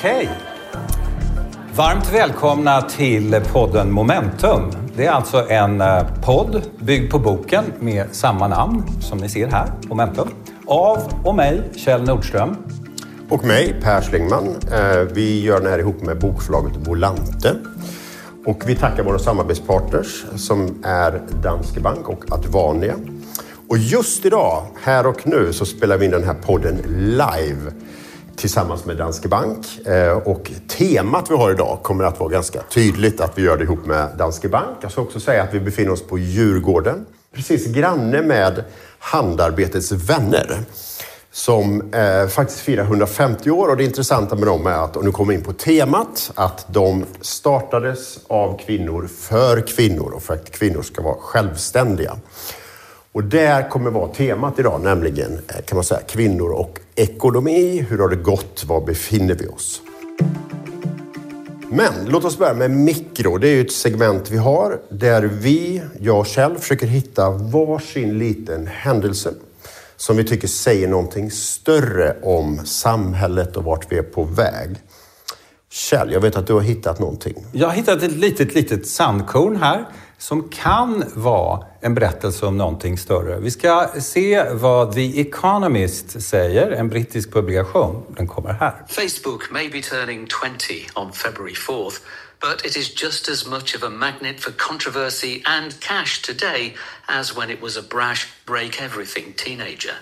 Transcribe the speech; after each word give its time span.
Okej. 0.00 0.28
Varmt 1.74 2.12
välkomna 2.12 2.82
till 2.82 3.40
podden 3.52 3.92
Momentum. 3.92 4.70
Det 4.96 5.06
är 5.06 5.10
alltså 5.10 5.48
en 5.48 5.80
eh, 5.80 6.06
podd 6.24 6.62
byggd 6.78 7.10
på 7.10 7.18
boken 7.18 7.64
med 7.80 8.06
samma 8.12 8.48
namn 8.48 8.82
som 9.00 9.18
ni 9.18 9.28
ser 9.28 9.46
här, 9.46 9.72
Momentum. 9.88 10.28
Av 10.66 10.98
och 11.24 11.34
mig, 11.34 11.62
Kjell 11.76 12.02
Nordström. 12.02 12.56
Och 13.28 13.44
mig, 13.44 13.80
Per 13.82 14.00
Schlingman. 14.00 14.48
Eh, 14.72 15.00
vi 15.12 15.42
gör 15.42 15.60
den 15.60 15.70
här 15.72 15.78
ihop 15.78 16.02
med 16.02 16.18
bokförlaget 16.18 16.76
Volante. 16.76 17.54
Och 18.46 18.62
vi 18.66 18.76
tackar 18.76 19.02
våra 19.02 19.18
samarbetspartners 19.18 20.24
som 20.36 20.82
är 20.84 21.22
Danske 21.42 21.80
Bank 21.80 22.08
och 22.08 22.32
Advania. 22.32 22.94
Och 23.68 23.78
just 23.78 24.24
idag, 24.24 24.66
här 24.82 25.06
och 25.06 25.26
nu, 25.26 25.52
så 25.52 25.66
spelar 25.66 25.96
vi 25.96 26.04
in 26.04 26.10
den 26.10 26.24
här 26.24 26.34
podden 26.34 26.76
live 26.96 27.72
tillsammans 28.40 28.84
med 28.84 28.96
Danske 28.96 29.28
Bank. 29.28 29.86
Eh, 29.86 30.12
och 30.12 30.50
temat 30.68 31.30
vi 31.30 31.34
har 31.34 31.50
idag 31.50 31.78
kommer 31.82 32.04
att 32.04 32.20
vara 32.20 32.30
ganska 32.30 32.62
tydligt 32.62 33.20
att 33.20 33.38
vi 33.38 33.42
gör 33.42 33.56
det 33.56 33.64
ihop 33.64 33.86
med 33.86 34.08
Danske 34.18 34.48
Bank. 34.48 34.76
Jag 34.80 34.92
ska 34.92 35.00
också 35.00 35.20
säga 35.20 35.42
att 35.42 35.54
vi 35.54 35.60
befinner 35.60 35.90
oss 35.90 36.02
på 36.02 36.18
Djurgården, 36.18 37.06
precis 37.34 37.66
granne 37.66 38.22
med 38.22 38.64
Handarbetets 38.98 39.92
vänner 39.92 40.58
som 41.32 41.92
eh, 41.92 42.28
faktiskt 42.28 42.60
firar 42.60 42.82
150 42.82 43.50
år 43.50 43.68
och 43.68 43.76
det 43.76 43.84
intressanta 43.84 44.36
med 44.36 44.46
dem 44.46 44.66
är 44.66 44.84
att, 44.84 44.96
och 44.96 45.04
nu 45.04 45.12
kommer 45.12 45.32
vi 45.32 45.38
in 45.38 45.44
på 45.44 45.52
temat, 45.52 46.32
att 46.34 46.66
de 46.68 47.04
startades 47.20 48.18
av 48.26 48.58
kvinnor 48.58 49.06
för 49.06 49.60
kvinnor 49.60 50.12
och 50.12 50.22
för 50.22 50.34
att 50.34 50.50
kvinnor 50.50 50.82
ska 50.82 51.02
vara 51.02 51.16
självständiga. 51.20 52.16
Och 53.12 53.24
där 53.24 53.68
kommer 53.68 53.90
vara 53.90 54.08
temat 54.08 54.58
idag, 54.58 54.80
nämligen 54.82 55.32
eh, 55.32 55.64
kan 55.64 55.76
man 55.76 55.84
säga 55.84 56.00
kvinnor 56.00 56.50
och 56.50 56.79
ekonomi. 57.00 57.86
Hur 57.88 57.98
har 57.98 58.08
det 58.08 58.16
gått? 58.16 58.64
Var 58.64 58.80
befinner 58.80 59.34
vi 59.34 59.46
oss? 59.46 59.82
Men 61.68 61.92
låt 62.06 62.24
oss 62.24 62.38
börja 62.38 62.54
med 62.54 62.70
mikro. 62.70 63.38
Det 63.38 63.48
är 63.48 63.52
ju 63.52 63.60
ett 63.60 63.72
segment 63.72 64.30
vi 64.30 64.36
har 64.36 64.80
där 64.88 65.22
vi, 65.22 65.82
jag 66.00 66.26
själv, 66.26 66.58
försöker 66.58 66.86
hitta 66.86 67.30
varsin 67.30 68.18
liten 68.18 68.66
händelse 68.66 69.34
som 69.96 70.16
vi 70.16 70.24
tycker 70.24 70.48
säger 70.48 70.88
någonting 70.88 71.30
större 71.30 72.16
om 72.22 72.60
samhället 72.64 73.56
och 73.56 73.64
vart 73.64 73.92
vi 73.92 73.98
är 73.98 74.02
på 74.02 74.24
väg. 74.24 74.76
Kjell, 75.70 76.12
jag 76.12 76.20
vet 76.20 76.36
att 76.36 76.46
du 76.46 76.52
har 76.52 76.60
hittat 76.60 76.98
någonting. 76.98 77.46
Jag 77.52 77.66
har 77.68 77.74
hittat 77.74 78.02
ett 78.02 78.12
litet, 78.16 78.54
litet 78.54 78.86
sandkorn 78.86 79.56
här 79.56 79.86
som 80.20 80.48
kan 80.48 81.04
vara 81.14 81.66
en 81.80 81.94
berättelse 81.94 82.46
om 82.46 82.56
någonting 82.56 82.98
större. 82.98 83.40
Vi 83.40 83.50
ska 83.50 83.90
se 84.00 84.44
vad 84.52 84.94
The 84.94 85.20
Economist 85.20 86.22
säger, 86.22 86.70
en 86.70 86.88
brittisk 86.88 87.32
publikation. 87.32 88.04
Den 88.16 88.26
kommer 88.26 88.52
här. 88.52 88.84
Facebook 88.88 89.50
may 89.50 89.68
be 89.68 89.82
turning 89.82 90.26
20 90.26 90.86
on 90.94 91.12
February 91.12 91.54
4th, 91.54 92.00
but 92.40 92.64
it 92.64 92.76
is 92.76 93.02
just 93.02 93.28
as 93.28 93.46
much 93.46 93.76
of 93.76 93.82
a 93.82 93.90
magnet 93.90 94.40
for 94.40 94.52
controversy 94.52 95.42
and 95.44 95.80
cash 95.80 96.22
today 96.22 96.74
as 97.06 97.36
when 97.36 97.50
it 97.50 97.62
was 97.62 97.76
a 97.76 97.82
brash, 97.90 98.26
break 98.46 98.82
everything 98.82 99.34
teenager. 99.36 99.94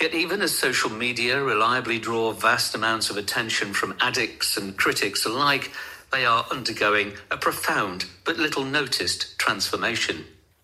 Yet, 0.00 0.14
even 0.14 0.42
as 0.42 0.58
social 0.58 0.90
media 0.90 1.42
reliably 1.42 1.98
draw 1.98 2.32
vast 2.32 2.74
amounts 2.74 3.10
of 3.10 3.16
attention 3.16 3.74
from 3.74 3.94
addicts 4.00 4.56
and 4.56 4.76
critics 4.76 5.26
alike, 5.26 5.70
they 6.14 6.24
are 6.24 6.44
undergoing 6.56 7.08
a 7.28 7.36
profound 7.36 8.04
but 8.24 8.38
little 8.38 8.64
noticed 8.64 9.20
transformation. 9.46 10.16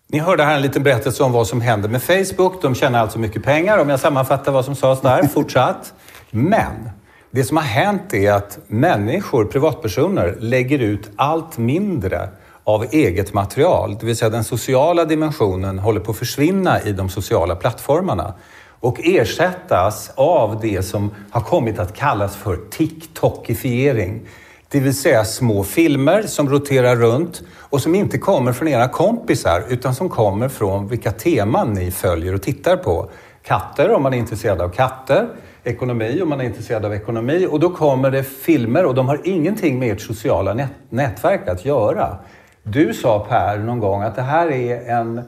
Ni 0.07 0.19
hörde 0.19 0.43
här 0.43 0.55
en 0.55 0.61
liten 0.61 0.83
berättelse 0.83 1.23
om 1.23 1.31
vad 1.31 1.47
som 1.47 1.61
händer 1.61 1.89
med 1.89 2.03
Facebook. 2.03 2.61
De 2.61 2.75
tjänar 2.75 2.99
alltså 2.99 3.19
mycket 3.19 3.43
pengar, 3.43 3.77
om 3.77 3.89
jag 3.89 3.99
sammanfattar 3.99 4.51
vad 4.51 4.65
som 4.65 4.75
sades 4.75 5.01
där, 5.01 5.27
fortsatt. 5.33 5.93
Men 6.31 6.89
det 7.31 7.43
som 7.43 7.57
har 7.57 7.63
hänt 7.63 8.13
är 8.13 8.31
att 8.31 8.59
människor, 8.67 9.45
privatpersoner, 9.45 10.37
lägger 10.39 10.79
ut 10.79 11.09
allt 11.15 11.57
mindre 11.57 12.29
av 12.63 12.85
eget 12.91 13.33
material. 13.33 13.97
Det 13.99 14.05
vill 14.05 14.17
säga 14.17 14.29
den 14.29 14.43
sociala 14.43 15.05
dimensionen 15.05 15.79
håller 15.79 15.99
på 15.99 16.11
att 16.11 16.17
försvinna 16.17 16.81
i 16.81 16.91
de 16.91 17.09
sociala 17.09 17.55
plattformarna 17.55 18.33
och 18.79 18.99
ersättas 19.03 20.11
av 20.15 20.59
det 20.61 20.83
som 20.83 21.15
har 21.31 21.41
kommit 21.41 21.79
att 21.79 21.95
kallas 21.95 22.35
för 22.35 22.59
TikTokifiering. 22.69 24.27
Det 24.71 24.79
vill 24.79 24.95
säga 24.95 25.25
små 25.25 25.63
filmer 25.63 26.21
som 26.21 26.49
roterar 26.49 26.95
runt 26.95 27.41
och 27.57 27.81
som 27.81 27.95
inte 27.95 28.17
kommer 28.17 28.53
från 28.53 28.67
era 28.67 28.87
kompisar 28.87 29.63
utan 29.69 29.95
som 29.95 30.09
kommer 30.09 30.49
från 30.49 30.87
vilka 30.87 31.11
teman 31.11 31.73
ni 31.73 31.91
följer 31.91 32.35
och 32.35 32.41
tittar 32.41 32.77
på. 32.77 33.09
Katter 33.43 33.91
om 33.91 34.03
man 34.03 34.13
är 34.13 34.17
intresserad 34.17 34.61
av 34.61 34.69
katter, 34.69 35.29
ekonomi 35.63 36.21
om 36.21 36.29
man 36.29 36.41
är 36.41 36.45
intresserad 36.45 36.85
av 36.85 36.93
ekonomi 36.93 37.47
och 37.49 37.59
då 37.59 37.69
kommer 37.69 38.11
det 38.11 38.23
filmer 38.23 38.85
och 38.85 38.95
de 38.95 39.07
har 39.07 39.21
ingenting 39.23 39.79
med 39.79 39.91
ert 39.91 40.01
sociala 40.01 40.53
nät 40.53 40.69
nätverk 40.89 41.47
att 41.47 41.65
göra. 41.65 42.17
Du 42.63 42.93
sa 42.93 43.25
Per 43.29 43.57
någon 43.57 43.79
gång 43.79 44.01
att 44.01 44.15
det 44.15 44.21
här 44.21 44.51
är 44.51 44.89
en 44.89 45.21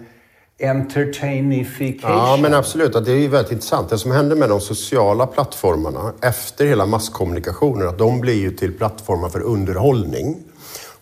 entertainification. 0.60 2.12
Ja, 2.12 2.38
men 2.42 2.54
absolut. 2.54 3.06
Det 3.06 3.12
är 3.12 3.16
ju 3.16 3.28
väldigt 3.28 3.52
intressant. 3.52 3.90
Det 3.90 3.98
som 3.98 4.12
händer 4.12 4.36
med 4.36 4.50
de 4.50 4.62
sociala 4.62 5.28
plattformarna 5.28 6.14
efter 6.22 6.66
hela 6.66 6.86
masskommunikationen, 6.86 7.88
att 7.88 7.98
de 7.98 8.20
blir 8.20 8.42
ju 8.42 8.52
till 8.52 8.78
plattformar 8.78 9.30
för 9.30 9.42
underhållning. 9.42 10.38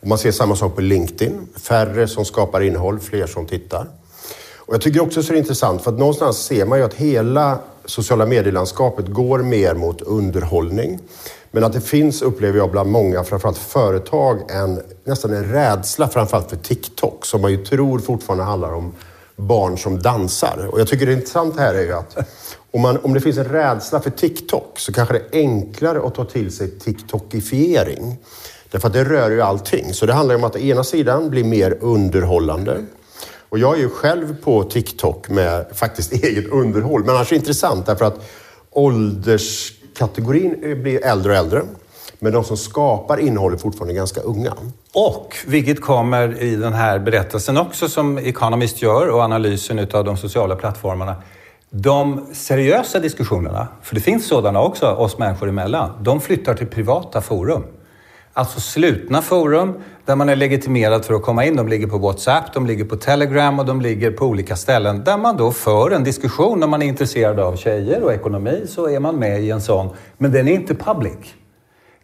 Och 0.01 0.07
man 0.07 0.17
ser 0.17 0.31
samma 0.31 0.55
sak 0.55 0.75
på 0.75 0.81
LinkedIn. 0.81 1.47
Färre 1.55 2.07
som 2.07 2.25
skapar 2.25 2.61
innehåll, 2.61 2.99
fler 2.99 3.27
som 3.27 3.45
tittar. 3.45 3.87
Och 4.55 4.73
jag 4.73 4.81
tycker 4.81 5.01
också 5.01 5.23
så 5.23 5.29
är 5.29 5.33
det 5.33 5.39
intressant, 5.39 5.81
för 5.81 5.91
att 5.91 5.99
någonstans 5.99 6.37
ser 6.37 6.65
man 6.65 6.77
ju 6.79 6.85
att 6.85 6.93
hela 6.93 7.59
sociala 7.85 8.25
medielandskapet 8.25 9.07
går 9.07 9.39
mer 9.39 9.73
mot 9.73 10.01
underhållning. 10.01 10.99
Men 11.51 11.63
att 11.63 11.73
det 11.73 11.81
finns, 11.81 12.21
upplever 12.21 12.57
jag 12.57 12.71
bland 12.71 12.91
många, 12.91 13.23
framförallt 13.23 13.57
företag, 13.57 14.51
en, 14.51 14.81
nästan 15.03 15.33
en 15.33 15.43
rädsla 15.43 16.07
framförallt 16.07 16.49
för 16.49 16.57
TikTok 16.57 17.25
som 17.25 17.41
man 17.41 17.51
ju 17.51 17.65
tror 17.65 17.99
fortfarande 17.99 18.43
handlar 18.43 18.73
om 18.73 18.93
barn 19.41 19.77
som 19.77 20.01
dansar. 20.01 20.67
Och 20.71 20.79
jag 20.79 20.87
tycker 20.87 21.05
det 21.05 21.13
intressanta 21.13 21.61
här 21.61 21.73
är 21.73 21.83
ju 21.83 21.93
att 21.93 22.17
om, 22.71 22.81
man, 22.81 22.97
om 22.97 23.13
det 23.13 23.21
finns 23.21 23.37
en 23.37 23.45
rädsla 23.45 24.01
för 24.01 24.09
TikTok 24.09 24.79
så 24.79 24.93
kanske 24.93 25.13
det 25.13 25.19
är 25.19 25.39
enklare 25.39 26.07
att 26.07 26.15
ta 26.15 26.25
till 26.25 26.51
sig 26.51 26.79
TikTokifiering. 26.79 28.17
Därför 28.71 28.87
att 28.87 28.93
det 28.93 29.03
rör 29.03 29.31
ju 29.31 29.41
allting. 29.41 29.93
Så 29.93 30.05
det 30.05 30.13
handlar 30.13 30.35
om 30.35 30.43
att 30.43 30.55
å 30.55 30.59
ena 30.59 30.83
sidan 30.83 31.29
bli 31.29 31.43
mer 31.43 31.77
underhållande. 31.81 32.85
Och 33.49 33.59
jag 33.59 33.75
är 33.75 33.79
ju 33.79 33.89
själv 33.89 34.35
på 34.43 34.63
TikTok 34.63 35.29
med 35.29 35.65
faktiskt 35.73 36.13
eget 36.23 36.47
underhåll. 36.47 37.03
Men 37.03 37.15
annars 37.15 37.31
är 37.31 37.35
det 37.35 37.39
intressant 37.39 37.85
därför 37.85 38.05
att 38.05 38.19
ålderskategorin 38.71 40.81
blir 40.83 41.05
äldre 41.05 41.31
och 41.31 41.37
äldre. 41.37 41.63
Men 42.23 42.33
de 42.33 42.43
som 42.43 42.57
skapar 42.57 43.17
innehåll 43.19 43.53
är 43.53 43.57
fortfarande 43.57 43.93
ganska 43.93 44.21
unga. 44.21 44.53
Och, 44.93 45.35
vilket 45.47 45.81
kommer 45.81 46.41
i 46.41 46.55
den 46.55 46.73
här 46.73 46.99
berättelsen 46.99 47.57
också 47.57 47.89
som 47.89 48.17
Economist 48.17 48.81
gör 48.81 49.07
och 49.07 49.21
analysen 49.21 49.79
utav 49.79 50.03
de 50.03 50.17
sociala 50.17 50.55
plattformarna. 50.55 51.15
De 51.69 52.25
seriösa 52.33 52.99
diskussionerna, 52.99 53.67
för 53.81 53.95
det 53.95 54.01
finns 54.01 54.27
sådana 54.27 54.61
också 54.61 54.87
oss 54.87 55.17
människor 55.17 55.49
emellan, 55.49 56.03
de 56.03 56.21
flyttar 56.21 56.53
till 56.53 56.67
privata 56.67 57.21
forum. 57.21 57.63
Alltså 58.33 58.59
slutna 58.59 59.21
forum 59.21 59.73
där 60.05 60.15
man 60.15 60.29
är 60.29 60.35
legitimerad 60.35 61.05
för 61.05 61.13
att 61.13 61.21
komma 61.21 61.45
in. 61.45 61.55
De 61.55 61.67
ligger 61.67 61.87
på 61.87 61.97
WhatsApp, 61.97 62.53
de 62.53 62.67
ligger 62.67 62.85
på 62.85 62.95
Telegram 62.95 63.59
och 63.59 63.65
de 63.65 63.81
ligger 63.81 64.11
på 64.11 64.25
olika 64.25 64.55
ställen 64.55 65.03
där 65.03 65.17
man 65.17 65.37
då 65.37 65.51
för 65.51 65.91
en 65.91 66.03
diskussion. 66.03 66.63
Om 66.63 66.69
man 66.69 66.81
är 66.81 66.87
intresserad 66.87 67.39
av 67.39 67.55
tjejer 67.55 68.03
och 68.03 68.13
ekonomi 68.13 68.65
så 68.69 68.89
är 68.89 68.99
man 68.99 69.15
med 69.15 69.43
i 69.43 69.51
en 69.51 69.61
sån. 69.61 69.89
Men 70.17 70.31
den 70.31 70.47
är 70.47 70.51
inte 70.51 70.75
public 70.75 71.35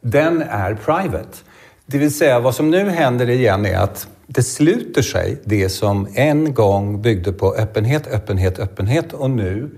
den 0.02 0.42
är 0.42 0.74
private. 0.76 1.38
Det 1.86 1.98
vill 1.98 2.14
säga 2.14 2.40
vad 2.40 2.56
som 2.56 2.70
nu 2.70 2.90
händer 2.90 3.30
igen 3.30 3.66
är 3.66 3.78
att 3.78 4.08
det 4.28 4.44
sluter 4.44 5.02
sig, 5.02 5.42
det 5.44 5.70
som 5.70 6.08
en 6.14 6.54
gång 6.54 7.02
byggde 7.02 7.34
på 7.34 7.56
öppenhet, 7.56 8.08
öppenhet, 8.08 8.60
öppenhet 8.60 9.14
och 9.14 9.30
nu 9.30 9.70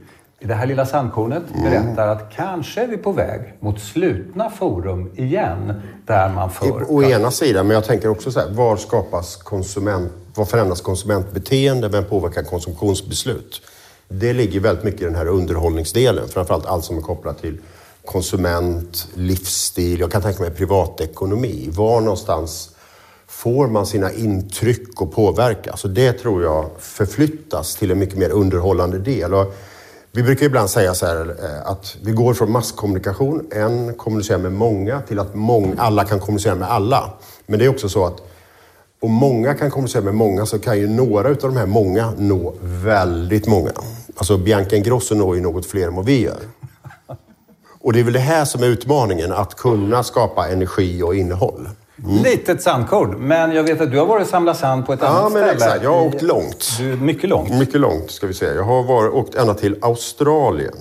i 0.41 0.45
det 0.45 0.53
här 0.53 0.65
lilla 0.65 0.85
sandkornet 0.85 1.43
mm. 1.55 1.63
berättar 1.63 2.07
att 2.07 2.31
kanske 2.35 2.83
är 2.83 2.87
vi 2.87 2.97
på 2.97 3.11
väg 3.11 3.53
mot 3.59 3.79
slutna 3.79 4.49
forum 4.49 5.11
igen 5.15 5.81
där 6.05 6.29
man 6.29 6.49
för... 6.49 6.91
Å 6.91 7.03
ena 7.03 7.31
sidan, 7.31 7.67
men 7.67 7.73
jag 7.75 7.85
tänker 7.85 8.09
också 8.09 8.31
så 8.31 8.39
här, 8.39 8.49
var 8.49 8.77
skapas 8.77 9.35
konsument... 9.35 10.11
Var 10.35 10.45
förändras 10.45 10.81
konsumentbeteende? 10.81 11.89
Vem 11.89 12.05
påverkar 12.05 12.43
konsumtionsbeslut? 12.43 13.61
Det 14.07 14.33
ligger 14.33 14.59
väldigt 14.59 14.83
mycket 14.83 15.01
i 15.01 15.05
den 15.05 15.15
här 15.15 15.27
underhållningsdelen, 15.27 16.27
framförallt 16.27 16.65
allt 16.65 16.85
som 16.85 16.97
är 16.97 17.01
kopplat 17.01 17.41
till 17.41 17.57
konsument, 18.05 19.07
livsstil, 19.13 19.99
jag 19.99 20.11
kan 20.11 20.21
tänka 20.21 20.41
mig 20.41 20.51
privatekonomi. 20.51 21.69
Var 21.71 22.01
någonstans 22.01 22.69
får 23.27 23.67
man 23.67 23.85
sina 23.85 24.11
intryck 24.11 25.01
och 25.01 25.13
påverkas? 25.13 25.71
Alltså, 25.71 25.87
och 25.87 25.93
det 25.93 26.13
tror 26.13 26.43
jag 26.43 26.69
förflyttas 26.79 27.75
till 27.75 27.91
en 27.91 27.99
mycket 27.99 28.17
mer 28.17 28.29
underhållande 28.29 28.99
del. 28.99 29.33
Och 29.33 29.55
vi 30.11 30.23
brukar 30.23 30.45
ibland 30.45 30.69
säga 30.69 30.93
så 30.93 31.05
här 31.05 31.35
eh, 31.43 31.71
att 31.71 31.97
vi 32.03 32.11
går 32.11 32.33
från 32.33 32.51
masskommunikation, 32.51 33.47
en 33.51 33.93
kommunicerar 33.93 34.37
med 34.37 34.51
många, 34.51 35.01
till 35.01 35.19
att 35.19 35.35
många, 35.35 35.81
alla 35.81 36.05
kan 36.05 36.19
kommunicera 36.19 36.55
med 36.55 36.71
alla. 36.71 37.13
Men 37.45 37.59
det 37.59 37.65
är 37.65 37.69
också 37.69 37.89
så 37.89 38.05
att 38.05 38.21
om 39.01 39.11
många 39.11 39.53
kan 39.53 39.71
kommunicera 39.71 40.03
med 40.03 40.15
många 40.15 40.45
så 40.45 40.59
kan 40.59 40.79
ju 40.79 40.87
några 40.87 41.29
av 41.29 41.35
de 41.35 41.57
här 41.57 41.65
många 41.65 42.13
nå 42.17 42.53
väldigt 42.61 43.47
många. 43.47 43.71
Alltså 44.15 44.37
Bianca 44.37 44.75
Ingrosso 44.75 45.15
når 45.15 45.35
ju 45.35 45.41
något 45.41 45.65
fler 45.65 45.87
än 45.87 45.95
vad 45.95 46.05
vi 46.05 46.21
gör. 46.21 46.39
Och 47.81 47.93
det 47.93 47.99
är 47.99 48.03
väl 48.03 48.13
det 48.13 48.19
här 48.19 48.45
som 48.45 48.63
är 48.63 48.67
utmaningen, 48.67 49.31
att 49.31 49.55
kunna 49.55 50.03
skapa 50.03 50.47
energi 50.47 51.01
och 51.01 51.15
innehåll. 51.15 51.69
Mm. 52.03 52.23
Litet 52.23 52.63
sandkorn, 52.63 53.27
men 53.27 53.51
jag 53.51 53.63
vet 53.63 53.81
att 53.81 53.91
du 53.91 53.97
har 53.97 54.05
varit 54.05 54.23
och 54.23 54.29
samlat 54.29 54.57
sand 54.57 54.85
på 54.85 54.93
ett 54.93 54.99
ja, 55.01 55.07
annat 55.07 55.31
men 55.31 55.43
ställe. 55.43 55.53
Exakt. 55.53 55.83
Jag 55.83 55.93
har 55.93 56.01
åkt 56.01 56.21
långt. 56.21 56.77
Du, 56.77 56.95
mycket 56.95 57.29
långt. 57.29 57.53
Mycket 57.53 57.81
långt, 57.81 58.11
ska 58.11 58.27
vi 58.27 58.33
säga. 58.33 58.53
Jag 58.53 58.63
har 58.63 58.83
varit, 58.83 59.13
åkt 59.13 59.35
ända 59.35 59.53
till 59.53 59.75
Australien. 59.81 60.75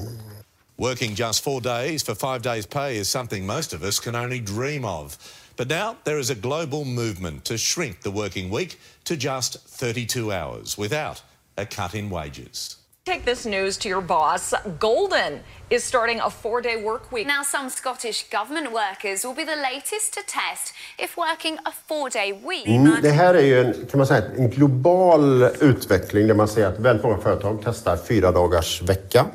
Working 0.76 1.14
just 1.14 1.44
four 1.44 1.60
days 1.60 2.04
for 2.04 2.14
five 2.14 2.38
days' 2.38 2.66
pay 2.66 3.00
is 3.00 3.08
something 3.08 3.46
most 3.46 3.72
of 3.72 3.82
us 3.82 4.00
can 4.00 4.14
only 4.14 4.40
dream 4.40 4.84
of. 4.84 5.18
But 5.56 5.68
now 5.68 5.96
there 6.04 6.20
is 6.20 6.30
a 6.30 6.34
global 6.34 6.84
movement 6.84 7.44
to 7.44 7.56
shrink 7.56 8.02
the 8.02 8.10
working 8.10 8.50
week 8.50 8.78
to 9.04 9.14
just 9.14 9.58
32 9.68 10.30
hours 10.32 10.78
without 10.78 11.22
a 11.56 11.64
cut 11.64 11.94
in 11.94 12.10
wages. 12.10 12.77
Take 13.08 13.24
this 13.24 13.46
news 13.46 13.78
to 13.78 13.88
your 13.88 14.02
boss. 14.02 14.54
Golden 14.78 15.40
is 15.70 15.84
starting 15.84 16.20
a 16.20 16.30
four 16.30 16.60
day 16.60 16.84
work 16.84 17.12
week. 17.12 17.26
Now, 17.26 17.42
some 17.42 17.70
Scottish 17.70 18.28
government 18.30 18.72
workers 18.72 19.24
will 19.24 19.34
be 19.34 19.44
the 19.44 19.56
latest 19.56 20.12
to 20.12 20.20
test 20.26 20.74
if 20.98 21.16
working 21.16 21.58
a 21.64 21.72
four 21.86 22.10
day 22.10 22.32
week. 22.32 22.66
Mm, 22.66 23.02
det 23.02 23.10
här 23.10 23.34
är 23.34 23.42
ju 23.42 23.60
en, 23.60 23.86
kan 23.90 23.98
man 23.98 24.06
säga, 24.06 24.22
en 24.36 24.50
global 24.50 25.42
utveckling 25.60 26.26
där 26.26 26.34
man 26.34 26.48
ser 26.48 26.66
att 26.66 26.78
väldigt 26.78 27.04
många 27.04 27.18
företag 27.18 27.62
testar 27.64 27.96
fyra 27.96 28.32
dagars 28.32 28.82
vecka. 28.82 29.26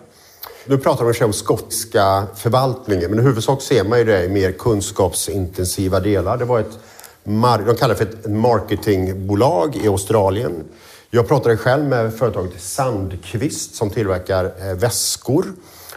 Nu 0.65 0.77
pratar 0.77 1.05
man 1.05 1.13
om 1.21 1.33
skotska 1.33 2.27
förvaltningen, 2.35 3.09
men 3.09 3.19
i 3.19 3.21
huvudsak 3.21 3.61
ser 3.61 3.83
man 3.83 3.99
ju 3.99 4.05
det 4.05 4.25
i 4.25 4.29
mer 4.29 4.51
kunskapsintensiva 4.51 5.99
delar. 5.99 6.37
Det 6.37 6.45
var 6.45 6.59
ett, 6.59 6.79
de 7.23 7.75
kallar 7.79 7.87
det 7.87 7.95
för 7.95 8.05
ett 8.05 8.25
marketingbolag 8.31 9.75
i 9.75 9.87
Australien. 9.87 10.63
Jag 11.15 11.27
pratade 11.27 11.57
själv 11.57 11.85
med 11.85 12.13
företaget 12.13 12.61
Sandqvist 12.61 13.75
som 13.75 13.89
tillverkar 13.89 14.45
eh, 14.45 14.75
väskor 14.75 15.45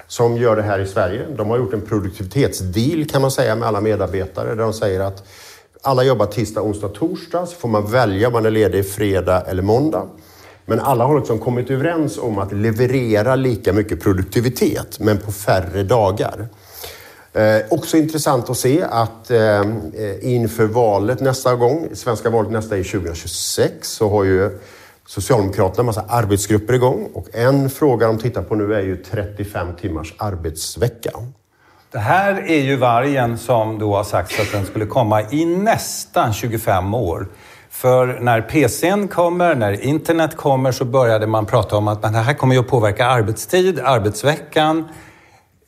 som 0.07 0.37
gör 0.37 0.57
det 0.57 0.63
här 0.63 0.79
i 0.79 0.87
Sverige. 0.87 1.27
De 1.37 1.51
har 1.51 1.59
gjort 1.59 1.73
en 1.73 1.81
produktivitetsdeal 1.81 3.05
kan 3.05 3.23
man 3.23 3.31
säga 3.31 3.57
med 3.57 3.69
alla 3.69 3.81
medarbetare 3.81 4.49
där 4.49 4.63
de 4.63 4.73
säger 4.73 5.01
att 5.01 5.25
alla 5.83 6.03
jobbar 6.03 6.27
tisdag, 6.27 6.63
onsdag, 6.63 6.89
torsdag 6.89 7.47
så 7.47 7.57
får 7.57 7.69
man 7.69 7.91
välja 7.91 8.27
om 8.27 8.33
man 8.33 8.47
är 8.47 8.51
ledig 8.51 8.91
fredag 8.91 9.41
eller 9.47 9.63
måndag. 9.63 10.07
Men 10.67 10.81
alla 10.81 11.05
har 11.05 11.19
liksom 11.19 11.39
kommit 11.39 11.71
överens 11.71 12.19
om 12.19 12.39
att 12.39 12.53
leverera 12.53 13.37
lika 13.37 13.73
mycket 13.73 14.03
produktivitet, 14.03 15.01
men 15.01 15.19
på 15.19 15.33
färre 15.33 15.83
dagar. 15.83 16.49
Eh, 17.33 17.63
också 17.71 17.97
intressant 17.97 18.51
att 18.51 18.59
se 18.59 18.83
att 18.83 19.31
eh, 19.31 19.63
inför 20.21 20.67
valet 20.67 21.21
nästa 21.21 21.55
gång, 21.55 21.89
svenska 21.95 22.31
valet 22.31 22.53
nästa 22.53 22.77
är 22.77 22.83
2026, 22.83 23.89
så 23.89 24.11
har 24.11 24.25
ju 24.25 24.59
Socialdemokraterna 25.07 25.83
har 25.83 25.85
massa 25.85 26.05
arbetsgrupper 26.09 26.75
igång. 26.75 27.09
Och 27.15 27.29
en 27.33 27.71
fråga 27.71 28.07
de 28.07 28.19
tittar 28.19 28.43
på 28.43 28.55
nu 28.55 28.75
är 28.75 28.83
ju 28.83 28.97
35 28.97 29.77
timmars 29.81 30.15
arbetsvecka. 30.19 31.11
Det 31.93 31.99
här 31.99 32.51
är 32.51 32.61
ju 32.61 32.77
vargen 32.77 33.39
som 33.39 33.79
då 33.79 33.97
har 33.97 34.05
sagt 34.05 34.41
att 34.41 34.53
den 34.53 34.67
skulle 34.67 34.87
komma 34.87 35.23
i 35.23 35.45
nästan 35.45 36.33
25 36.33 36.95
år. 36.95 37.29
För 37.71 38.21
när 38.21 38.41
PCn 38.41 39.09
kommer, 39.09 39.55
när 39.55 39.85
internet 39.85 40.37
kommer 40.37 40.73
så 40.73 40.85
började 40.85 41.27
man 41.27 41.47
prata 41.47 41.77
om 41.77 41.89
att 41.89 42.03
det 42.03 42.09
här 42.09 42.35
kommer 42.35 42.55
ju 42.55 42.61
att 42.61 42.69
påverka 42.69 43.07
arbetstid, 43.07 43.81
arbetsveckan. 43.81 44.85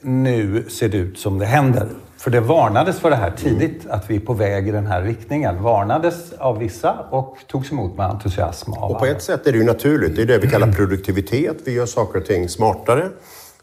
Nu 0.00 0.64
ser 0.69 0.88
det 0.88 0.99
ut 0.99 1.19
som 1.19 1.38
det 1.38 1.46
händer. 1.46 1.88
För 2.19 2.31
det 2.31 2.41
varnades 2.41 3.00
för 3.00 3.11
det 3.11 3.17
här 3.17 3.31
tidigt, 3.31 3.87
att 3.88 4.11
vi 4.11 4.17
är 4.17 4.20
på 4.20 4.32
väg 4.32 4.69
i 4.69 4.70
den 4.70 4.87
här 4.87 5.03
riktningen. 5.03 5.62
Varnades 5.62 6.32
av 6.32 6.59
vissa 6.59 6.93
och 7.11 7.38
togs 7.47 7.73
emot 7.73 7.97
med 7.97 8.06
entusiasm 8.06 8.73
av 8.73 8.91
Och 8.91 8.99
på 8.99 9.06
ett 9.06 9.23
sätt 9.23 9.47
är 9.47 9.53
det 9.53 9.59
ju 9.59 9.65
naturligt. 9.65 10.17
Det 10.17 10.23
är 10.23 10.26
det 10.26 10.38
vi 10.38 10.49
kallar 10.49 10.73
produktivitet. 10.73 11.56
Vi 11.65 11.73
gör 11.73 11.87
saker 11.87 12.20
och 12.20 12.26
ting 12.26 12.49
smartare, 12.49 13.09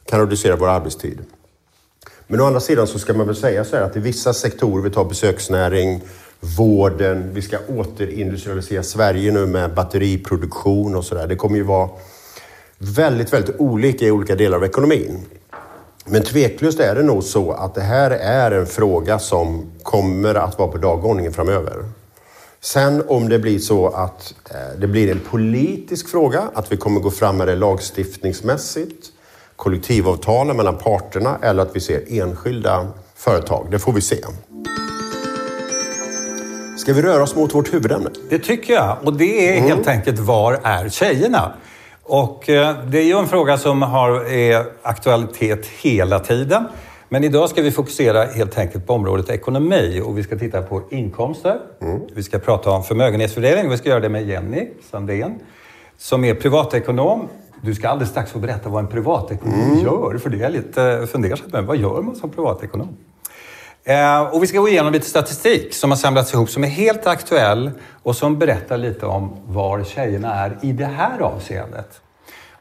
kan 0.06 0.20
reducera 0.20 0.56
vår 0.56 0.70
arbetstid. 0.70 1.20
Men 2.28 2.42
å 2.42 2.46
andra 2.46 2.60
sidan 2.60 2.88
så 2.88 3.00
ska 3.00 3.14
man 3.14 3.28
väl 3.28 3.36
säga 3.36 3.64
så 3.64 3.76
här 3.76 3.84
att 3.84 3.96
i 3.96 4.00
vissa 4.00 4.34
sektorer, 4.34 4.84
vi 4.84 4.90
tar 4.90 5.06
besöksnäring, 5.06 6.02
vården, 6.40 7.34
vi 7.34 7.42
ska 7.42 7.58
återindustrialisera 7.68 8.84
Sverige 8.84 9.32
nu 9.32 9.46
med 9.46 9.74
batteriproduktion 9.74 10.96
och 10.96 11.06
sådär. 11.06 11.28
Det 11.28 11.36
kommer 11.36 11.58
ju 11.58 11.64
vara 11.64 11.90
väldigt, 12.78 13.34
väldigt 13.34 13.56
olika 13.60 14.06
i 14.06 14.12
olika 14.12 14.36
delar 14.36 14.58
av 14.58 14.64
ekonomin. 14.64 15.26
Men 16.08 16.24
tveklöst 16.24 16.80
är 16.80 16.96
det 16.96 17.04
nog 17.04 17.24
så 17.24 17.52
att 17.52 17.76
det 17.76 17.82
här 17.82 18.12
är 18.12 18.52
en 18.52 18.66
fråga 18.66 19.20
som 19.20 19.72
kommer 19.84 20.36
att 20.36 20.60
vara 20.60 20.72
på 20.72 20.78
dagordningen 20.78 21.34
framöver. 21.34 21.74
Sen 22.62 23.04
om 23.08 23.30
det 23.30 23.40
blir 23.40 23.60
så 23.60 23.88
att 23.88 24.34
eh, 24.50 24.80
det 24.80 24.88
blir 24.88 25.12
en 25.12 25.20
politisk 25.20 26.10
fråga, 26.10 26.50
att 26.54 26.72
vi 26.72 26.78
kommer 26.78 27.00
gå 27.00 27.12
fram 27.12 27.38
med 27.38 27.48
det 27.48 27.56
lagstiftningsmässigt, 27.56 29.08
kollektivavtalen 29.56 30.58
mellan 30.58 30.78
parterna 30.78 31.38
eller 31.42 31.64
att 31.64 31.76
vi 31.76 31.80
ser 31.80 32.22
enskilda 32.22 32.88
företag. 33.16 33.68
Det 33.72 33.80
får 33.80 33.94
vi 33.94 34.02
se. 34.02 34.18
Ska 36.78 36.94
vi 36.94 37.02
röra 37.02 37.24
oss 37.24 37.36
mot 37.36 37.56
vårt 37.56 37.74
huvudämne? 37.74 38.10
Det 38.30 38.40
tycker 38.40 38.74
jag. 38.74 38.98
Och 39.04 39.14
det 39.14 39.50
är 39.50 39.58
mm. 39.58 39.70
helt 39.70 39.88
enkelt, 39.88 40.20
var 40.20 40.60
är 40.64 40.90
tjejerna? 40.90 41.54
Och 42.08 42.50
eh, 42.50 42.76
det 42.88 43.00
är 43.00 43.04
ju 43.04 43.18
en 43.18 43.28
fråga 43.28 43.58
som 43.58 43.82
har 43.82 44.26
är 44.34 44.66
aktualitet 44.82 45.66
hela 45.66 46.20
tiden. 46.20 46.68
Men 47.10 47.24
idag 47.24 47.50
ska 47.50 47.62
vi 47.62 47.72
fokusera 47.72 48.24
helt 48.24 48.58
enkelt 48.58 48.88
på 48.88 48.94
området 48.94 49.30
ekonomi 49.30 50.02
och 50.06 50.18
vi 50.18 50.24
ska 50.24 50.38
titta 50.38 50.62
på 50.62 50.82
inkomster. 50.90 51.60
Mm. 51.82 52.02
Vi 52.16 52.24
ska 52.24 52.40
prata 52.40 52.72
om 52.72 52.84
förmögenhetsfördelning 52.84 53.66
och 53.66 53.72
vi 53.72 53.78
ska 53.78 53.90
göra 53.90 54.00
det 54.00 54.10
med 54.10 54.28
Jenny 54.28 54.70
Sandén 54.92 55.40
som 55.98 56.24
är 56.24 56.36
privatekonom. 56.36 57.28
Du 57.62 57.76
ska 57.76 57.90
alldeles 57.90 58.10
strax 58.10 58.32
få 58.32 58.40
berätta 58.40 58.70
vad 58.70 58.84
en 58.84 58.90
privatekonom 58.90 59.62
mm. 59.62 59.80
gör, 59.80 60.18
för 60.18 60.30
det 60.30 60.38
är 60.38 60.42
jag 60.42 60.52
lite 60.52 61.08
fundersam 61.12 61.50
med. 61.52 61.64
Vad 61.66 61.78
gör 61.78 62.02
man 62.02 62.16
som 62.16 62.30
privatekonom? 62.30 62.98
Eh, 63.88 64.22
och 64.22 64.44
vi 64.44 64.48
ska 64.48 64.60
gå 64.60 64.70
igenom 64.70 64.94
lite 64.94 65.10
statistik 65.10 65.74
som 65.74 65.92
har 65.92 65.98
samlats 65.98 66.34
ihop 66.34 66.50
som 66.50 66.64
är 66.64 66.68
helt 66.68 67.08
aktuell 67.08 67.72
och 68.04 68.16
som 68.16 68.40
berättar 68.40 68.78
lite 68.78 69.06
om 69.06 69.38
var 69.48 69.84
tjejerna 69.84 70.36
är 70.36 70.58
i 70.62 70.72
det 70.72 70.86
här 70.86 71.20
avseendet. 71.20 72.02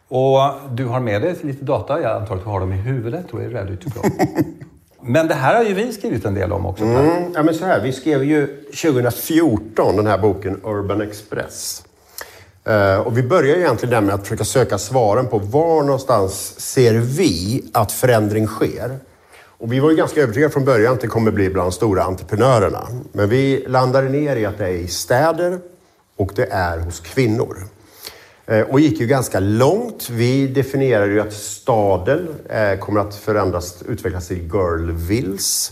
Och 0.09 0.38
du 0.71 0.85
har 0.87 1.00
med 1.00 1.23
dig 1.23 1.37
lite 1.43 1.65
data. 1.65 2.00
Jag 2.00 2.17
antar 2.17 2.35
att 2.35 2.44
du 2.44 2.50
har 2.50 2.61
dem 2.61 2.73
i 2.73 2.76
huvudet 2.76 3.25
och 3.31 3.43
är 3.43 3.49
ready 3.49 3.76
to 3.76 3.91
go. 3.94 4.09
Men 5.00 5.29
det 5.29 5.35
här 5.35 5.55
har 5.55 5.65
ju 5.65 5.75
vi 5.75 5.93
skrivit 5.93 6.25
en 6.25 6.35
del 6.35 6.53
om 6.53 6.67
också. 6.67 6.85
Mm, 6.85 7.32
ja, 7.35 7.43
men 7.43 7.55
så 7.55 7.65
här, 7.65 7.81
vi 7.81 7.93
skrev 7.93 8.25
ju 8.25 8.47
2014 8.47 9.97
den 9.97 10.06
här 10.06 10.19
boken 10.19 10.61
Urban 10.65 11.00
Express. 11.00 11.85
Uh, 12.69 12.99
och 12.99 13.19
vi 13.19 13.23
börjar 13.23 13.56
egentligen 13.56 13.91
där 13.91 14.00
med 14.00 14.15
att 14.15 14.23
försöka 14.23 14.44
söka 14.44 14.78
svaren 14.78 15.26
på 15.26 15.38
var 15.38 15.83
någonstans 15.83 16.61
ser 16.61 16.95
vi 16.95 17.64
att 17.73 17.93
förändring 17.93 18.47
sker? 18.47 18.99
Och 19.64 19.73
vi 19.73 19.80
var 19.80 19.90
ju 19.90 19.97
ganska 19.97 20.23
övertygade 20.23 20.52
från 20.52 20.64
början 20.64 20.94
att 20.94 21.00
det 21.00 21.06
kommer 21.06 21.30
bli 21.30 21.50
bland 21.50 21.66
de 21.66 21.73
stora 21.73 22.02
entreprenörerna. 22.02 22.88
Men 23.12 23.28
vi 23.28 23.64
landade 23.68 24.09
ner 24.09 24.37
i 24.37 24.47
att 24.47 24.59
det 24.59 24.64
är 24.64 24.73
i 24.73 24.88
städer 24.88 25.59
och 26.16 26.33
det 26.35 26.47
är 26.50 26.78
hos 26.78 27.00
kvinnor. 27.00 27.56
Eh, 28.47 28.61
och 28.61 28.80
gick 28.80 29.00
ju 29.00 29.06
ganska 29.06 29.40
långt. 29.40 30.11
Vi 30.11 30.47
definierade 30.47 31.12
ju 31.12 31.21
att 31.21 31.33
staden 31.33 32.28
eh, 32.49 32.78
kommer 32.78 33.00
att 33.00 33.14
förändras, 33.14 33.83
utvecklas 33.88 34.28
till 34.28 34.50
girlvilles. 34.52 35.71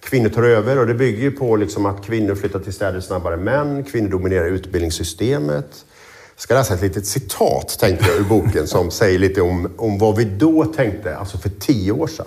Kvinnor 0.00 0.28
tar 0.28 0.42
över 0.42 0.78
och 0.78 0.86
det 0.86 0.94
bygger 0.94 1.22
ju 1.22 1.30
på 1.30 1.56
liksom 1.56 1.86
att 1.86 2.04
kvinnor 2.04 2.34
flyttar 2.34 2.58
till 2.58 2.72
städer 2.72 3.00
snabbare 3.00 3.34
än 3.34 3.44
män. 3.44 3.84
Kvinnor 3.84 4.08
dominerar 4.08 4.46
utbildningssystemet. 4.46 5.84
Jag 6.34 6.42
ska 6.42 6.54
läsa 6.54 6.74
ett 6.74 6.82
litet 6.82 7.06
citat, 7.06 7.78
tänkte 7.80 8.04
jag, 8.08 8.16
ur 8.16 8.24
boken 8.24 8.66
som 8.66 8.90
säger 8.90 9.18
lite 9.18 9.40
om, 9.40 9.70
om 9.76 9.98
vad 9.98 10.16
vi 10.16 10.24
då 10.24 10.64
tänkte, 10.64 11.16
alltså 11.16 11.38
för 11.38 11.48
tio 11.48 11.92
år 11.92 12.06
sedan. 12.06 12.26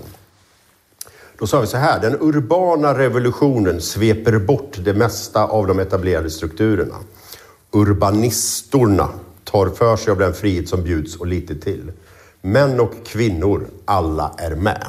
Då 1.41 1.47
sa 1.47 1.61
vi 1.61 1.67
så 1.67 1.77
här, 1.77 1.99
den 1.99 2.17
urbana 2.19 2.97
revolutionen 2.97 3.81
sveper 3.81 4.39
bort 4.39 4.77
det 4.83 4.93
mesta 4.93 5.43
av 5.43 5.67
de 5.67 5.79
etablerade 5.79 6.29
strukturerna. 6.29 6.95
Urbanistorna 7.71 9.09
tar 9.43 9.69
för 9.69 9.95
sig 9.95 10.11
av 10.11 10.17
den 10.17 10.33
frihet 10.33 10.69
som 10.69 10.83
bjuds 10.83 11.15
och 11.15 11.27
lite 11.27 11.55
till. 11.55 11.91
Män 12.41 12.79
och 12.79 12.93
kvinnor, 13.05 13.67
alla 13.85 14.31
är 14.37 14.55
med. 14.55 14.87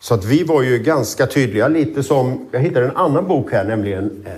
Så 0.00 0.14
att 0.14 0.24
vi 0.24 0.44
var 0.44 0.62
ju 0.62 0.78
ganska 0.78 1.26
tydliga, 1.26 1.68
lite 1.68 2.02
som, 2.02 2.48
jag 2.50 2.60
hittade 2.60 2.86
en 2.86 2.96
annan 2.96 3.28
bok 3.28 3.52
här, 3.52 3.64
nämligen 3.64 4.24
eh, 4.26 4.32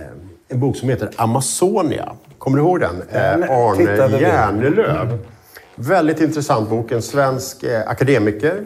en 0.49 0.61
bok 0.61 0.77
som 0.77 0.89
heter 0.89 1.11
Amazonia. 1.17 2.13
Kommer 2.39 2.59
du 2.59 2.65
ihåg 2.65 2.81
den? 2.81 3.03
Eh, 3.11 3.51
Arne 3.51 4.21
Järnelöv. 4.21 5.19
Väldigt 5.75 6.21
intressant 6.21 6.71
bok, 6.71 6.93
en 6.93 7.03
svensk 7.03 7.63
eh, 7.63 7.89
akademiker 7.89 8.65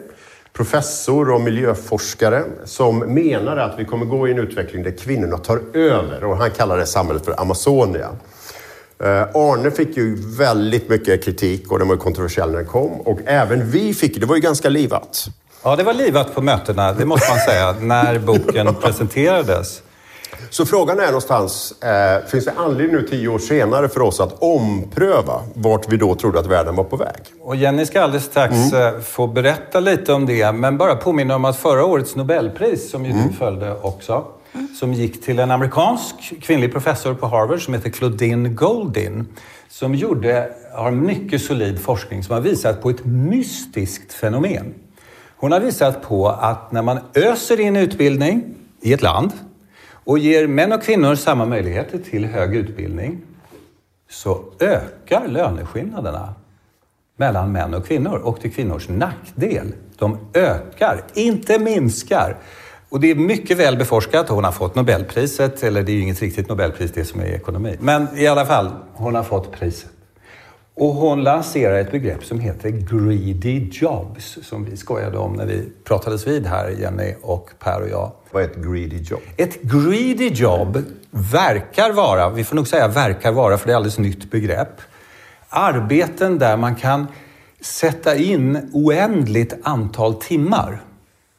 professor 0.53 1.31
och 1.31 1.41
miljöforskare 1.41 2.43
som 2.65 2.99
menar 2.99 3.57
att 3.57 3.79
vi 3.79 3.85
kommer 3.85 4.05
gå 4.05 4.27
i 4.27 4.31
en 4.31 4.39
utveckling 4.39 4.83
där 4.83 4.91
kvinnorna 4.91 5.37
tar 5.37 5.61
över 5.73 6.23
och 6.23 6.37
han 6.37 6.51
kallar 6.51 6.77
det 6.77 6.85
samhället 6.85 7.25
för 7.25 7.41
Amazonia. 7.41 8.09
Eh, 9.03 9.21
Arne 9.21 9.71
fick 9.71 9.97
ju 9.97 10.15
väldigt 10.37 10.89
mycket 10.89 11.23
kritik 11.23 11.71
och 11.71 11.79
den 11.79 11.87
var 11.87 11.95
kontroversiell 11.95 12.51
när 12.51 12.57
den 12.57 12.67
kom 12.67 12.91
och 12.91 13.19
även 13.25 13.71
vi 13.71 13.93
fick 13.93 14.19
det. 14.19 14.25
var 14.25 14.35
ju 14.35 14.41
ganska 14.41 14.69
livat. 14.69 15.27
Ja, 15.63 15.75
det 15.75 15.83
var 15.83 15.93
livat 15.93 16.35
på 16.35 16.41
mötena, 16.41 16.93
det 16.93 17.05
måste 17.05 17.31
man 17.31 17.39
säga, 17.39 17.75
när 17.79 18.19
boken 18.19 18.75
presenterades. 18.81 19.81
Så 20.49 20.65
frågan 20.65 20.99
är 20.99 21.05
någonstans, 21.05 21.83
eh, 21.83 22.25
finns 22.25 22.45
det 22.45 22.53
anledning 22.57 22.95
nu 22.95 23.07
tio 23.07 23.27
år 23.27 23.39
senare 23.39 23.89
för 23.89 24.01
oss 24.01 24.19
att 24.19 24.43
ompröva 24.43 25.41
vart 25.53 25.89
vi 25.89 25.97
då 25.97 26.15
trodde 26.15 26.39
att 26.39 26.45
världen 26.45 26.75
var 26.75 26.83
på 26.83 26.95
väg? 26.95 27.21
Och 27.41 27.55
Jenny 27.55 27.85
ska 27.85 28.01
alldeles 28.01 28.25
strax 28.25 28.73
mm. 28.73 29.01
få 29.01 29.27
berätta 29.27 29.79
lite 29.79 30.13
om 30.13 30.25
det, 30.25 30.51
men 30.51 30.77
bara 30.77 30.95
påminna 30.95 31.35
om 31.35 31.45
att 31.45 31.57
förra 31.57 31.85
årets 31.85 32.15
Nobelpris, 32.15 32.91
som 32.91 33.05
ju 33.05 33.11
mm. 33.11 33.27
du 33.27 33.33
följde 33.33 33.75
också, 33.81 34.25
som 34.79 34.93
gick 34.93 35.25
till 35.25 35.39
en 35.39 35.51
amerikansk 35.51 36.15
kvinnlig 36.41 36.71
professor 36.71 37.13
på 37.13 37.27
Harvard 37.27 37.65
som 37.65 37.73
heter 37.73 37.89
Claudine 37.89 38.49
Goldin, 38.49 39.27
som 39.69 39.95
gjorde, 39.95 40.49
har 40.73 40.91
mycket 40.91 41.41
solid 41.41 41.81
forskning 41.81 42.23
som 42.23 42.33
har 42.33 42.41
visat 42.41 42.81
på 42.81 42.89
ett 42.89 43.05
mystiskt 43.05 44.13
fenomen. 44.13 44.73
Hon 45.37 45.51
har 45.51 45.59
visat 45.59 46.01
på 46.01 46.27
att 46.29 46.71
när 46.71 46.81
man 46.81 46.99
öser 47.13 47.59
in 47.59 47.75
utbildning 47.75 48.55
i 48.81 48.93
ett 48.93 49.01
land 49.01 49.31
och 50.09 50.19
ger 50.19 50.47
män 50.47 50.71
och 50.71 50.83
kvinnor 50.83 51.15
samma 51.15 51.45
möjligheter 51.45 51.97
till 51.97 52.25
hög 52.25 52.55
utbildning 52.55 53.21
så 54.09 54.43
ökar 54.59 55.27
löneskillnaderna 55.27 56.33
mellan 57.17 57.51
män 57.51 57.73
och 57.73 57.85
kvinnor 57.85 58.17
och 58.17 58.41
till 58.41 58.53
kvinnors 58.53 58.89
nackdel. 58.89 59.73
De 59.97 60.17
ökar, 60.33 61.01
inte 61.13 61.59
minskar. 61.59 62.37
Och 62.89 62.99
det 62.99 63.11
är 63.11 63.15
mycket 63.15 63.57
väl 63.57 63.77
beforskat. 63.77 64.29
Hon 64.29 64.43
har 64.43 64.51
fått 64.51 64.75
Nobelpriset, 64.75 65.63
eller 65.63 65.83
det 65.83 65.91
är 65.91 65.93
ju 65.93 66.01
inget 66.01 66.21
riktigt 66.21 66.49
Nobelpris 66.49 66.91
det 66.91 67.05
som 67.05 67.21
är 67.21 67.25
ekonomi. 67.25 67.77
Men 67.79 68.07
i 68.17 68.27
alla 68.27 68.45
fall, 68.45 68.71
hon 68.93 69.15
har 69.15 69.23
fått 69.23 69.51
priset. 69.51 69.91
Och 70.79 70.93
hon 70.93 71.23
lanserar 71.23 71.79
ett 71.79 71.91
begrepp 71.91 72.25
som 72.25 72.39
heter 72.39 72.69
greedy 72.69 73.69
jobs, 73.71 74.37
som 74.43 74.65
vi 74.65 74.77
skojade 74.77 75.17
om 75.17 75.33
när 75.33 75.45
vi 75.45 75.71
pratades 75.83 76.27
vid 76.27 76.45
här, 76.45 76.69
Jenny 76.69 77.15
och 77.21 77.49
Per 77.59 77.81
och 77.81 77.89
jag. 77.89 78.11
Vad 78.31 78.43
är 78.43 78.47
ett 78.47 78.55
greedy 78.55 78.97
job? 78.97 79.19
Ett 79.37 79.61
greedy 79.61 80.29
job 80.29 80.83
verkar 81.11 81.91
vara, 81.91 82.29
vi 82.29 82.43
får 82.43 82.55
nog 82.55 82.67
säga 82.67 82.87
verkar 82.87 83.31
vara, 83.31 83.57
för 83.57 83.67
det 83.67 83.73
är 83.73 83.75
alldeles 83.75 83.97
nytt 83.97 84.31
begrepp, 84.31 84.81
arbeten 85.49 86.39
där 86.39 86.57
man 86.57 86.75
kan 86.75 87.07
sätta 87.61 88.15
in 88.15 88.69
oändligt 88.73 89.53
antal 89.63 90.13
timmar 90.13 90.81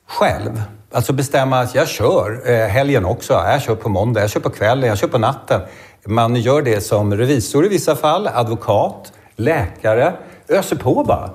själv. 0.07 0.63
Alltså 0.93 1.13
bestämma 1.13 1.61
att 1.61 1.75
jag 1.75 1.89
kör 1.89 2.51
eh, 2.51 2.67
helgen 2.67 3.05
också. 3.05 3.33
Jag 3.33 3.63
kör 3.63 3.75
på 3.75 3.89
måndag, 3.89 4.21
jag 4.21 4.31
kör 4.31 4.41
på 4.41 4.51
kvällen, 4.51 4.89
jag 4.89 4.99
kör 4.99 5.09
på 5.09 5.19
natten. 5.19 5.61
Man 6.07 6.37
gör 6.37 6.63
det 6.63 6.81
som 6.81 7.17
revisor 7.17 7.67
i 7.67 7.69
vissa 7.69 7.97
fall, 7.97 8.27
advokat, 8.27 9.13
läkare. 9.41 10.13
Öser 10.49 10.77
på 10.77 11.05
bara. 11.05 11.31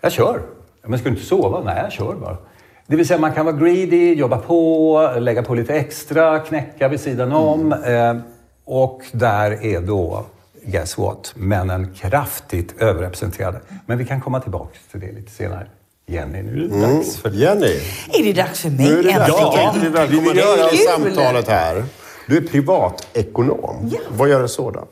Jag 0.00 0.12
kör. 0.12 0.42
Men 0.86 0.98
ska 0.98 1.08
du 1.08 1.14
inte 1.14 1.26
sova? 1.26 1.62
Nej, 1.64 1.80
jag 1.82 1.92
kör 1.92 2.14
bara. 2.14 2.36
Det 2.86 2.96
vill 2.96 3.06
säga 3.06 3.18
man 3.18 3.32
kan 3.32 3.46
vara 3.46 3.56
greedy, 3.56 4.14
jobba 4.14 4.38
på, 4.38 5.10
lägga 5.18 5.42
på 5.42 5.54
lite 5.54 5.74
extra, 5.74 6.38
knäcka 6.38 6.88
vid 6.88 7.00
sidan 7.00 7.32
om. 7.32 7.72
Mm. 7.72 8.16
Eh, 8.16 8.22
och 8.64 9.02
där 9.12 9.64
är 9.64 9.80
då, 9.80 10.24
guess 10.64 10.98
what, 10.98 11.32
männen 11.36 11.94
kraftigt 11.94 12.82
överrepresenterade. 12.82 13.60
Men 13.86 13.98
vi 13.98 14.04
kan 14.04 14.20
komma 14.20 14.40
tillbaka 14.40 14.78
till 14.90 15.00
det 15.00 15.12
lite 15.12 15.30
senare. 15.30 15.66
Jenny, 16.06 16.42
nu 16.42 16.64
är 16.64 16.68
det 16.68 16.74
mm. 16.74 16.96
dags 16.96 17.16
för 17.16 17.30
Jenny! 17.30 17.80
Är 18.12 18.24
det 18.24 18.32
dags 18.32 18.60
för 18.60 18.70
mig 18.70 18.86
nu 18.86 18.98
är 18.98 19.02
det 19.02 19.10
äntligen? 19.10 19.92
Ja, 19.94 20.06
vi 20.10 20.20
vill 20.20 20.36
göra 20.36 20.68
samtalet 20.68 21.48
här. 21.48 21.84
Du 22.28 22.36
är 22.36 22.40
privatekonom. 22.40 23.90
Ja. 23.92 23.98
Vad 24.08 24.28
gör 24.28 24.40
en 24.40 24.48
sådan? 24.48 24.86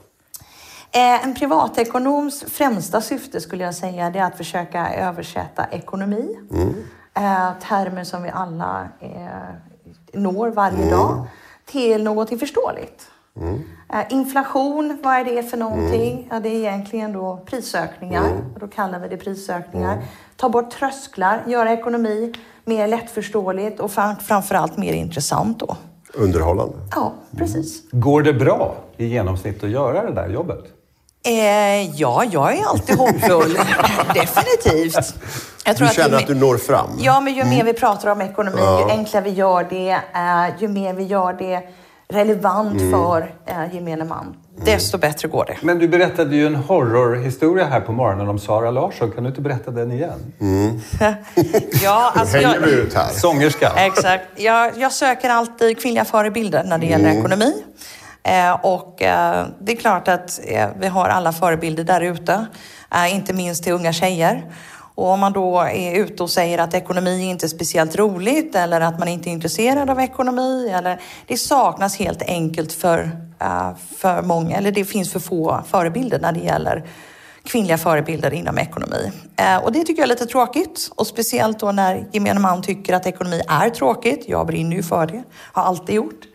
Eh, 0.93 1.25
en 1.25 1.35
privatekonoms 1.35 2.45
främsta 2.45 3.01
syfte 3.01 3.41
skulle 3.41 3.65
jag 3.65 3.75
säga 3.75 4.11
det 4.11 4.19
är 4.19 4.25
att 4.25 4.37
försöka 4.37 4.95
översätta 4.95 5.67
ekonomi. 5.71 6.37
Mm. 6.51 6.75
Eh, 7.15 7.53
termer 7.69 8.05
som 8.05 8.23
vi 8.23 8.31
alla 8.31 8.89
eh, 9.01 9.11
når 10.13 10.49
varje 10.49 10.77
mm. 10.77 10.91
dag 10.91 11.27
till 11.67 12.05
någonting 12.05 12.39
förståeligt. 12.39 13.11
Mm. 13.37 13.61
Inflation, 14.11 14.99
vad 15.03 15.15
är 15.15 15.25
det 15.25 15.43
för 15.43 15.57
någonting? 15.57 16.13
Mm. 16.13 16.25
Ja, 16.31 16.41
det 16.41 16.49
är 16.49 16.55
egentligen 16.55 17.13
då 17.13 17.41
prisökningar. 17.47 18.25
Mm. 18.25 18.43
Då 18.61 18.69
kallar 18.69 18.99
vi 18.99 19.09
det 19.09 19.17
prisökningar. 19.17 19.93
Mm. 19.93 20.05
Ta 20.37 20.49
bort 20.49 20.71
trösklar, 20.71 21.45
göra 21.47 21.73
ekonomi 21.73 22.33
mer 22.65 22.87
lättförståeligt 22.87 23.81
och 23.81 23.91
framförallt 24.21 24.77
mer 24.77 24.93
intressant 24.93 25.61
då. 25.61 25.77
Underhållande. 26.15 26.77
Ja, 26.95 27.13
precis. 27.37 27.91
Går 27.91 28.23
det 28.23 28.35
bra 28.35 28.77
i 28.97 29.07
genomsnitt 29.07 29.65
att 29.65 29.71
göra 29.71 30.07
det 30.07 30.13
där 30.13 30.29
jobbet? 30.29 30.65
Eh, 31.23 32.00
ja, 32.00 32.25
jag 32.31 32.59
är 32.59 32.65
alltid 32.65 32.97
hoppfull. 32.97 33.55
Definitivt. 34.15 35.15
Jag 35.65 35.77
tror 35.77 35.89
du 35.89 35.95
känner 35.95 36.17
att, 36.17 36.23
att, 36.23 36.29
du 36.29 36.35
når 36.35 36.57
fram? 36.57 36.91
Ja, 36.99 37.21
men 37.21 37.35
ju 37.35 37.41
mm. 37.41 37.55
mer 37.57 37.65
vi 37.65 37.73
pratar 37.73 38.11
om 38.11 38.21
ekonomi, 38.21 38.59
ja. 38.61 38.81
ju 38.81 38.91
enklare 38.91 39.25
vi 39.25 39.31
gör 39.31 39.67
det, 39.71 39.91
eh, 39.91 40.62
ju 40.62 40.69
mer 40.69 40.95
vi 40.95 41.05
gör 41.05 41.33
det 41.33 41.62
relevant 42.11 42.81
mm. 42.81 42.93
för 42.93 43.35
eh, 43.47 43.75
gemene 43.75 44.05
man, 44.05 44.19
mm. 44.23 44.65
desto 44.65 44.99
bättre 44.99 45.29
går 45.29 45.45
det. 45.45 45.57
Men 45.62 45.79
du 45.79 45.89
berättade 45.89 46.37
ju 46.37 46.47
en 46.47 46.55
horrorhistoria 46.55 47.65
här 47.65 47.81
på 47.81 47.93
morgonen 47.93 48.29
om 48.29 48.39
Sara 48.39 48.71
Larsson. 48.71 49.11
Kan 49.11 49.25
du 49.25 49.29
inte 49.29 49.41
berätta 49.41 49.71
den 49.71 49.93
igen? 49.93 50.33
Mm. 50.41 50.81
ja, 51.83 52.12
alltså 52.15 52.37
hänger 52.37 52.61
jag, 52.61 52.69
ut 52.69 52.95
här. 52.95 53.09
Sångerska. 53.09 53.73
Exakt. 53.77 54.25
Jag, 54.37 54.73
jag 54.79 54.93
söker 54.93 55.31
alltid 55.31 55.81
kvinnliga 55.81 56.05
förebilder 56.05 56.65
när 56.65 56.79
det 56.79 56.87
gäller 56.87 57.11
mm. 57.11 57.19
ekonomi. 57.19 57.62
Eh, 58.23 58.53
och 58.53 59.03
eh, 59.03 59.47
det 59.61 59.73
är 59.73 59.77
klart 59.77 60.09
att 60.09 60.41
eh, 60.45 60.69
vi 60.79 60.87
har 60.87 61.09
alla 61.09 61.33
förebilder 61.33 61.85
där 61.85 62.00
ute, 62.00 62.47
inte 63.11 63.33
minst 63.33 63.65
till 63.65 63.73
unga 63.73 63.93
tjejer. 63.93 64.53
Och 64.95 65.07
om 65.07 65.21
man 65.21 65.33
då 65.33 65.61
är 65.61 65.95
ute 65.95 66.23
och 66.23 66.31
säger 66.31 66.59
att 66.59 66.75
ekonomi 66.75 67.31
inte 67.31 67.47
är 67.47 67.49
speciellt 67.49 67.97
roligt 67.97 68.55
eller 68.55 68.81
att 68.81 68.99
man 68.99 69.09
inte 69.09 69.31
är 69.31 69.33
intresserad 69.33 69.91
av 69.91 70.00
ekonomi 70.00 70.71
eller 70.75 71.00
det 71.27 71.37
saknas 71.37 71.97
helt 71.97 72.23
enkelt 72.23 72.73
för, 72.73 73.11
för 73.97 74.23
många, 74.23 74.57
eller 74.57 74.73
det 74.73 74.85
finns 74.85 75.12
för 75.12 75.21
få 75.21 75.61
förebilder 75.71 76.19
när 76.19 76.33
det 76.33 76.41
gäller 76.41 76.87
kvinnliga 77.45 77.79
förebilder 77.79 78.35
inom 78.35 78.59
ekonomi. 78.59 79.12
Och 79.62 79.73
det 79.73 79.85
tycker 79.85 80.03
jag 80.03 80.05
är 80.05 80.15
lite 80.15 80.27
tråkigt 80.27 80.91
och 80.95 81.07
speciellt 81.07 81.59
då 81.59 81.73
när 81.73 82.09
gemene 82.12 82.41
man 82.41 82.62
tycker 82.62 82.95
att 82.95 83.07
ekonomi 83.07 83.43
är 83.49 83.71
tråkigt. 83.71 84.25
Jag 84.29 84.47
brinner 84.47 84.77
ju 84.77 84.83
för 84.83 85.07
det, 85.07 85.23
har 85.53 85.62
alltid 85.62 85.95
gjort. 85.95 86.30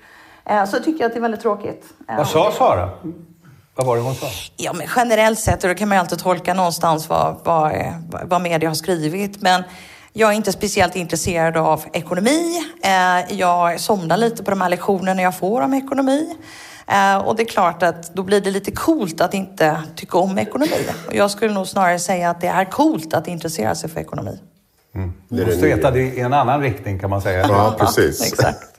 Eh, 0.49 0.65
så 0.65 0.79
tycker 0.79 0.99
jag 0.99 1.05
att 1.05 1.13
det 1.13 1.19
är 1.19 1.21
väldigt 1.21 1.41
tråkigt. 1.41 1.85
Eh, 2.09 2.17
vad 2.17 2.27
sa 2.27 2.51
Sara? 2.57 2.89
Vad 3.75 3.87
var 3.87 3.95
det 3.95 4.01
hon 4.01 4.15
sa? 4.15 4.27
Ja, 4.57 4.73
men 4.73 4.87
generellt 4.95 5.39
sett, 5.39 5.63
och 5.63 5.69
då 5.69 5.75
kan 5.75 5.89
man 5.89 5.95
ju 5.95 5.99
alltid 5.99 6.19
tolka 6.19 6.53
någonstans 6.53 7.09
vad, 7.09 7.35
vad, 7.43 7.73
vad 8.23 8.41
media 8.41 8.69
har 8.69 8.75
skrivit. 8.75 9.41
Men 9.41 9.63
jag 10.13 10.31
är 10.31 10.33
inte 10.33 10.51
speciellt 10.51 10.95
intresserad 10.95 11.57
av 11.57 11.83
ekonomi. 11.93 12.63
Eh, 12.83 13.37
jag 13.37 13.79
somnar 13.79 14.17
lite 14.17 14.43
på 14.43 14.49
de 14.49 14.61
här 14.61 14.69
lektionerna 14.69 15.21
jag 15.21 15.37
får 15.37 15.61
om 15.61 15.73
ekonomi. 15.73 16.35
Och 17.25 17.35
det 17.35 17.43
är 17.43 17.47
klart 17.47 17.83
att 17.83 18.13
då 18.13 18.23
blir 18.23 18.41
det 18.41 18.51
lite 18.51 18.71
coolt 18.71 19.21
att 19.21 19.33
inte 19.33 19.81
tycka 19.95 20.17
om 20.17 20.37
ekonomi. 20.37 20.87
Och 21.07 21.15
jag 21.15 21.31
skulle 21.31 21.53
nog 21.53 21.67
snarare 21.67 21.99
säga 21.99 22.29
att 22.29 22.41
det 22.41 22.47
är 22.47 22.65
coolt 22.65 23.13
att 23.13 23.27
intressera 23.27 23.75
sig 23.75 23.89
för 23.89 23.99
ekonomi. 23.99 24.39
Mm. 24.95 25.13
Du 25.29 25.45
måste 25.45 25.65
veta 25.65 25.91
det 25.91 25.99
i 26.01 26.19
en 26.19 26.33
annan 26.33 26.61
riktning 26.61 26.99
kan 26.99 27.09
man 27.09 27.21
säga. 27.21 27.47
Ja, 27.49 27.75
precis. 27.79 28.27
Exakt. 28.33 28.74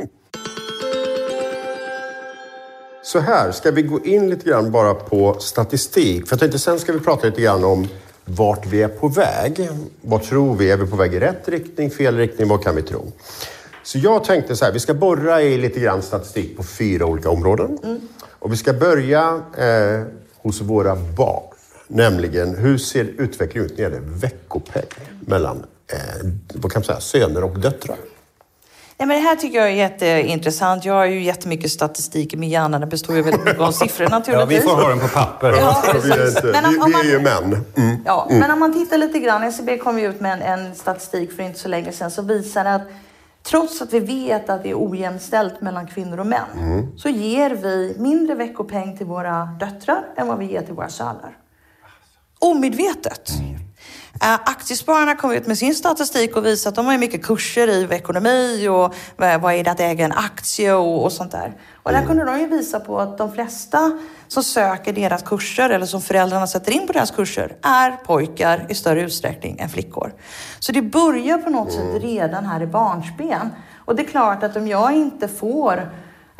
Så 3.06 3.18
här, 3.18 3.52
ska 3.52 3.70
vi 3.70 3.82
gå 3.82 4.00
in 4.04 4.30
lite 4.30 4.48
grann 4.48 4.70
bara 4.70 4.94
på 4.94 5.36
statistik? 5.40 6.28
För 6.28 6.32
jag 6.32 6.40
tänkte 6.40 6.58
sen 6.58 6.78
ska 6.78 6.92
vi 6.92 7.00
prata 7.00 7.26
lite 7.26 7.40
grann 7.40 7.64
om 7.64 7.88
vart 8.24 8.66
vi 8.66 8.82
är 8.82 8.88
på 8.88 9.08
väg. 9.08 9.68
Vad 10.00 10.22
tror 10.22 10.56
vi? 10.56 10.70
Är 10.70 10.76
vi 10.76 10.86
på 10.86 10.96
väg 10.96 11.14
i 11.14 11.20
rätt 11.20 11.48
riktning, 11.48 11.90
fel 11.90 12.16
riktning? 12.16 12.48
Vad 12.48 12.62
kan 12.62 12.76
vi 12.76 12.82
tro? 12.82 13.12
Så 13.82 13.98
jag 13.98 14.24
tänkte 14.24 14.56
så 14.56 14.64
här, 14.64 14.72
vi 14.72 14.80
ska 14.80 14.94
borra 14.94 15.42
i 15.42 15.58
lite 15.58 15.80
grann 15.80 16.02
statistik 16.02 16.56
på 16.56 16.62
fyra 16.62 17.06
olika 17.06 17.30
områden. 17.30 17.78
Mm. 17.84 18.00
Och 18.20 18.52
vi 18.52 18.56
ska 18.56 18.72
börja 18.72 19.40
eh, 19.58 20.02
hos 20.42 20.60
våra 20.60 20.96
barn. 20.96 21.42
Nämligen, 21.88 22.56
hur 22.56 22.78
ser 22.78 23.04
utvecklingen 23.04 23.70
ut 23.70 23.78
när 23.78 23.90
det 23.90 23.96
gäller 23.96 24.08
veckopeng 24.08 24.86
mellan 25.20 25.64
eh, 25.92 26.30
vad 26.54 26.72
kan 26.72 26.80
man 26.80 26.84
säga, 26.84 27.00
söner 27.00 27.44
och 27.44 27.58
döttrar? 27.58 27.96
Nej, 28.98 29.08
men 29.08 29.16
det 29.16 29.28
här 29.28 29.36
tycker 29.36 29.58
jag 29.58 29.66
är 29.66 29.72
jätteintressant. 29.72 30.84
Jag 30.84 30.94
har 30.94 31.04
ju 31.04 31.22
jättemycket 31.22 31.70
statistik 31.70 32.34
i 32.34 32.36
min 32.36 32.50
hjärna. 32.50 32.78
Den 32.78 32.88
består 32.88 33.16
ju 33.16 33.22
väldigt 33.22 33.44
mycket 33.44 33.60
av 33.60 33.72
siffror 33.72 34.08
naturligtvis. 34.08 34.64
Ja, 34.64 34.74
vi 34.74 34.76
får 34.76 34.82
ha 34.82 34.88
den 34.88 35.00
på 35.00 35.08
papper. 35.08 35.52
Ja, 35.52 35.82
vi, 36.04 36.10
är 36.10 36.28
inte, 36.28 36.46
men 36.52 36.64
om, 36.64 36.92
vi, 37.02 37.02
vi 37.02 37.08
är 37.08 37.12
ju 37.12 37.20
män. 37.20 37.64
Mm. 37.76 37.96
Ja, 38.04 38.26
mm. 38.28 38.40
Men 38.40 38.50
om 38.50 38.58
man 38.58 38.72
tittar 38.72 38.98
lite 38.98 39.18
grann. 39.18 39.42
SCB 39.42 39.78
kom 39.78 39.98
ju 39.98 40.10
ut 40.10 40.20
med 40.20 40.32
en, 40.32 40.42
en 40.42 40.74
statistik 40.74 41.36
för 41.36 41.42
inte 41.42 41.58
så 41.58 41.68
länge 41.68 41.92
sedan 41.92 42.10
som 42.10 42.26
visar 42.26 42.64
att 42.64 42.82
Trots 43.50 43.82
att 43.82 43.92
vi 43.92 44.00
vet 44.00 44.50
att 44.50 44.62
det 44.62 44.70
är 44.70 44.90
ojämställt 44.90 45.60
mellan 45.60 45.86
kvinnor 45.86 46.20
och 46.20 46.26
män 46.26 46.46
mm. 46.54 46.98
så 46.98 47.08
ger 47.08 47.50
vi 47.50 47.96
mindre 47.98 48.34
veckopeng 48.34 48.96
till 48.96 49.06
våra 49.06 49.44
döttrar 49.44 50.04
än 50.16 50.28
vad 50.28 50.38
vi 50.38 50.44
ger 50.52 50.62
till 50.62 50.74
våra 50.74 50.88
söner. 50.88 51.36
Omedvetet. 52.38 53.30
Mm. 54.22 54.34
Uh, 54.34 54.40
aktiespararna 54.44 55.14
kom 55.14 55.32
ut 55.32 55.46
med 55.46 55.58
sin 55.58 55.74
statistik 55.74 56.36
och 56.36 56.46
visade 56.46 56.68
att 56.68 56.74
de 56.74 56.86
har 56.86 56.98
mycket 56.98 57.24
kurser 57.24 57.68
i 57.68 57.88
ekonomi 57.94 58.68
och 58.68 58.94
vad 59.16 59.54
är 59.54 59.64
det 59.64 59.70
att 59.70 59.80
äga 59.80 60.04
en 60.04 60.12
aktie 60.12 60.72
och, 60.72 61.04
och 61.04 61.12
sånt 61.12 61.32
där. 61.32 61.52
Och 61.82 61.92
där 61.92 62.06
kunde 62.06 62.24
de 62.24 62.40
ju 62.40 62.46
visa 62.46 62.80
på 62.80 63.00
att 63.00 63.18
de 63.18 63.32
flesta 63.32 63.98
som 64.28 64.42
söker 64.42 64.92
deras 64.92 65.22
kurser 65.22 65.70
eller 65.70 65.86
som 65.86 66.02
föräldrarna 66.02 66.46
sätter 66.46 66.72
in 66.72 66.86
på 66.86 66.92
deras 66.92 67.10
kurser 67.10 67.56
är 67.62 67.90
pojkar 67.90 68.66
i 68.68 68.74
större 68.74 69.02
utsträckning 69.02 69.58
än 69.58 69.68
flickor. 69.68 70.12
Så 70.58 70.72
det 70.72 70.82
börjar 70.82 71.38
på 71.38 71.50
något 71.50 71.72
sätt 71.72 72.02
redan 72.02 72.46
här 72.46 72.62
i 72.62 72.66
barnsben. 72.66 73.50
Och 73.76 73.96
det 73.96 74.02
är 74.02 74.06
klart 74.06 74.42
att 74.42 74.56
om 74.56 74.68
jag 74.68 74.92
inte 74.92 75.28
får 75.28 75.90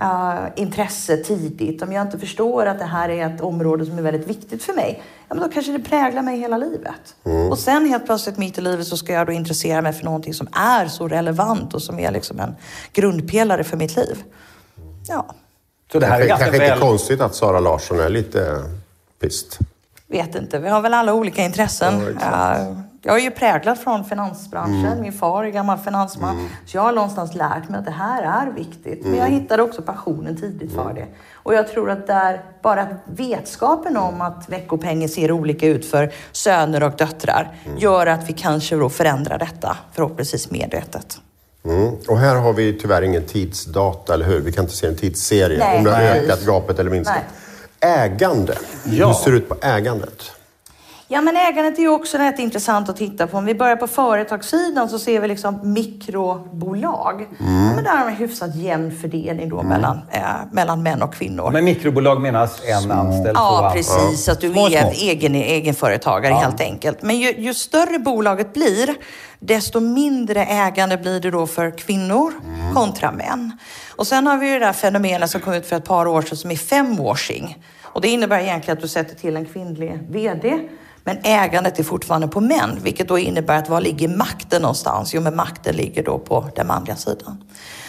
uh, 0.02 0.46
intresse 0.56 1.16
tidigt, 1.16 1.82
om 1.82 1.92
jag 1.92 2.02
inte 2.06 2.18
förstår 2.18 2.66
att 2.66 2.78
det 2.78 2.84
här 2.84 3.08
är 3.08 3.34
ett 3.34 3.40
område 3.40 3.86
som 3.86 3.98
är 3.98 4.02
väldigt 4.02 4.26
viktigt 4.26 4.62
för 4.62 4.72
mig, 4.72 5.02
ja, 5.28 5.34
men 5.34 5.44
då 5.44 5.48
kanske 5.48 5.72
det 5.72 5.78
präglar 5.78 6.22
mig 6.22 6.38
hela 6.38 6.58
livet. 6.58 7.14
Mm. 7.24 7.50
Och 7.50 7.58
sen 7.58 7.86
helt 7.86 8.06
plötsligt 8.06 8.38
mitt 8.38 8.58
i 8.58 8.60
livet 8.60 8.86
så 8.86 8.96
ska 8.96 9.12
jag 9.12 9.26
då 9.26 9.32
intressera 9.32 9.82
mig 9.82 9.92
för 9.92 10.04
någonting 10.04 10.34
som 10.34 10.48
är 10.52 10.86
så 10.86 11.08
relevant 11.08 11.74
och 11.74 11.82
som 11.82 11.98
är 11.98 12.10
liksom 12.10 12.40
en 12.40 12.54
grundpelare 12.92 13.64
för 13.64 13.76
mitt 13.76 13.96
liv. 13.96 14.22
Ja, 15.08 15.26
Så 15.92 15.98
det 15.98 16.06
här 16.06 16.20
är 16.20 16.28
kanske 16.28 16.44
kanske 16.44 16.60
väl... 16.60 16.72
inte 16.72 16.86
konstigt 16.86 17.20
att 17.20 17.34
Sara 17.34 17.60
Larsson 17.60 18.00
är 18.00 18.08
lite 18.08 18.62
pist. 19.20 19.58
vet 20.06 20.34
inte. 20.34 20.58
Vi 20.58 20.68
har 20.68 20.80
väl 20.80 20.94
alla 20.94 21.14
olika 21.14 21.42
intressen. 21.42 22.18
Ja, 22.20 22.76
jag 23.06 23.18
är 23.18 23.20
ju 23.20 23.30
präglad 23.30 23.78
från 23.78 24.04
finansbranschen. 24.04 25.00
Min 25.00 25.12
far 25.12 25.44
är 25.44 25.48
gammal 25.48 25.78
finansman. 25.78 26.48
Så 26.66 26.76
jag 26.76 26.82
har 26.82 26.92
någonstans 26.92 27.34
lärt 27.34 27.68
mig 27.68 27.78
att 27.78 27.84
det 27.84 27.90
här 27.90 28.22
är 28.22 28.52
viktigt. 28.52 29.04
Men 29.04 29.16
jag 29.16 29.26
hittade 29.26 29.62
också 29.62 29.82
passionen 29.82 30.36
tidigt 30.36 30.74
för 30.74 30.94
det. 30.94 31.06
Och 31.32 31.54
jag 31.54 31.68
tror 31.68 31.90
att 31.90 32.06
där, 32.06 32.42
bara 32.62 32.86
vetskapen 33.04 33.96
om 33.96 34.20
att 34.20 34.48
veckopengen 34.48 35.08
ser 35.08 35.32
olika 35.32 35.66
ut 35.66 35.90
för 35.90 36.12
söner 36.32 36.82
och 36.82 36.96
döttrar 36.96 37.54
gör 37.76 38.06
att 38.06 38.28
vi 38.28 38.32
kanske 38.32 38.76
då 38.76 38.88
förändrar 38.88 39.38
detta 39.38 39.76
förhoppningsvis 39.92 40.50
medvetet. 40.50 41.20
Mm. 41.64 41.94
Och 42.08 42.18
här 42.18 42.36
har 42.36 42.52
vi 42.52 42.78
tyvärr 42.78 43.02
ingen 43.02 43.22
tidsdata, 43.22 44.14
eller 44.14 44.26
hur? 44.26 44.40
Vi 44.40 44.52
kan 44.52 44.64
inte 44.64 44.76
se 44.76 44.86
en 44.86 44.96
tidsserie. 44.96 45.58
Nej, 45.58 45.78
om 45.78 45.84
det 45.84 45.90
har 45.90 45.98
nej. 45.98 46.20
ökat 46.20 46.46
gapet 46.46 46.78
eller 46.78 46.90
minskat. 46.90 47.22
Ägande. 47.80 48.54
Ja. 48.84 49.06
Hur 49.06 49.14
ser 49.14 49.30
det 49.30 49.36
ut 49.36 49.48
på 49.48 49.56
ägandet? 49.62 50.35
Ja, 51.08 51.20
men 51.20 51.36
ägandet 51.36 51.78
är 51.78 51.82
ju 51.82 51.88
också 51.88 52.18
rätt 52.18 52.38
intressant 52.38 52.88
att 52.88 52.96
titta 52.96 53.26
på. 53.26 53.36
Om 53.38 53.44
vi 53.44 53.54
börjar 53.54 53.76
på 53.76 53.86
företagssidan 53.86 54.88
så 54.88 54.98
ser 54.98 55.20
vi 55.20 55.28
liksom 55.28 55.72
mikrobolag. 55.72 57.26
Ja, 57.38 57.44
men 57.74 57.84
där 57.84 57.96
har 57.96 58.08
en 58.08 58.16
hyfsat 58.16 58.56
jämn 58.56 58.98
fördelning 59.00 59.48
då 59.48 59.62
mellan, 59.62 60.00
eh, 60.12 60.20
mellan 60.52 60.82
män 60.82 61.02
och 61.02 61.14
kvinnor. 61.14 61.50
Med 61.50 61.64
mikrobolag 61.64 62.20
menas 62.20 62.62
en 62.64 62.90
anställd, 62.90 63.36
två 63.36 63.42
Ja, 63.42 63.70
precis. 63.74 64.28
Att 64.28 64.40
du 64.40 64.52
Små, 64.52 64.66
är 64.66 64.80
små. 64.80 64.90
egen, 64.96 65.34
egenföretagare 65.34 66.34
helt 66.34 66.60
enkelt. 66.60 67.02
Men 67.02 67.16
ju, 67.18 67.32
ju 67.32 67.54
större 67.54 67.98
bolaget 67.98 68.52
blir, 68.54 68.94
desto 69.38 69.80
mindre 69.80 70.44
ägande 70.44 70.96
blir 70.96 71.20
det 71.20 71.30
då 71.30 71.46
för 71.46 71.78
kvinnor 71.78 72.32
kontra 72.74 73.12
män. 73.12 73.58
Och 73.96 74.06
sen 74.06 74.26
har 74.26 74.36
vi 74.36 74.46
ju 74.52 74.58
det 74.58 74.66
där 74.66 74.72
fenomenet 74.72 75.30
som 75.30 75.40
kom 75.40 75.52
ut 75.54 75.66
för 75.66 75.76
ett 75.76 75.84
par 75.84 76.06
år 76.06 76.22
sedan 76.22 76.36
som 76.36 76.50
är 76.50 76.56
femwashing. 76.56 77.64
Och 77.82 78.00
det 78.00 78.08
innebär 78.08 78.38
egentligen 78.40 78.76
att 78.76 78.82
du 78.82 78.88
sätter 78.88 79.14
till 79.14 79.36
en 79.36 79.44
kvinnlig 79.44 79.98
VD. 80.10 80.58
Men 81.06 81.18
ägandet 81.22 81.78
är 81.78 81.82
fortfarande 81.82 82.28
på 82.28 82.40
män, 82.40 82.78
vilket 82.82 83.08
då 83.08 83.18
innebär 83.18 83.58
att 83.58 83.68
var 83.68 83.80
ligger 83.80 84.08
makten 84.08 84.62
någonstans? 84.62 85.14
Jo, 85.14 85.20
men 85.20 85.36
makten 85.36 85.76
ligger 85.76 86.02
då 86.02 86.18
på 86.18 86.50
den 86.56 86.66
manliga 86.66 86.96
sidan. 86.96 87.44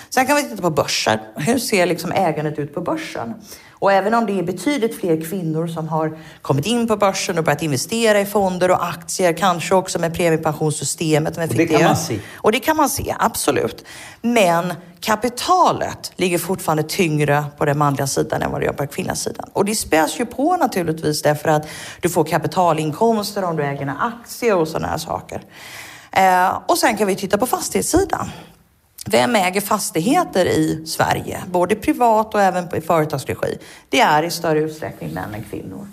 Sen 0.10 0.28
kan 0.28 0.36
vi 0.36 0.44
titta 0.44 0.62
på 0.62 0.70
börsen. 0.70 1.20
Hur 1.36 1.60
ser 1.60 1.86
liksom 1.86 2.12
ägandet 2.12 2.60
ut 2.60 2.74
på 2.74 2.82
börsen? 2.82 3.34
Och 3.80 3.92
även 3.92 4.14
om 4.14 4.26
det 4.26 4.40
är 4.40 4.44
betydligt 4.44 5.00
fler 5.00 5.22
kvinnor 5.22 5.68
som 5.68 5.88
har 5.88 6.18
kommit 6.42 6.66
in 6.66 6.88
på 6.88 6.98
börsen 6.98 7.38
och 7.38 7.44
börjat 7.44 7.62
investera 7.62 8.22
i 8.22 8.26
fonder 8.26 8.72
och 8.72 8.86
aktier, 8.86 9.34
kanske 9.34 9.76
också 9.76 10.00
med 10.00 10.14
premiepensionssystemet. 10.14 11.38
Med 11.38 11.50
Och 11.50 11.56
det 11.56 11.68
kan 11.68 11.84
man 11.84 11.98
se. 11.98 12.20
Och 12.36 12.52
det 12.52 12.60
kan 12.60 12.78
man 12.78 12.90
se, 12.90 13.16
absolut. 13.20 13.86
Men 14.22 14.74
kapitalet 15.00 16.12
ligger 16.16 16.38
fortfarande 16.38 16.84
tyngre 16.84 17.46
på 17.58 17.66
den 17.66 17.78
manliga 17.78 18.08
sidan 18.08 18.42
än 18.42 18.52
vad 18.52 18.62
det 18.62 18.66
gör 18.66 18.74
på 18.74 18.84
den 18.84 18.88
kvinnliga 18.88 19.16
sidan. 19.16 19.50
Och 19.54 19.66
det 19.66 19.76
späs 19.76 20.20
ju 20.20 20.26
på 20.26 20.58
naturligtvis 20.58 21.22
därför 21.22 21.50
att 21.50 21.68
du 22.02 22.10
får 22.10 22.24
kapitalinkomster 22.24 23.44
om 23.44 23.56
du 23.56 23.64
äger 23.64 23.82
en 23.82 23.90
aktie 23.90 24.54
och 24.54 24.68
sådana 24.68 24.88
här 24.88 24.98
saker. 24.98 25.42
Eh, 26.12 26.62
och 26.66 26.78
sen 26.78 26.98
kan 26.98 27.08
vi 27.08 27.16
titta 27.16 27.38
på 27.38 27.46
fastighetssidan. 27.46 28.30
Vem 29.10 29.36
äger 29.36 29.62
fastigheter 29.62 30.46
i 30.46 30.86
Sverige? 30.86 31.44
Både 31.48 31.76
privat 31.76 32.34
och 32.34 32.42
även 32.42 32.76
i 32.76 32.82
företagsregi. 32.82 33.58
Det 33.90 34.00
är 34.00 34.24
i 34.24 34.32
större 34.32 34.60
utsträckning 34.60 35.14
män 35.14 35.34
än 35.34 35.44
kvinnor. 35.44 35.88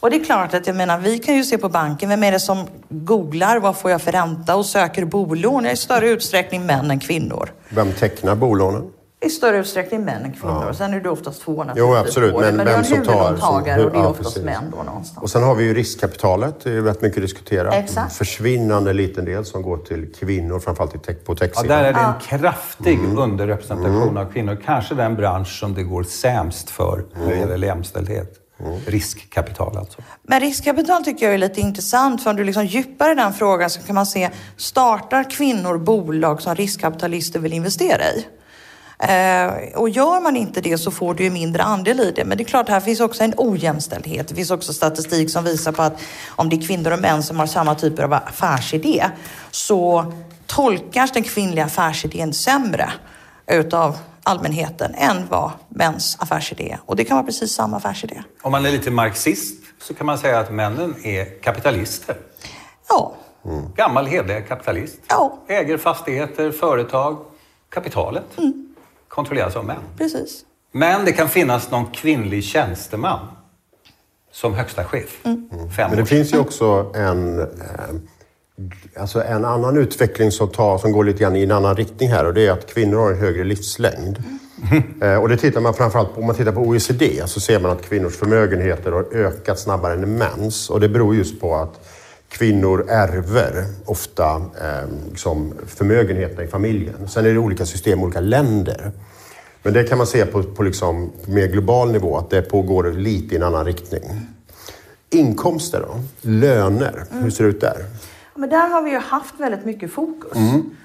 Och 0.00 0.10
det 0.10 0.16
är 0.16 0.24
klart 0.24 0.54
att 0.54 0.66
jag 0.66 0.76
menar, 0.76 0.98
vi 0.98 1.18
kan 1.18 1.34
ju 1.34 1.44
se 1.44 1.58
på 1.58 1.68
banken, 1.68 2.08
vem 2.08 2.24
är 2.24 2.32
det 2.32 2.40
som 2.40 2.66
googlar 2.88 3.58
vad 3.58 3.76
får 3.76 3.90
jag 3.90 4.02
för 4.02 4.12
ränta 4.12 4.56
och 4.56 4.66
söker 4.66 5.04
bolån? 5.04 5.62
Det 5.62 5.68
är 5.68 5.72
i 5.72 5.76
större 5.76 6.08
utsträckning 6.08 6.66
män 6.66 6.90
än 6.90 7.00
kvinnor. 7.00 7.52
Vem 7.68 7.92
tecknar 7.92 8.34
bolånen? 8.34 8.90
I 9.20 9.30
större 9.30 9.58
uträckning 9.58 10.04
män 10.04 10.24
än 10.24 10.32
kvinnor. 10.32 10.72
Sen 10.72 10.94
är 10.94 11.00
det 11.00 11.10
oftast 11.10 11.42
två 11.42 11.52
naturligtvis. 11.64 11.80
Jo, 11.80 11.94
absolut. 11.96 12.34
på 12.34 12.40
det. 12.40 12.46
Men 12.46 12.56
Men, 12.56 12.66
vem 12.66 12.84
som 12.84 12.96
tar- 13.04 13.12
huvudlåntagare 13.28 13.84
och 13.84 13.90
det 13.90 13.98
är 13.98 14.02
ja, 14.02 14.08
oftast 14.08 14.28
precis. 14.34 14.44
män 14.44 14.70
då 14.76 14.82
någonstans. 14.82 15.22
Och 15.22 15.30
sen 15.30 15.42
har 15.42 15.54
vi 15.54 15.64
ju 15.64 15.74
riskkapitalet. 15.74 16.60
Det 16.64 16.70
är 16.70 16.74
ju 16.74 16.84
rätt 16.84 17.02
mycket 17.02 17.22
diskuterat. 17.22 17.74
Exakt. 17.74 18.12
Försvinnande 18.16 18.92
liten 18.92 19.24
del 19.24 19.44
som 19.44 19.62
går 19.62 19.76
till 19.78 20.12
kvinnor, 20.20 20.58
framförallt 20.60 20.94
i 20.94 20.98
tech, 20.98 21.16
på 21.24 21.32
Ja, 21.32 21.36
techsidan. 21.36 21.66
där 21.68 21.84
är 21.84 21.92
det 21.92 22.00
en 22.00 22.38
kraftig 22.38 22.98
Mm. 22.98 23.18
underrepresentation 23.18 24.16
av 24.18 24.32
kvinnor. 24.32 24.58
Kanske 24.64 24.94
den 24.94 25.14
bransch 25.16 25.58
som 25.60 25.74
det 25.74 25.82
går 25.82 26.02
sämst 26.02 26.70
för 26.70 27.04
när 27.14 27.26
det 27.26 27.34
Mm. 27.36 27.50
gäller 27.50 27.66
jämställdhet. 27.66 28.34
Riskkapital 28.86 29.76
alltså. 29.76 29.98
Men 30.22 30.40
riskkapital 30.40 31.04
tycker 31.04 31.26
jag 31.26 31.34
är 31.34 31.38
lite 31.38 31.60
intressant 31.60 32.22
för 32.22 32.30
om 32.30 32.36
du 32.36 32.44
liksom 32.44 32.66
djupare 32.66 33.12
i 33.12 33.14
den 33.14 33.32
frågan 33.32 33.70
så 33.70 33.80
kan 33.82 33.94
man 33.94 34.06
se, 34.06 34.30
startar 34.56 35.30
kvinnor 35.30 35.78
bolag 35.78 36.42
som 36.42 36.54
riskkapitalister 36.54 37.40
vill 37.40 37.52
investera 37.52 38.02
i? 38.04 38.26
Eh, 39.02 39.78
och 39.78 39.88
gör 39.88 40.20
man 40.20 40.36
inte 40.36 40.60
det 40.60 40.78
så 40.78 40.90
får 40.90 41.14
du 41.14 41.24
ju 41.24 41.30
mindre 41.30 41.62
andel 41.62 42.00
i 42.00 42.12
det. 42.16 42.24
Men 42.24 42.38
det 42.38 42.44
är 42.44 42.48
klart, 42.48 42.68
här 42.68 42.80
finns 42.80 43.00
också 43.00 43.24
en 43.24 43.34
ojämställdhet. 43.36 44.28
Det 44.28 44.34
finns 44.34 44.50
också 44.50 44.72
statistik 44.72 45.30
som 45.30 45.44
visar 45.44 45.72
på 45.72 45.82
att 45.82 46.00
om 46.28 46.48
det 46.48 46.56
är 46.56 46.60
kvinnor 46.66 46.92
och 46.92 46.98
män 46.98 47.22
som 47.22 47.38
har 47.38 47.46
samma 47.46 47.74
typer 47.74 48.02
av 48.02 48.12
affärsidé 48.12 49.10
så 49.50 50.12
tolkas 50.46 51.12
den 51.12 51.22
kvinnliga 51.22 51.64
affärsidén 51.64 52.32
sämre 52.32 52.92
utav 53.46 53.96
allmänheten 54.22 54.94
än 54.94 55.26
vad 55.28 55.50
mäns 55.68 56.16
affärsidé 56.20 56.70
är. 56.70 56.80
Och 56.86 56.96
det 56.96 57.04
kan 57.04 57.16
vara 57.16 57.26
precis 57.26 57.52
samma 57.52 57.76
affärsidé. 57.76 58.22
Om 58.42 58.52
man 58.52 58.66
är 58.66 58.70
lite 58.70 58.90
marxist 58.90 59.64
så 59.82 59.94
kan 59.94 60.06
man 60.06 60.18
säga 60.18 60.38
att 60.38 60.52
männen 60.52 60.94
är 61.02 61.42
kapitalister. 61.42 62.16
Ja, 62.88 63.14
Gammal 63.76 64.06
hederlig 64.06 64.48
kapitalist. 64.48 64.98
Ja. 65.08 65.38
Äger 65.48 65.78
fastigheter, 65.78 66.50
företag. 66.50 67.18
Kapitalet 67.70 68.24
kontrolleras 69.18 69.56
av 69.56 69.64
män. 69.64 69.76
precis. 69.96 70.44
Men 70.72 71.04
det 71.04 71.12
kan 71.12 71.28
finnas 71.28 71.70
någon 71.70 71.86
kvinnlig 71.86 72.44
tjänsteman 72.44 73.18
som 74.32 74.54
högsta 74.54 74.84
chef. 74.84 75.20
Mm. 75.24 75.48
Fem 75.76 75.90
Men 75.90 75.96
det 75.96 76.02
år 76.02 76.06
finns 76.06 76.32
ju 76.34 76.38
också 76.38 76.92
en, 76.94 77.40
eh, 77.40 77.46
alltså 79.00 79.22
en 79.22 79.44
annan 79.44 79.76
utveckling 79.76 80.30
som, 80.30 80.48
tar, 80.48 80.78
som 80.78 80.92
går 80.92 81.04
lite 81.04 81.18
grann 81.18 81.36
i 81.36 81.42
en 81.42 81.50
annan 81.50 81.76
riktning 81.76 82.08
här 82.08 82.26
och 82.26 82.34
det 82.34 82.46
är 82.46 82.52
att 82.52 82.74
kvinnor 82.74 82.96
har 82.98 83.10
en 83.10 83.18
högre 83.18 83.44
livslängd. 83.44 84.22
Eh, 85.02 85.14
och 85.14 85.28
det 85.28 85.36
tittar 85.36 85.60
man 85.60 85.74
framförallt 85.74 86.14
på, 86.14 86.20
om 86.20 86.26
man 86.26 86.36
tittar 86.36 86.52
på 86.52 86.60
OECD 86.60 87.22
så 87.26 87.40
ser 87.40 87.60
man 87.60 87.70
att 87.70 87.82
kvinnors 87.82 88.16
förmögenheter 88.16 88.92
har 88.92 89.14
ökat 89.14 89.58
snabbare 89.58 89.92
än 89.92 90.18
mäns. 90.18 90.70
Och 90.70 90.80
det 90.80 90.88
beror 90.88 91.14
just 91.14 91.40
på 91.40 91.56
att 91.56 91.88
kvinnor 92.28 92.86
ärver 92.88 93.64
ofta 93.84 94.36
eh, 94.36 95.08
liksom 95.10 95.54
förmögenheterna 95.66 96.42
i 96.42 96.46
familjen. 96.46 97.08
Sen 97.08 97.26
är 97.26 97.32
det 97.32 97.38
olika 97.38 97.66
system 97.66 98.00
i 98.00 98.02
olika 98.02 98.20
länder. 98.20 98.92
Men 99.62 99.72
det 99.72 99.84
kan 99.84 99.98
man 99.98 100.06
se 100.06 100.26
på, 100.26 100.42
på 100.42 100.62
liksom 100.62 101.10
mer 101.26 101.46
global 101.46 101.92
nivå, 101.92 102.16
att 102.16 102.30
det 102.30 102.42
pågår 102.42 102.92
lite 102.92 103.34
i 103.34 103.36
en 103.36 103.42
annan 103.42 103.64
riktning. 103.64 104.02
Inkomster 105.10 105.80
då? 105.80 106.00
Löner, 106.20 107.04
hur 107.10 107.30
ser 107.30 107.44
det 107.44 107.50
ut 107.50 107.60
där? 107.60 107.84
Men 108.34 108.50
där 108.50 108.68
har 108.68 108.82
vi 108.82 108.90
ju 108.90 108.98
haft 108.98 109.34
väldigt 109.40 109.64
mycket 109.64 109.92
fokus. 109.92 110.38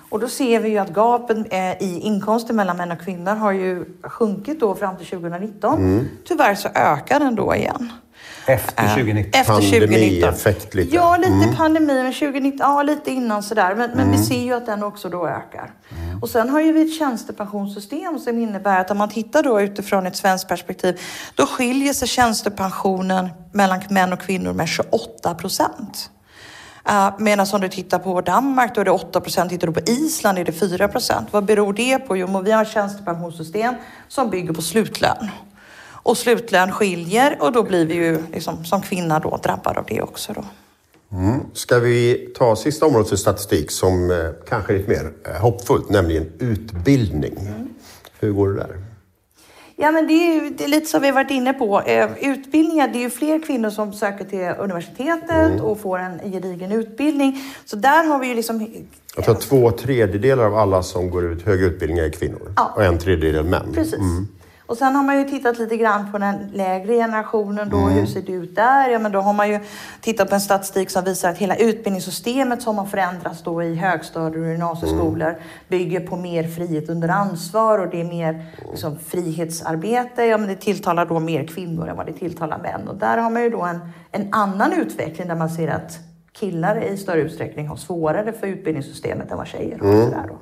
Och 0.10 0.20
då 0.20 0.28
ser 0.28 0.60
vi 0.60 0.70
ju 0.70 0.78
att 0.78 0.90
gapen 0.90 1.46
eh, 1.50 1.84
i 1.84 2.00
inkomster 2.04 2.54
mellan 2.54 2.78
män 2.78 2.92
och 2.92 3.00
kvinnor 3.00 3.32
har 3.32 3.52
ju 3.52 3.86
sjunkit 4.04 4.60
då 4.60 4.76
fram 4.76 4.98
till 4.98 5.08
2019. 5.08 6.08
Tyvärr 6.28 6.56
så 6.56 6.70
ökar 6.74 7.20
den 7.20 7.36
då 7.36 7.56
igen. 7.56 7.92
Efter 8.46 8.88
2019. 8.88 9.42
Efter 9.42 9.54
2019. 9.54 9.90
Pandemieffekt 9.90 10.74
lite. 10.74 10.96
Ja, 10.96 11.18
lite 11.18 11.56
pandemi, 11.58 12.04
men 12.04 12.14
2019, 12.14 12.58
ja 12.60 12.84
lite 12.84 13.12
innan 13.12 13.44
sådär. 13.44 13.76
Men, 13.76 13.92
men 13.92 14.12
vi 14.12 14.18
ser 14.18 14.42
ju 14.42 14.54
att 14.54 14.66
den 14.66 14.84
också 14.84 15.10
då 15.10 15.28
ökar. 15.28 15.72
Och 16.22 16.30
sen 16.30 16.50
har 16.50 16.62
ju 16.62 16.74
vi 16.74 16.82
ett 16.82 16.98
tjänstepensionssystem 16.98 18.20
som 18.20 18.40
innebär 18.40 18.80
att 18.80 18.92
om 18.92 18.98
man 18.98 19.10
tittar 19.10 19.44
då 19.44 19.62
utifrån 19.62 20.06
ett 20.06 20.16
svenskt 20.16 20.48
perspektiv, 20.48 21.00
då 21.36 21.46
skiljer 21.46 21.94
sig 21.94 22.08
tjänstepensionen 22.08 23.30
mellan 23.52 23.82
män 23.90 24.14
och 24.14 24.20
kvinnor 24.20 24.54
med 24.54 24.68
28 24.68 25.36
procent. 25.36 26.10
Uh, 26.90 27.12
Medan 27.20 27.48
om 27.54 27.62
du 27.62 27.70
tittar 27.70 28.00
på 28.00 28.22
Danmark 28.22 28.76
då 28.76 28.82
är 28.82 28.86
det 28.86 28.92
8 28.92 29.22
procent, 29.22 29.50
tittar 29.50 29.68
du 29.68 29.74
på 29.74 29.92
Island 29.92 30.38
är 30.38 30.46
det 30.46 30.52
4 30.52 30.88
procent. 30.88 31.28
Vad 31.32 31.46
beror 31.46 31.74
det 31.74 32.00
på? 32.00 32.18
Jo, 32.18 32.42
vi 32.42 32.52
har 32.52 32.62
ett 32.62 32.72
tjänstepensionssystem 32.72 33.76
som 34.08 34.30
bygger 34.30 34.54
på 34.54 34.62
slutlön. 34.62 35.30
Och 36.04 36.18
slutlön 36.18 36.72
skiljer 36.72 37.38
och 37.40 37.52
då 37.52 37.64
blir 37.64 37.86
vi 37.86 37.94
ju 37.94 38.18
liksom, 38.34 38.66
som 38.66 38.82
kvinna 38.82 39.20
då 39.20 39.40
drabbad 39.44 39.78
av 39.78 39.86
det 39.88 40.02
också. 40.02 40.34
Då. 40.34 40.46
Ska 41.54 41.80
vi 41.80 42.30
ta 42.38 42.56
sista 42.56 42.86
området 42.86 43.10
för 43.10 43.16
statistik 43.16 43.72
som 43.72 44.12
eh, 44.12 44.18
kanske 44.50 44.74
är 44.74 44.78
lite 44.78 44.90
mer 44.90 45.12
eh, 45.26 45.42
hoppfullt, 45.42 45.90
nämligen 45.90 46.32
utbildning. 46.40 47.38
Hur 48.20 48.32
går 48.32 48.50
det 48.50 48.56
där? 48.56 48.78
Ja, 49.76 49.92
men 49.92 50.08
det 50.08 50.14
är, 50.14 50.34
ju, 50.34 50.50
det 50.50 50.64
är 50.64 50.68
lite 50.68 50.86
som 50.86 51.02
vi 51.02 51.12
varit 51.12 51.32
inne 51.32 51.54
på. 51.54 51.82
Eh, 51.82 52.10
utbildningar, 52.22 52.88
det 52.88 52.98
är 52.98 53.02
ju 53.02 53.10
fler 53.10 53.44
kvinnor 53.46 53.70
som 53.70 53.94
söker 53.94 54.26
till 54.26 54.64
universitetet 54.64 55.62
och 55.62 55.80
får 55.80 56.00
en 56.00 56.32
gedigen 56.32 56.72
utbildning. 56.72 57.42
Så 57.66 57.76
där 57.76 58.04
har 58.06 58.20
vi 58.20 58.28
ju 58.28 58.36
liksom... 58.36 58.68
Jag 59.16 59.26
tror 59.26 59.36
två 59.36 59.72
tredjedelar 59.72 60.44
av 60.44 60.56
alla 60.58 60.84
som 60.84 61.10
går 61.10 61.26
ut 61.26 61.46
högre 61.46 61.66
utbildning 61.66 62.00
är 62.00 62.10
kvinnor 62.10 62.54
Ja. 62.56 62.74
och 62.76 62.84
en 62.84 62.98
tredjedel 63.00 63.46
män. 63.46 63.72
Precis. 63.74 63.94
Och 63.94 64.00
Och 64.74 64.80
sen 64.80 64.96
har 64.96 65.04
man 65.04 65.18
ju 65.18 65.24
tittat 65.24 65.60
lite 65.60 65.78
grann 65.78 66.12
på 66.12 66.18
den 66.18 66.52
lägre 66.54 66.94
generationen 66.94 67.70
då. 67.70 67.78
Hur 67.78 68.06
ser 68.06 68.22
det 68.22 68.32
ut 68.32 68.56
där? 68.56 68.90
Ja, 68.90 69.00
men 69.00 69.12
då 69.12 69.20
har 69.20 69.34
man 69.34 69.50
ju 69.50 69.60
tittat 70.02 70.30
på 70.30 70.36
en 70.36 70.42
statistik 70.42 70.90
som 70.90 71.04
visar 71.04 71.30
att 71.30 71.38
hela 71.38 71.56
utbildningssystemet 71.56 72.62
som 72.62 72.78
har 72.78 72.86
förändrats 72.86 73.44
då 73.44 73.64
i 73.64 73.76
högstadier 73.76 74.44
och 74.44 74.50
gymnasieskolor 74.50 75.36
bygger 75.68 76.00
på 76.00 76.16
mer 76.16 76.44
frihet 76.44 76.90
under 76.90 77.10
ansvar 77.10 77.80
och 77.80 77.90
det 77.90 78.02
är 78.02 78.06
mer 78.06 78.46
liksom, 78.72 79.00
frihetsarbete. 79.00 80.26
Ja, 80.26 80.38
men 80.38 80.48
det 80.48 80.56
tilltalar 80.56 81.06
då 81.06 81.20
mer 81.20 81.48
kvinnor 81.48 81.88
än 81.88 81.98
vad 81.98 82.06
det 82.06 82.14
tilltalar 82.14 82.58
män. 82.58 82.88
Och 82.88 82.96
där 82.96 83.18
har 83.18 83.30
man 83.30 83.44
ju 83.44 83.50
då 83.50 83.62
en, 83.62 83.80
en 84.12 84.28
annan 84.32 84.74
utveckling 84.74 85.28
där 85.28 85.36
man 85.36 85.50
ser 85.50 85.68
att 85.68 86.00
killar 86.32 86.84
i 86.84 86.98
större 86.98 87.22
utsträckning 87.22 87.68
har 87.68 87.76
svårare 87.76 88.34
för 88.34 88.48
utbildningssystemet 88.48 89.32
än 89.32 89.38
vad 89.38 89.48
tjejer 89.48 89.80
har. 89.80 90.06
Sådär 90.06 90.26
då. 90.28 90.38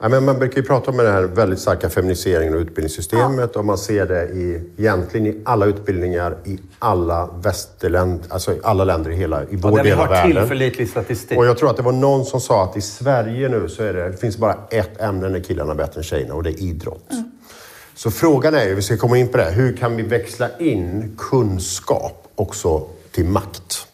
Ja, 0.00 0.08
men 0.08 0.24
man 0.24 0.38
brukar 0.38 0.56
ju 0.56 0.62
prata 0.62 0.90
om 0.90 0.96
den 0.96 1.12
här 1.12 1.22
väldigt 1.22 1.58
starka 1.58 1.90
feminiseringen 1.90 2.54
av 2.54 2.60
utbildningssystemet 2.60 3.56
och 3.56 3.64
man 3.64 3.78
ser 3.78 4.06
det 4.06 4.24
i, 4.24 4.62
egentligen 4.76 5.26
i 5.26 5.40
alla 5.44 5.66
utbildningar 5.66 6.36
i 6.44 6.58
alla 6.78 7.30
västerländer, 7.42 8.26
alltså 8.28 8.52
i 8.52 8.60
alla 8.62 8.84
länder 8.84 9.10
i 9.10 9.14
hela, 9.14 9.42
i 9.42 9.56
vår 9.56 9.76
Där 9.76 9.82
vi 9.84 9.90
del 9.90 9.98
av 9.98 10.06
har 10.06 10.14
världen. 10.14 10.32
tillförlitlig 10.32 10.88
statistik. 10.88 11.38
Och 11.38 11.46
jag 11.46 11.58
tror 11.58 11.70
att 11.70 11.76
det 11.76 11.82
var 11.82 11.92
någon 11.92 12.24
som 12.24 12.40
sa 12.40 12.64
att 12.64 12.76
i 12.76 12.80
Sverige 12.80 13.48
nu 13.48 13.68
så 13.68 13.82
är 13.82 13.92
det, 13.92 14.08
det 14.08 14.16
finns 14.16 14.38
bara 14.38 14.56
ett 14.70 15.00
ämne 15.00 15.28
där 15.28 15.40
killarna 15.40 15.72
är 15.72 15.76
bättre 15.76 16.00
än 16.00 16.04
tjejerna 16.04 16.34
och 16.34 16.42
det 16.42 16.50
är 16.50 16.62
idrott. 16.62 17.10
Så 17.94 18.10
frågan 18.10 18.54
är 18.54 18.64
ju, 18.66 18.74
vi 18.74 18.82
ska 18.82 18.96
komma 18.96 19.18
in 19.18 19.28
på 19.28 19.36
det, 19.36 19.50
hur 19.50 19.76
kan 19.76 19.96
vi 19.96 20.02
växla 20.02 20.48
in 20.58 21.16
kunskap 21.18 22.28
också 22.34 22.86
till 23.12 23.24
makt? 23.24 23.86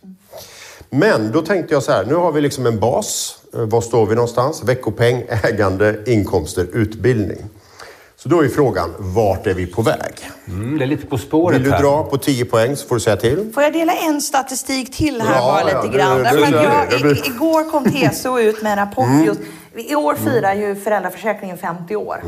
Men 0.90 1.32
då 1.32 1.42
tänkte 1.42 1.74
jag 1.74 1.82
så 1.82 1.92
här, 1.92 2.04
nu 2.04 2.14
har 2.14 2.32
vi 2.32 2.40
liksom 2.40 2.66
en 2.66 2.80
bas. 2.80 3.38
Eh, 3.54 3.60
Var 3.60 3.80
står 3.80 4.06
vi 4.06 4.14
någonstans? 4.14 4.62
Veckopeng, 4.64 5.22
ägande, 5.42 5.96
inkomster, 6.06 6.66
utbildning. 6.72 7.38
Så 8.16 8.28
då 8.28 8.44
är 8.44 8.48
frågan, 8.48 8.94
vart 8.98 9.46
är 9.46 9.54
vi 9.54 9.66
på 9.66 9.82
väg? 9.82 10.30
Mm, 10.48 10.78
det 10.78 10.84
är 10.84 10.86
lite 10.86 11.06
på 11.06 11.18
spåret 11.18 11.56
Vill 11.56 11.64
du 11.64 11.70
här. 11.70 11.82
dra 11.82 12.02
på 12.04 12.18
10 12.18 12.44
poäng 12.44 12.76
så 12.76 12.86
får 12.88 12.94
du 12.94 13.00
säga 13.00 13.16
till. 13.16 13.50
Får 13.54 13.62
jag 13.62 13.72
dela 13.72 13.92
en 13.92 14.20
statistik 14.20 14.96
till 14.96 15.20
här 15.22 15.34
Ja, 15.34 15.40
bara 15.40 15.60
ja, 15.60 15.66
lite 15.82 15.92
det- 15.92 15.98
grann? 15.98 16.16
det- 16.18 16.22
det- 16.22 16.28
att 16.46 16.52
jag, 16.90 17.00
det- 17.02 17.08
det- 17.08 17.26
i, 17.26 17.30
igår 17.30 17.70
kom 17.70 17.84
TCO 17.90 18.38
ut 18.38 18.62
med 18.62 18.72
en 18.72 18.78
rapport 18.78 19.06
Mm. 19.06 19.24
just 19.24 19.40
i 19.76 19.94
år 19.94 20.14
firar 20.14 20.54
ju 20.54 20.74
föräldraförsäkringen 20.76 21.58
50 21.58 21.96
år. 21.96 22.22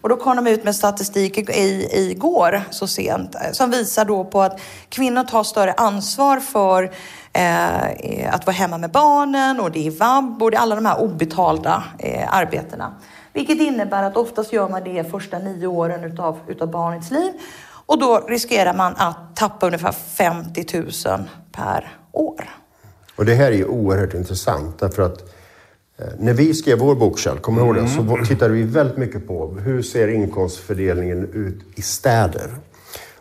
Och 0.00 0.08
då 0.08 0.16
kom 0.16 0.36
de 0.36 0.46
ut 0.46 0.64
med 0.64 0.76
statistik 0.76 1.38
i, 1.38 1.52
i, 1.52 2.10
igår 2.10 2.62
så 2.70 2.86
sent 2.86 3.34
eh, 3.34 3.40
som 3.52 3.70
visar 3.70 4.04
då 4.04 4.24
på 4.24 4.42
att 4.42 4.60
kvinnor 4.88 5.22
tar 5.24 5.42
större 5.44 5.72
ansvar 5.72 6.40
för 6.40 6.90
eh, 7.40 8.34
att 8.34 8.46
vara 8.46 8.54
hemma 8.56 8.78
med 8.78 8.90
barnen 8.90 9.60
och 9.60 9.70
det 9.70 9.86
är 9.86 9.90
vab 9.90 10.42
och 10.42 10.50
det 10.50 10.56
är 10.56 10.60
alla 10.60 10.74
de 10.74 10.86
här 10.86 11.00
obetalda 11.00 11.84
eh, 11.98 12.34
arbetena. 12.34 12.94
Vilket 13.32 13.60
innebär 13.60 14.02
att 14.02 14.16
oftast 14.16 14.52
gör 14.52 14.68
man 14.68 14.84
det 14.84 15.10
första 15.10 15.38
nio 15.38 15.66
åren 15.66 16.04
utav, 16.04 16.38
utav 16.48 16.70
barnets 16.70 17.10
liv. 17.10 17.32
Och 17.86 17.98
då 17.98 18.18
riskerar 18.28 18.74
man 18.74 18.94
att 18.96 19.36
tappa 19.36 19.66
ungefär 19.66 19.92
50 19.92 20.66
000 21.08 21.22
per 21.52 21.92
år. 22.12 22.44
Och 23.16 23.24
det 23.24 23.34
här 23.34 23.46
är 23.52 23.56
ju 23.56 23.66
oerhört 23.66 24.14
intressant 24.14 24.78
därför 24.78 25.02
att 25.02 25.20
eh, 25.98 26.06
när 26.18 26.32
vi 26.32 26.54
skrev 26.54 26.78
vår 26.78 26.94
bok, 26.94 27.18
Kjell, 27.18 27.38
kommer 27.38 27.60
du 27.60 27.66
ihåg 27.66 27.74
det? 27.76 27.88
Så 27.88 28.02
var- 28.02 28.24
tittade 28.24 28.54
vi 28.54 28.62
väldigt 28.62 28.96
mycket 28.96 29.28
på 29.28 29.48
hur 29.64 29.82
ser 29.82 30.08
inkomstfördelningen 30.08 31.30
ut 31.32 31.62
i 31.74 31.82
städer? 31.82 32.50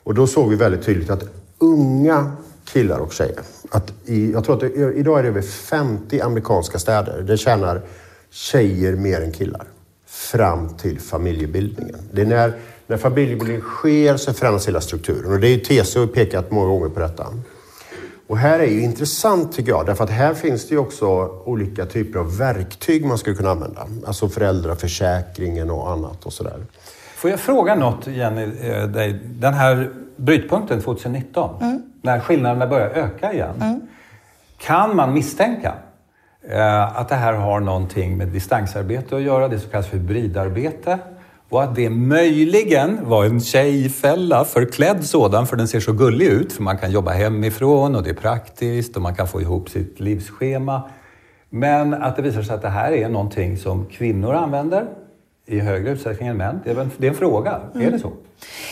Och 0.04 0.14
då 0.14 0.28
såg 0.28 0.50
vi 0.50 0.56
väldigt 0.56 0.86
tydligt 0.86 1.10
att 1.10 1.24
unga 1.58 2.32
killar 2.66 3.00
och 3.00 3.14
tjejer, 3.14 3.42
att 3.72 3.94
i, 4.06 4.32
jag 4.32 4.44
tror 4.44 4.56
att 4.56 4.62
det, 4.62 4.94
idag 4.94 5.20
är 5.20 5.24
det 5.24 5.30
över 5.30 5.42
50 5.42 6.22
amerikanska 6.22 6.80
städer, 6.80 7.22
det 7.22 7.38
tjänar 7.38 7.82
tjejer 8.30 8.96
mer 8.96 9.22
än 9.22 9.32
killar 9.32 9.68
fram 10.08 10.78
till 10.78 11.00
familjebildningen. 11.00 12.00
Det 12.12 12.22
är 12.22 12.26
när, 12.26 12.54
när 12.88 12.98
familjebildningen 12.98 13.62
sker 13.62 14.18
så 14.18 14.34
förändras 14.34 14.68
hela 14.68 14.82
strukturen 14.82 15.34
och 15.34 15.40
det 15.40 15.48
är 15.48 15.52
ju 15.52 15.84
TCO 15.84 16.08
pekat 16.08 16.52
många 16.52 16.68
gånger 16.68 16.90
på 16.90 17.00
detta. 17.00 17.28
Och 18.28 18.38
här 18.38 18.60
är 18.60 18.68
ju 18.68 18.82
intressant 18.82 19.54
tycker 19.56 19.72
jag, 19.72 19.86
därför 19.86 20.04
att 20.04 20.10
här 20.10 20.34
finns 20.34 20.68
det 20.68 20.76
ju 20.76 20.80
också 20.80 21.06
olika 21.46 21.86
typer 21.86 22.20
av 22.20 22.38
verktyg 22.38 23.06
man 23.06 23.18
skulle 23.18 23.36
kunna 23.36 23.52
använda. 23.52 23.88
Alltså 24.06 24.30
föräldraförsäkringen 24.30 25.70
och 25.70 25.92
annat 25.92 26.26
och 26.26 26.34
sådär. 26.34 26.66
Får 27.26 27.30
jag 27.30 27.40
fråga 27.40 27.76
något, 27.76 28.08
Jenny, 28.08 28.44
eh, 28.44 28.88
dig? 28.88 29.20
Den 29.24 29.54
här 29.54 29.90
brytpunkten 30.16 30.82
2019, 30.82 31.82
när 32.02 32.20
skillnaderna 32.20 32.68
börjar 32.68 32.90
öka 32.90 33.34
igen. 33.34 33.88
Kan 34.58 34.96
man 34.96 35.14
misstänka 35.14 35.74
eh, 36.50 36.98
att 37.00 37.10
det 37.10 37.16
här 37.16 37.34
har 37.34 37.60
någonting 37.60 38.18
med 38.18 38.28
distansarbete 38.28 39.16
att 39.16 39.22
göra, 39.22 39.48
det 39.48 39.60
som 39.60 39.72
kallas 39.72 39.88
för 39.88 39.98
hybridarbete? 39.98 41.00
Och 41.50 41.64
att 41.64 41.76
det 41.76 41.90
möjligen 41.90 43.10
var 43.10 43.26
en 43.26 43.42
tjejfälla, 43.42 44.46
förklädd 44.46 45.04
sådan, 45.04 45.48
för 45.48 45.56
den 45.56 45.68
ser 45.68 45.80
så 45.80 45.94
gullig 45.94 46.28
ut. 46.28 46.54
För 46.54 46.64
man 46.64 46.78
kan 46.78 46.92
jobba 46.92 47.12
hemifrån 47.12 47.96
och 47.96 48.04
det 48.04 48.10
är 48.10 48.14
praktiskt 48.14 48.96
och 48.96 49.02
man 49.02 49.16
kan 49.16 49.28
få 49.28 49.42
ihop 49.42 49.70
sitt 49.70 50.00
livsschema. 50.00 50.90
Men 51.50 51.94
att 51.94 52.16
det 52.16 52.22
visar 52.22 52.42
sig 52.42 52.56
att 52.56 52.62
det 52.62 52.70
här 52.70 52.92
är 52.92 53.10
någonting 53.10 53.58
som 53.58 53.86
kvinnor 53.86 54.34
använder 54.34 54.88
i 55.48 55.60
högre 55.60 55.90
utsträckning 55.92 56.28
än 56.30 56.38
män. 56.38 56.60
Det 56.64 56.72
är, 56.72 56.76
väl- 56.76 56.90
det 56.98 57.08
är 57.08 57.12
en 57.12 57.18
fråga. 57.18 57.60
Är 57.76 57.92
det 57.92 58.00
så? 58.00 58.12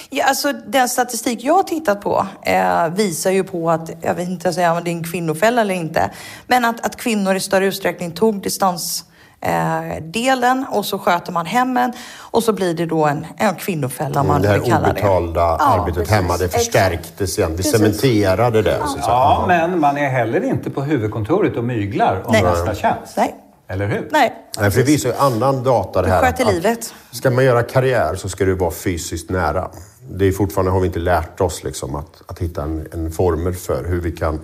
Ja, 0.10 0.26
alltså, 0.26 0.54
den 0.68 0.90
statistik 0.90 1.44
jag 1.44 1.54
har 1.54 1.64
tittat 1.64 2.02
på 2.02 2.28
eh, 2.42 2.88
visar 2.90 3.32
ju 3.32 3.44
på 3.44 3.72
att, 3.72 3.90
jag 4.02 4.14
vet 4.16 4.30
inte 4.30 4.54
säga 4.54 4.74
om 4.74 4.84
det 4.84 4.90
är 4.90 4.96
en 4.96 5.04
kvinnofälla 5.04 5.62
eller 5.62 5.76
inte, 5.76 6.10
men 6.48 6.66
att, 6.66 6.86
att 6.86 6.96
kvinnor 6.96 7.36
i 7.36 7.40
större 7.40 7.66
utsträckning 7.66 8.12
tog 8.12 8.42
distans 8.42 9.06
eh, 9.42 10.04
delen 10.04 10.66
och 10.72 10.86
så 10.86 11.00
sköter 11.00 11.32
man 11.32 11.46
hemmen 11.46 11.94
och 12.20 12.44
så 12.44 12.54
blir 12.54 12.74
det 12.74 12.86
då 12.86 13.06
en, 13.06 13.26
en 13.38 13.56
kvinnofälla 13.56 14.22
om 14.22 14.28
man 14.28 14.42
det 14.42 14.48
här 14.48 14.60
vill 14.60 14.72
kalla 14.72 14.86
det. 14.88 14.92
obetalda 14.92 15.42
Ja, 15.42 15.58
arbetet 15.60 15.96
precis. 15.96 16.14
hemma, 16.14 16.38
det 16.38 16.50
förstärktes 16.50 17.38
igen. 17.38 17.52
Vi 17.52 17.58
Precis. 17.58 17.72
cementerade 17.72 18.62
det. 18.62 18.78
Så 18.78 18.84
att 18.84 18.92
säga. 18.92 19.04
Ja, 19.08 19.46
men 19.48 19.80
man 19.80 19.98
är 19.98 20.10
heller 20.10 20.44
inte 20.44 20.70
på 20.70 20.82
huvudkontoret 20.82 21.56
och 21.58 21.64
myglar 21.64 22.22
om 22.26 22.32
Nej. 22.32 22.44
nästa 22.44 22.76
tjänst. 22.76 23.18
Nej. 23.18 23.36
Eller 23.74 23.88
hur? 23.88 24.08
Nej, 24.12 24.34
Nej, 24.60 24.72
för 24.72 24.80
det 24.80 24.86
visar 24.86 25.10
ju 25.10 25.16
annan 25.16 25.64
data 25.64 26.02
det 26.02 26.08
Du 26.08 26.12
här. 26.12 26.22
sköter 26.22 26.46
att 26.46 26.54
livet. 26.54 26.94
Ska 27.12 27.30
man 27.30 27.46
göra 27.46 27.64
karriär 27.64 28.16
så 28.16 28.30
ska 28.30 28.46
du 28.46 28.56
vara 28.56 28.72
fysiskt 28.72 29.30
nära. 29.30 29.72
Det 30.12 30.26
är 30.26 30.32
fortfarande 30.32 30.72
har 30.72 30.80
vi 30.80 30.88
inte 30.88 31.00
lärt 31.00 31.42
oss 31.42 31.64
liksom 31.64 31.96
att, 31.96 32.22
att 32.28 32.40
hitta 32.40 32.64
en, 32.64 32.88
en 32.92 33.12
formel 33.12 33.54
för 33.54 33.86
hur 33.86 34.02
vi 34.02 34.12
kan 34.12 34.40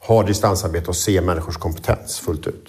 ha 0.00 0.22
distansarbete 0.22 0.86
och 0.86 0.96
se 0.96 1.20
människors 1.20 1.56
kompetens 1.56 2.18
fullt 2.18 2.46
ut. 2.46 2.68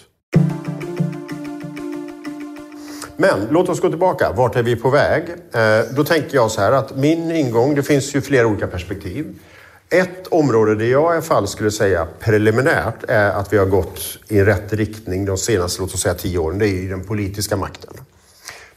Men 3.18 3.48
låt 3.50 3.70
oss 3.70 3.80
gå 3.82 3.90
tillbaka. 3.90 4.32
Vart 4.36 4.56
är 4.56 4.64
vi 4.64 4.76
på 4.76 4.90
väg? 4.90 5.24
Eh, 5.54 5.96
då 5.96 6.04
tänker 6.04 6.36
jag 6.36 6.52
så 6.52 6.62
här 6.62 6.72
att 6.72 6.96
min 6.96 7.32
ingång, 7.32 7.76
det 7.76 7.84
finns 7.84 8.16
ju 8.16 8.22
flera 8.22 8.48
olika 8.48 8.68
perspektiv. 8.68 9.40
Ett 9.92 10.28
område 10.28 10.76
där 10.76 10.86
jag 10.86 11.04
i 11.04 11.14
alla 11.14 11.22
fall 11.22 11.48
skulle 11.48 11.72
säga 11.72 12.08
preliminärt 12.20 13.04
är 13.08 13.30
att 13.30 13.54
vi 13.54 13.58
har 13.58 13.66
gått 13.66 14.02
i 14.28 14.42
rätt 14.42 14.74
riktning 14.74 15.26
de 15.26 15.38
senaste, 15.38 15.82
låt 15.82 15.94
oss 15.94 16.02
säga 16.02 16.14
tio 16.14 16.38
åren. 16.38 16.60
Det 16.60 16.68
är 16.68 16.84
i 16.84 16.88
den 16.88 17.04
politiska 17.04 17.58
makten. 17.58 17.94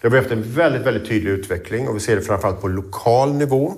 Det 0.00 0.08
har 0.08 0.12
vi 0.12 0.18
haft 0.18 0.30
en 0.30 0.42
väldigt, 0.54 0.82
väldigt 0.82 1.08
tydlig 1.08 1.30
utveckling 1.30 1.88
och 1.88 1.96
vi 1.96 2.00
ser 2.00 2.16
det 2.16 2.22
framförallt 2.22 2.60
på 2.60 2.68
lokal 2.68 3.32
nivå. 3.34 3.74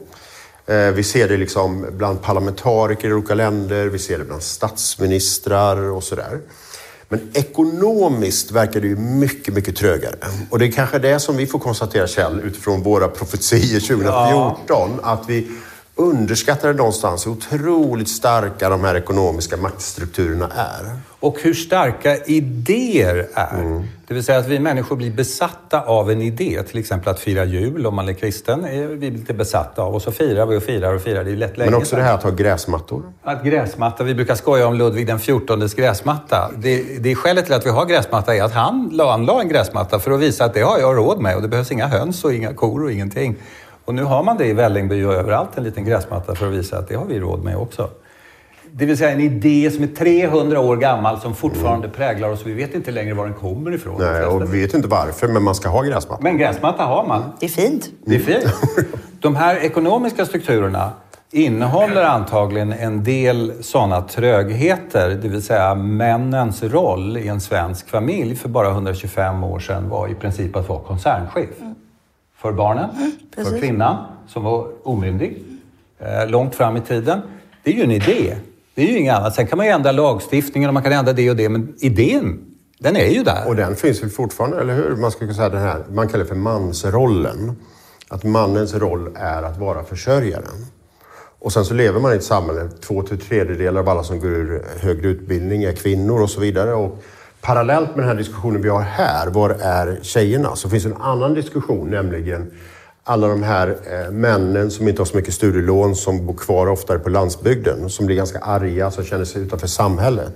Eh, 0.66 0.90
Vi 0.90 1.02
ser 1.02 1.28
det 1.28 1.36
liksom 1.36 1.86
bland 1.92 2.22
parlamentariker 2.22 3.08
i 3.08 3.12
olika 3.12 3.34
länder, 3.34 3.86
vi 3.86 3.98
ser 3.98 4.18
det 4.18 4.24
bland 4.24 4.42
statsministrar 4.42 5.76
och 5.76 6.02
sådär. 6.04 6.38
Men 7.08 7.20
ekonomiskt 7.34 8.50
verkar 8.50 8.80
det 8.80 8.86
ju 8.86 8.96
mycket, 8.96 9.54
mycket 9.54 9.76
trögare. 9.76 10.14
Och 10.50 10.58
det 10.58 10.66
är 10.66 10.70
kanske 10.72 10.98
det 10.98 11.20
som 11.20 11.36
vi 11.36 11.46
får 11.46 11.58
konstatera, 11.58 12.06
Kjell, 12.06 12.40
utifrån 12.44 12.82
våra 12.82 13.08
profetier 13.08 13.80
2014, 13.80 15.00
att 15.02 15.28
vi 15.28 15.50
underskattade 15.96 16.72
någonstans 16.72 17.26
hur 17.26 17.32
otroligt 17.32 18.08
starka 18.08 18.68
de 18.68 18.84
här 18.84 18.94
ekonomiska 18.94 19.56
maktstrukturerna 19.56 20.48
är. 20.54 20.98
Och 21.20 21.36
hur 21.42 21.54
starka 21.54 22.16
idéer 22.16 23.28
är. 23.34 23.60
Mm. 23.60 23.82
Det 24.06 24.14
vill 24.14 24.24
säga 24.24 24.38
att 24.38 24.48
vi 24.48 24.58
människor 24.58 24.96
blir 24.96 25.10
besatta 25.10 25.80
av 25.80 26.10
en 26.10 26.22
idé. 26.22 26.62
Till 26.62 26.78
exempel 26.78 27.08
att 27.08 27.20
fira 27.20 27.44
jul 27.44 27.86
om 27.86 27.94
man 27.94 28.08
är 28.08 28.12
kristen. 28.12 28.64
är 28.64 28.86
vi 28.86 29.10
lite 29.10 29.34
besatta 29.34 29.82
av. 29.82 29.94
Och 29.94 30.02
så 30.02 30.12
firar 30.12 30.46
vi 30.46 30.56
och 30.56 30.62
firar 30.62 30.94
och 30.94 31.02
firar. 31.02 31.24
Det 31.24 31.30
är 31.30 31.36
lätt 31.36 31.58
länge 31.58 31.70
Men 31.70 31.80
också 31.80 31.96
det 31.96 32.02
här 32.02 32.14
att 32.14 32.22
ha 32.22 32.30
gräsmattor. 32.30 33.02
Att 33.22 33.44
gräsmatta, 33.44 34.04
vi 34.04 34.14
brukar 34.14 34.34
skoja 34.34 34.66
om 34.66 34.74
Ludvig 34.74 35.06
den 35.06 35.18
XIVs 35.18 35.74
gräsmatta. 35.74 36.50
Det, 36.56 37.02
det 37.02 37.10
är 37.10 37.14
skälet 37.14 37.44
till 37.44 37.54
att 37.54 37.66
vi 37.66 37.70
har 37.70 37.86
gräsmatta 37.86 38.34
är 38.34 38.42
att 38.42 38.52
han 38.52 38.90
la, 38.92 39.10
han 39.10 39.26
la 39.26 39.40
en 39.40 39.48
gräsmatta 39.48 39.98
för 39.98 40.10
att 40.10 40.20
visa 40.20 40.44
att 40.44 40.54
det 40.54 40.60
har 40.60 40.78
jag 40.78 40.96
råd 40.96 41.20
med 41.20 41.36
och 41.36 41.42
det 41.42 41.48
behövs 41.48 41.72
inga 41.72 41.86
höns 41.86 42.24
och 42.24 42.34
inga 42.34 42.54
kor 42.54 42.84
och 42.84 42.92
ingenting. 42.92 43.36
Och 43.84 43.94
nu 43.94 44.02
har 44.02 44.22
man 44.22 44.36
det 44.36 44.46
i 44.46 44.52
Vällingby 44.52 45.04
och 45.04 45.14
överallt, 45.14 45.58
en 45.58 45.64
liten 45.64 45.84
gräsmatta 45.84 46.34
för 46.34 46.46
att 46.46 46.52
visa 46.52 46.78
att 46.78 46.88
det 46.88 46.94
har 46.94 47.04
vi 47.04 47.20
råd 47.20 47.44
med 47.44 47.56
också. 47.56 47.90
Det 48.76 48.86
vill 48.86 48.98
säga 48.98 49.10
en 49.10 49.20
idé 49.20 49.70
som 49.70 49.84
är 49.84 49.88
300 49.88 50.60
år 50.60 50.76
gammal 50.76 51.20
som 51.20 51.34
fortfarande 51.34 51.88
präglar 51.88 52.28
oss. 52.28 52.46
Vi 52.46 52.52
vet 52.52 52.74
inte 52.74 52.90
längre 52.90 53.14
var 53.14 53.24
den 53.24 53.34
kommer 53.34 53.74
ifrån. 53.74 53.96
Nej, 53.98 54.24
och 54.24 54.54
vi 54.54 54.60
vet 54.60 54.74
inte 54.74 54.88
varför, 54.88 55.28
men 55.28 55.42
man 55.42 55.54
ska 55.54 55.68
ha 55.68 55.82
gräsmattor. 55.82 56.22
Men 56.22 56.38
gräsmatta 56.38 56.82
har 56.82 57.06
man. 57.06 57.22
Det 57.40 57.46
är 57.46 57.50
fint. 57.50 57.90
Det 58.06 58.14
är 58.14 58.18
fint. 58.18 58.54
De 59.20 59.36
här 59.36 59.56
ekonomiska 59.56 60.26
strukturerna 60.26 60.90
innehåller 61.30 62.02
antagligen 62.04 62.72
en 62.72 63.04
del 63.04 63.52
sådana 63.60 64.02
trögheter, 64.02 65.10
det 65.10 65.28
vill 65.28 65.42
säga 65.42 65.74
männens 65.74 66.62
roll 66.62 67.16
i 67.16 67.28
en 67.28 67.40
svensk 67.40 67.88
familj 67.88 68.36
för 68.36 68.48
bara 68.48 68.70
125 68.70 69.44
år 69.44 69.58
sedan 69.58 69.88
var 69.88 70.08
i 70.08 70.14
princip 70.14 70.56
att 70.56 70.68
vara 70.68 70.80
koncernchef. 70.80 71.48
För 72.44 72.52
barnen, 72.52 72.88
för 73.34 73.42
precis. 73.42 73.60
kvinnan 73.60 74.04
som 74.28 74.44
var 74.44 74.68
omyndig, 74.82 75.44
eh, 75.98 76.30
långt 76.30 76.54
fram 76.54 76.76
i 76.76 76.80
tiden. 76.80 77.20
Det 77.62 77.70
är 77.70 77.74
ju 77.74 77.82
en 77.82 77.90
idé. 77.90 78.36
Det 78.74 78.82
är 78.82 78.86
ju 78.86 78.98
inget 78.98 79.14
annat. 79.14 79.34
Sen 79.34 79.46
kan 79.46 79.56
man 79.56 79.66
ju 79.66 79.72
ändra 79.72 79.92
lagstiftningen 79.92 80.70
och 80.70 80.74
man 80.74 80.82
kan 80.82 80.92
ändra 80.92 81.12
det 81.12 81.30
och 81.30 81.36
det, 81.36 81.48
men 81.48 81.74
idén, 81.78 82.40
den 82.78 82.96
är 82.96 83.06
ju 83.06 83.22
där. 83.22 83.48
Och 83.48 83.56
den 83.56 83.76
finns 83.76 84.02
väl 84.02 84.10
fortfarande, 84.10 84.60
eller 84.60 84.74
hur? 84.74 84.96
Man 84.96 85.10
skulle 85.10 85.28
kunna 85.28 85.36
säga 85.36 85.48
den 85.48 85.62
här, 85.62 85.84
man 85.92 86.08
kallar 86.08 86.24
det 86.24 86.28
för 86.28 86.36
mansrollen. 86.36 87.56
Att 88.08 88.24
mannens 88.24 88.74
roll 88.74 89.16
är 89.16 89.42
att 89.42 89.58
vara 89.58 89.84
försörjaren. 89.84 90.66
Och 91.38 91.52
sen 91.52 91.64
så 91.64 91.74
lever 91.74 92.00
man 92.00 92.12
i 92.12 92.16
ett 92.16 92.24
samhälle, 92.24 92.68
två 92.80 93.02
till 93.02 93.20
tredjedelar 93.20 93.80
av 93.80 93.88
alla 93.88 94.02
som 94.02 94.20
går 94.20 94.30
ur 94.30 94.64
högre 94.80 95.08
utbildning 95.08 95.62
är 95.62 95.72
kvinnor 95.72 96.22
och 96.22 96.30
så 96.30 96.40
vidare. 96.40 96.74
Och 96.74 97.04
parallellt 97.44 97.96
med 97.96 97.98
den 97.98 98.08
här 98.08 98.14
diskussionen 98.14 98.62
vi 98.62 98.68
har 98.68 98.80
här, 98.80 99.26
var 99.26 99.50
är 99.50 99.98
tjejerna? 100.02 100.56
Så 100.56 100.70
finns 100.70 100.86
en 100.86 100.96
annan 100.96 101.34
diskussion, 101.34 101.90
nämligen 101.90 102.50
alla 103.04 103.28
de 103.28 103.42
här 103.42 103.76
eh, 103.90 104.10
männen 104.10 104.70
som 104.70 104.88
inte 104.88 105.00
har 105.00 105.06
så 105.06 105.16
mycket 105.16 105.34
studielån, 105.34 105.96
som 105.96 106.26
bor 106.26 106.34
kvar 106.34 106.66
oftare 106.66 106.98
på 106.98 107.10
landsbygden, 107.10 107.90
som 107.90 108.06
blir 108.06 108.16
ganska 108.16 108.38
arga, 108.38 108.90
som 108.90 109.04
känner 109.04 109.24
sig 109.24 109.42
utanför 109.42 109.66
samhället. 109.66 110.34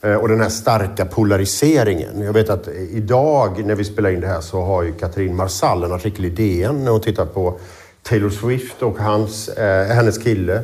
Eh, 0.00 0.14
och 0.14 0.28
den 0.28 0.40
här 0.40 0.48
starka 0.48 1.04
polariseringen. 1.04 2.20
Jag 2.20 2.32
vet 2.32 2.50
att 2.50 2.68
idag 2.68 3.64
när 3.66 3.74
vi 3.74 3.84
spelar 3.84 4.10
in 4.10 4.20
det 4.20 4.26
här 4.26 4.40
så 4.40 4.62
har 4.62 4.82
ju 4.82 4.92
Katrin 4.92 5.36
Marsall 5.36 5.84
en 5.84 5.92
artikel 5.92 6.24
i 6.24 6.30
DN 6.30 6.84
när 6.84 6.90
hon 6.90 7.00
tittar 7.00 7.26
på 7.26 7.58
Taylor 8.02 8.30
Swift 8.30 8.82
och 8.82 8.98
hans, 8.98 9.48
eh, 9.48 9.86
hennes 9.86 10.18
kille 10.18 10.62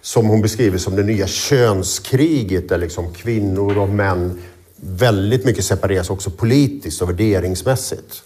som 0.00 0.26
hon 0.26 0.42
beskriver 0.42 0.78
som 0.78 0.96
det 0.96 1.02
nya 1.02 1.26
könskriget 1.26 2.68
där 2.68 2.78
liksom 2.78 3.12
kvinnor 3.12 3.78
och 3.78 3.88
män 3.88 4.38
väldigt 4.80 5.44
mycket 5.44 5.64
separeras 5.64 6.10
också 6.10 6.30
politiskt 6.30 7.02
och 7.02 7.08
värderingsmässigt. 7.08 8.22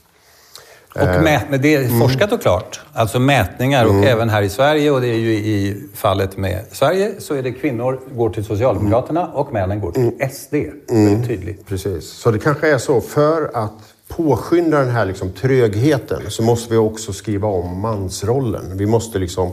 Och 0.94 1.22
mät, 1.22 1.50
men 1.50 1.62
det 1.62 1.74
är 1.74 2.00
forskat 2.00 2.32
och 2.32 2.42
klart. 2.42 2.80
Alltså 2.92 3.18
mätningar 3.18 3.86
och 3.86 4.04
även 4.04 4.30
här 4.30 4.42
i 4.42 4.48
Sverige 4.48 4.90
och 4.90 5.00
det 5.00 5.08
är 5.08 5.18
ju 5.18 5.32
i 5.32 5.82
fallet 5.94 6.36
med 6.36 6.64
Sverige 6.72 7.12
så 7.18 7.34
är 7.34 7.42
det 7.42 7.52
kvinnor 7.52 8.00
går 8.14 8.30
till 8.30 8.44
Socialdemokraterna 8.44 9.26
och 9.26 9.52
männen 9.52 9.80
går 9.80 9.92
till 9.92 10.28
SD. 10.30 10.54
Väldigt 10.88 11.28
tydligt. 11.28 11.66
Precis. 11.66 12.04
Så 12.04 12.30
det 12.30 12.38
kanske 12.38 12.74
är 12.74 12.78
så, 12.78 13.00
för 13.00 13.50
att 13.54 13.94
påskynda 14.08 14.78
den 14.78 14.90
här 14.90 15.06
liksom 15.06 15.32
trögheten 15.32 16.22
så 16.28 16.42
måste 16.42 16.72
vi 16.72 16.78
också 16.78 17.12
skriva 17.12 17.48
om 17.48 17.80
mansrollen. 17.80 18.76
Vi 18.76 18.86
måste 18.86 19.18
liksom 19.18 19.52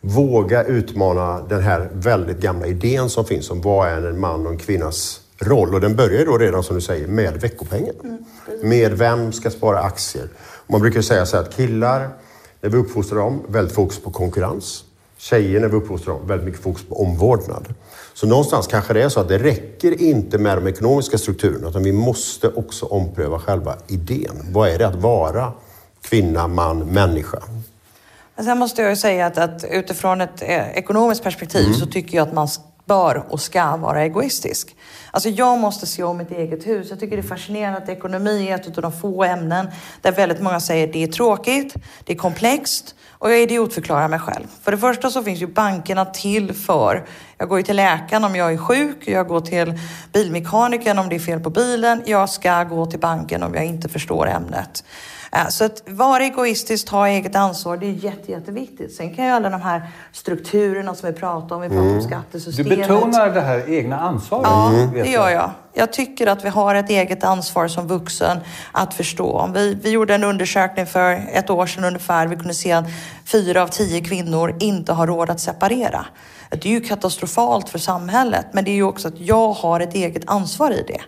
våga 0.00 0.64
utmana 0.64 1.42
den 1.48 1.62
här 1.62 1.88
väldigt 1.92 2.40
gamla 2.40 2.66
idén 2.66 3.10
som 3.10 3.24
finns 3.24 3.50
om 3.50 3.60
vad 3.60 3.88
är 3.88 4.06
en 4.06 4.20
man 4.20 4.46
och 4.46 4.52
en 4.52 4.58
kvinnas 4.58 5.20
roll. 5.42 5.74
Och 5.74 5.80
den 5.80 5.96
börjar 5.96 6.24
då 6.24 6.38
redan 6.38 6.62
som 6.62 6.76
du 6.76 6.82
säger 6.82 7.06
med 7.06 7.40
veckopengen. 7.40 8.24
med 8.62 8.92
vem 8.92 9.32
ska 9.32 9.50
spara 9.50 9.80
aktier? 9.80 10.28
Man 10.66 10.80
brukar 10.80 11.02
säga 11.02 11.26
så 11.26 11.36
här 11.36 11.44
att 11.44 11.56
killar, 11.56 12.08
när 12.60 12.70
vi 12.70 12.76
uppfostrar 12.76 13.18
dem, 13.18 13.42
väldigt 13.48 13.74
fokus 13.74 13.98
på 13.98 14.10
konkurrens. 14.10 14.84
Tjejer, 15.16 15.60
när 15.60 15.68
vi 15.68 15.76
uppfostrar 15.76 16.14
dem, 16.14 16.26
väldigt 16.26 16.46
mycket 16.46 16.62
fokus 16.62 16.88
på 16.88 17.02
omvårdnad. 17.02 17.74
Så 18.14 18.26
någonstans 18.26 18.66
kanske 18.66 18.92
det 18.92 19.02
är 19.02 19.08
så 19.08 19.20
att 19.20 19.28
det 19.28 19.38
räcker 19.38 20.02
inte 20.02 20.38
med 20.38 20.58
de 20.58 20.66
ekonomiska 20.66 21.18
strukturerna, 21.18 21.68
utan 21.68 21.82
vi 21.82 21.92
måste 21.92 22.48
också 22.48 22.86
ompröva 22.86 23.38
själva 23.38 23.76
idén. 23.88 24.46
Vad 24.50 24.68
är 24.68 24.78
det 24.78 24.86
att 24.86 24.94
vara 24.94 25.52
kvinna, 26.02 26.48
man, 26.48 26.78
människa? 26.78 27.38
Sen 28.36 28.58
måste 28.58 28.82
jag 28.82 28.90
ju 28.90 28.96
säga 28.96 29.26
att, 29.26 29.38
att 29.38 29.64
utifrån 29.70 30.20
ett 30.20 30.42
eh, 30.42 30.70
ekonomiskt 30.70 31.22
perspektiv 31.22 31.72
så 31.72 31.86
tycker 31.86 32.16
jag 32.16 32.28
att 32.28 32.34
man 32.34 32.48
bör 32.92 33.24
och 33.28 33.40
ska 33.40 33.76
vara 33.76 34.02
egoistisk. 34.02 34.76
Alltså 35.10 35.28
jag 35.28 35.58
måste 35.58 35.86
se 35.86 36.02
om 36.02 36.16
mitt 36.16 36.30
eget 36.30 36.66
hus. 36.66 36.86
Jag 36.90 37.00
tycker 37.00 37.16
det 37.16 37.22
är 37.22 37.28
fascinerande 37.28 37.78
att 37.78 37.88
ekonomi 37.88 38.48
är 38.48 38.54
ett 38.54 38.66
av 38.66 38.82
de 38.82 38.92
få 38.92 39.24
ämnen 39.24 39.66
där 40.00 40.12
väldigt 40.12 40.40
många 40.40 40.60
säger 40.60 40.86
att 40.86 40.92
det 40.92 41.02
är 41.02 41.06
tråkigt, 41.06 41.74
det 42.04 42.12
är 42.12 42.16
komplext 42.16 42.94
och 43.08 43.30
jag 43.30 43.42
idiotförklarar 43.42 44.08
mig 44.08 44.18
själv. 44.18 44.46
För 44.62 44.72
det 44.72 44.78
första 44.78 45.10
så 45.10 45.22
finns 45.22 45.42
ju 45.42 45.46
bankerna 45.46 46.04
till 46.04 46.52
för, 46.52 47.06
jag 47.38 47.48
går 47.48 47.58
ju 47.58 47.64
till 47.64 47.76
läkaren 47.76 48.24
om 48.24 48.36
jag 48.36 48.52
är 48.52 48.56
sjuk, 48.56 49.08
jag 49.08 49.28
går 49.28 49.40
till 49.40 49.78
bilmekanikern 50.12 50.98
om 50.98 51.08
det 51.08 51.14
är 51.14 51.20
fel 51.20 51.40
på 51.40 51.50
bilen, 51.50 52.02
jag 52.06 52.28
ska 52.28 52.64
gå 52.64 52.86
till 52.86 53.00
banken 53.00 53.42
om 53.42 53.54
jag 53.54 53.64
inte 53.64 53.88
förstår 53.88 54.28
ämnet. 54.28 54.84
Eh, 55.36 55.48
Så 55.48 55.64
att 55.64 55.82
vara 55.86 56.24
egoistisk, 56.24 56.88
ta 56.88 57.08
eget 57.08 57.36
ansvar, 57.36 57.76
det 57.76 57.86
är 57.86 57.90
jätte, 57.90 58.30
jätteviktigt. 58.32 58.94
Sen 58.94 59.14
kan 59.14 59.24
ju 59.24 59.30
alla 59.30 59.50
de 59.50 59.60
här 59.62 59.82
strukturerna 60.12 60.94
som 60.94 61.08
vi 61.08 61.14
pratar 61.20 61.56
om, 61.56 61.62
vi 61.62 61.68
pratar 61.68 61.82
om 61.82 61.94
Du 61.98 62.02
skattesystemet. 62.02 62.78
betonar 62.78 63.30
det 63.30 63.40
här 63.40 63.70
egna 63.70 64.00
ansvaret. 64.00 64.46
Ja, 64.50 64.72
det 65.02 65.10
gör 65.10 65.30
jag. 65.30 65.50
Jag 65.74 65.92
tycker 65.92 66.26
att 66.26 66.44
vi 66.44 66.48
har 66.48 66.74
ett 66.74 66.90
eget 66.90 67.24
ansvar 67.24 67.68
som 67.68 67.88
vuxen 67.88 68.38
att 68.72 68.94
förstå. 68.94 69.30
Om 69.38 69.52
Vi, 69.52 69.74
vi 69.82 69.90
gjorde 69.90 70.14
en 70.14 70.24
undersökning 70.24 70.86
för 70.86 71.28
ett 71.32 71.50
år 71.50 71.66
sedan 71.66 71.84
ungefär. 71.84 72.26
Vi 72.26 72.36
kunde 72.36 72.54
se 72.54 72.72
att 72.72 72.84
fyra 73.24 73.62
av 73.62 73.68
tio 73.68 74.00
kvinnor 74.00 74.56
inte 74.60 74.92
har 74.92 75.06
råd 75.06 75.30
att 75.30 75.40
separera. 75.40 76.06
Det 76.50 76.66
är 76.66 76.70
ju 76.72 76.80
katastrofalt 76.80 77.68
för 77.68 77.78
samhället, 77.78 78.46
men 78.52 78.64
det 78.64 78.70
är 78.70 78.74
ju 78.74 78.82
också 78.82 79.08
att 79.08 79.18
jag 79.20 79.52
har 79.52 79.80
ett 79.80 79.94
eget 79.94 80.22
ansvar 80.30 80.70
i 80.70 80.84
det. 80.88 81.00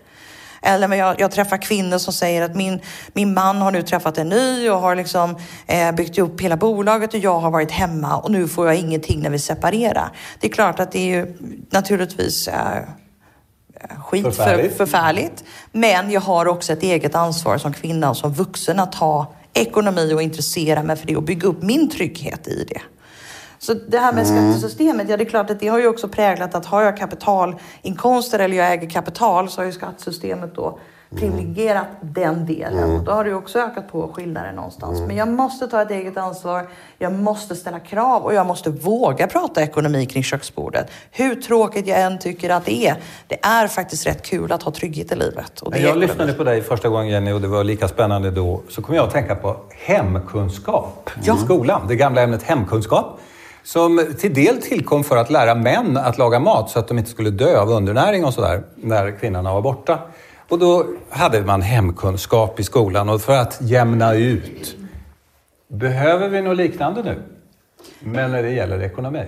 Eller 0.64 0.88
men 0.88 0.98
jag, 0.98 1.20
jag 1.20 1.30
träffar 1.30 1.56
kvinnor 1.56 1.98
som 1.98 2.12
säger 2.12 2.42
att 2.42 2.54
min, 2.54 2.80
min 3.12 3.34
man 3.34 3.56
har 3.56 3.72
nu 3.72 3.82
träffat 3.82 4.18
en 4.18 4.28
ny 4.28 4.70
och 4.70 4.80
har 4.80 4.96
liksom, 4.96 5.36
eh, 5.66 5.92
byggt 5.92 6.18
upp 6.18 6.40
hela 6.40 6.56
bolaget 6.56 7.14
och 7.14 7.20
jag 7.20 7.40
har 7.40 7.50
varit 7.50 7.70
hemma 7.70 8.16
och 8.16 8.30
nu 8.30 8.48
får 8.48 8.66
jag 8.66 8.76
ingenting 8.76 9.20
när 9.20 9.30
vi 9.30 9.38
separerar. 9.38 10.08
Det 10.40 10.46
är 10.46 10.52
klart 10.52 10.80
att 10.80 10.92
det 10.92 10.98
är 10.98 11.16
ju 11.16 11.36
naturligtvis 11.70 12.48
eh, 12.48 12.54
skit 13.98 14.22
Förfärligt. 14.22 14.36
förfärligt. 14.36 14.76
För, 14.76 14.86
förfärligt. 14.86 15.44
Men 15.72 16.10
jag 16.10 16.20
har 16.20 16.46
också 16.46 16.72
ett 16.72 16.82
eget 16.82 17.14
ansvar 17.14 17.58
som 17.58 17.72
kvinna 17.72 18.10
och 18.10 18.16
som 18.16 18.32
vuxen 18.32 18.80
att 18.80 18.94
ha 18.94 19.34
ekonomi 19.52 20.14
och 20.14 20.22
intressera 20.22 20.82
mig 20.82 20.96
för 20.96 21.06
det 21.06 21.16
och 21.16 21.22
bygga 21.22 21.48
upp 21.48 21.62
min 21.62 21.90
trygghet 21.90 22.48
i 22.48 22.64
det. 22.68 22.80
Så 23.64 23.74
det 23.74 23.98
här 23.98 24.12
med 24.12 24.26
skattesystemet, 24.26 25.08
ja 25.08 25.16
det 25.16 25.24
är 25.24 25.28
klart 25.28 25.50
att 25.50 25.60
det 25.60 25.68
har 25.68 25.78
ju 25.78 25.88
också 25.88 26.08
präglat 26.08 26.54
att 26.54 26.66
har 26.66 26.82
jag 26.82 26.96
kapitalinkomster 26.96 28.38
eller 28.38 28.56
jag 28.56 28.72
äger 28.72 28.90
kapital 28.90 29.50
så 29.50 29.60
har 29.60 29.66
ju 29.66 29.72
skattesystemet 29.72 30.54
då 30.54 30.78
privilegierat 31.16 31.86
den 32.00 32.46
delen. 32.46 32.96
Och 32.96 33.04
då 33.04 33.12
har 33.12 33.24
det 33.24 33.30
ju 33.30 33.36
också 33.36 33.58
ökat 33.58 33.92
på 33.92 34.08
skillnaden 34.08 34.54
någonstans. 34.54 35.00
Men 35.00 35.16
jag 35.16 35.28
måste 35.28 35.66
ta 35.66 35.82
ett 35.82 35.90
eget 35.90 36.16
ansvar, 36.16 36.68
jag 36.98 37.12
måste 37.12 37.56
ställa 37.56 37.80
krav 37.80 38.22
och 38.22 38.34
jag 38.34 38.46
måste 38.46 38.70
våga 38.70 39.26
prata 39.26 39.62
ekonomi 39.62 40.06
kring 40.06 40.22
köksbordet. 40.22 40.90
Hur 41.10 41.34
tråkigt 41.34 41.86
jag 41.86 42.00
än 42.00 42.18
tycker 42.18 42.50
att 42.50 42.64
det 42.64 42.86
är. 42.86 42.96
Det 43.26 43.44
är 43.44 43.68
faktiskt 43.68 44.06
rätt 44.06 44.22
kul 44.22 44.52
att 44.52 44.62
ha 44.62 44.72
trygghet 44.72 45.12
i 45.12 45.14
livet. 45.14 45.62
Jag 45.62 45.76
ekonomi. 45.76 46.06
lyssnade 46.06 46.32
på 46.32 46.44
dig 46.44 46.62
första 46.62 46.88
gången 46.88 47.08
Jenny 47.08 47.32
och 47.32 47.40
det 47.40 47.48
var 47.48 47.64
lika 47.64 47.88
spännande 47.88 48.30
då 48.30 48.62
så 48.68 48.82
kom 48.82 48.94
jag 48.94 49.06
att 49.06 49.12
tänka 49.12 49.34
på 49.34 49.56
hemkunskap 49.70 51.10
i 51.22 51.44
skolan. 51.44 51.86
Det 51.88 51.96
gamla 51.96 52.22
ämnet 52.22 52.42
hemkunskap. 52.42 53.20
Som 53.64 54.06
till 54.18 54.34
del 54.34 54.62
tillkom 54.62 55.04
för 55.04 55.16
att 55.16 55.30
lära 55.30 55.54
män 55.54 55.96
att 55.96 56.18
laga 56.18 56.38
mat 56.38 56.70
så 56.70 56.78
att 56.78 56.88
de 56.88 56.98
inte 56.98 57.10
skulle 57.10 57.30
dö 57.30 57.60
av 57.60 57.70
undernäring 57.70 58.24
och 58.24 58.34
sådär 58.34 58.62
när 58.76 59.18
kvinnorna 59.18 59.52
var 59.54 59.62
borta. 59.62 59.98
Och 60.48 60.58
då 60.58 60.86
hade 61.10 61.40
man 61.44 61.62
hemkunskap 61.62 62.60
i 62.60 62.64
skolan 62.64 63.08
och 63.08 63.20
för 63.22 63.36
att 63.36 63.58
jämna 63.60 64.14
ut. 64.14 64.76
Behöver 65.68 66.28
vi 66.28 66.42
något 66.42 66.56
liknande 66.56 67.02
nu? 67.02 67.22
Men 68.00 68.30
när 68.32 68.42
det 68.42 68.50
gäller 68.50 68.82
ekonomi? 68.82 69.24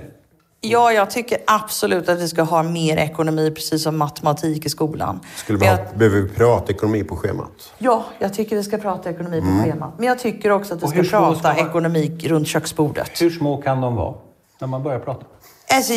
Ja, 0.61 0.93
jag 0.93 1.11
tycker 1.11 1.39
absolut 1.47 2.09
att 2.09 2.21
vi 2.21 2.29
ska 2.29 2.43
ha 2.43 2.63
mer 2.63 2.97
ekonomi, 2.97 3.51
precis 3.51 3.83
som 3.83 3.97
matematik 3.99 4.67
i 4.67 4.69
skolan. 4.69 5.21
Skulle 5.37 5.59
vi 5.59 5.67
jag- 5.67 5.79
behöver 5.97 6.21
vi 6.21 6.29
prata 6.29 6.73
ekonomi 6.73 7.05
på 7.05 7.17
schemat? 7.17 7.73
Ja, 7.79 8.05
jag 8.19 8.35
tycker 8.35 8.57
vi 8.57 8.63
ska 8.65 8.79
prata 8.79 9.11
ekonomi 9.11 9.41
på 9.41 9.65
schemat. 9.65 9.95
Men 9.99 10.07
jag 10.09 10.19
tycker 10.19 10.51
också 10.51 10.75
att 10.75 10.83
vi 10.83 10.87
ska 10.87 11.19
prata 11.19 11.39
ska 11.39 11.49
man- 11.63 11.69
ekonomi 11.71 12.19
runt 12.25 12.49
köksbordet. 12.49 13.23
Hur 13.23 13.31
små 13.31 13.63
kan 13.63 13.81
de 13.81 13.95
vara 13.97 14.15
när 14.61 14.69
man 14.69 14.83
börjar 14.83 14.99
prata? 14.99 15.27
Alltså, 15.75 15.93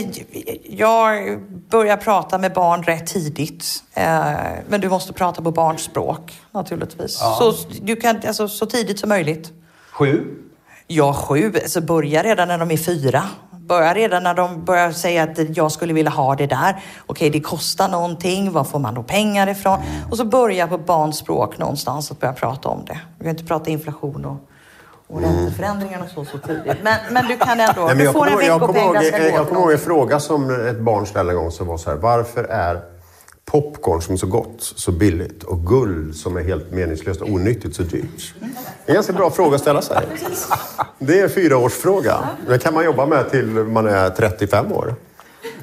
jag 0.63 1.39
börjar 1.69 1.97
prata 1.97 2.37
med 2.37 2.53
barn 2.53 2.83
rätt 2.83 3.07
tidigt. 3.07 3.83
Eh, 3.93 4.33
men 4.67 4.81
du 4.81 4.89
måste 4.89 5.13
prata 5.13 5.41
på 5.41 5.51
barns 5.51 5.81
språk 5.81 6.41
naturligtvis. 6.51 7.13
Så, 7.17 7.53
du 7.81 7.95
kan, 7.95 8.21
alltså, 8.27 8.47
så 8.47 8.65
tidigt 8.65 8.99
som 8.99 9.09
möjligt. 9.09 9.51
Sju? 9.91 10.35
Ja, 10.87 11.13
sju. 11.13 11.53
Alltså, 11.55 11.81
börja 11.81 12.23
redan 12.23 12.47
när 12.47 12.57
de 12.57 12.71
är 12.71 12.77
fyra. 12.77 13.23
Börja 13.51 13.93
redan 13.93 14.23
när 14.23 14.33
de 14.33 14.65
börjar 14.65 14.91
säga 14.91 15.23
att 15.23 15.57
jag 15.57 15.71
skulle 15.71 15.93
vilja 15.93 16.11
ha 16.11 16.35
det 16.35 16.47
där. 16.47 16.83
Okej, 17.05 17.29
det 17.29 17.39
kostar 17.39 17.89
någonting. 17.89 18.51
Var 18.51 18.63
får 18.63 18.79
man 18.79 18.93
då 18.93 19.03
pengar 19.03 19.49
ifrån? 19.49 19.79
Och 20.11 20.17
så 20.17 20.25
börja 20.25 20.67
på 20.67 20.77
barns 20.77 21.17
språk 21.17 21.57
någonstans 21.57 22.11
att 22.11 22.19
börja 22.19 22.33
prata 22.33 22.69
om 22.69 22.85
det. 22.85 22.99
Vi 23.17 23.23
kan 23.23 23.29
inte 23.29 23.43
prata 23.43 23.69
inflation 23.69 24.25
och, 24.25 24.37
och 25.09 25.21
ränteförändringar 25.21 26.01
och 26.03 26.09
så, 26.09 26.25
så 26.31 26.37
tidigt. 26.47 26.77
Men, 26.83 26.99
men 27.11 27.25
du 27.27 27.37
kan 27.37 27.59
ändå... 27.59 27.85
Nej, 27.85 27.95
du 27.95 28.03
jag 28.03 28.13
får 28.13 28.25
kommer 28.25 28.41
en 28.41 28.47
jag 28.47 28.59
kommer 28.61 28.73
veckopeng 28.73 28.95
ihåg- 28.95 29.33
jag 29.33 29.39
gå 29.39 29.45
kommer 29.45 29.61
ihåg 29.61 29.71
en 29.71 29.77
fråga 29.79 30.19
som 30.19 30.65
ett 30.67 30.79
barn 30.79 31.05
ställde 31.05 31.31
en 31.31 31.37
gång 31.37 31.51
som 31.51 31.67
var 31.67 31.77
så 31.77 31.89
här. 31.89 31.97
Varför 31.97 32.43
är 32.43 32.79
popcorn 33.45 34.01
som 34.01 34.13
är 34.13 34.17
så 34.17 34.27
gott 34.27 34.55
så 34.59 34.91
billigt 34.91 35.43
och 35.43 35.65
guld 35.67 36.15
som 36.15 36.37
är 36.37 36.43
helt 36.43 36.71
meningslöst 36.71 37.21
och 37.21 37.29
onyttigt 37.29 37.75
så 37.75 37.83
dyrt? 37.83 38.33
Det 38.39 38.45
är 38.45 38.49
en 38.85 38.93
ganska 38.93 39.13
bra 39.13 39.29
fråga 39.31 39.55
att 39.55 39.61
ställa 39.61 39.81
sig. 39.81 39.97
Det 40.99 41.19
är 41.19 41.23
en 41.23 41.29
fyraårsfråga. 41.29 42.17
Den 42.47 42.59
kan 42.59 42.73
man 42.73 42.85
jobba 42.85 43.05
med 43.05 43.29
till 43.31 43.45
man 43.47 43.87
är 43.87 44.09
35 44.09 44.71
år. 44.73 44.95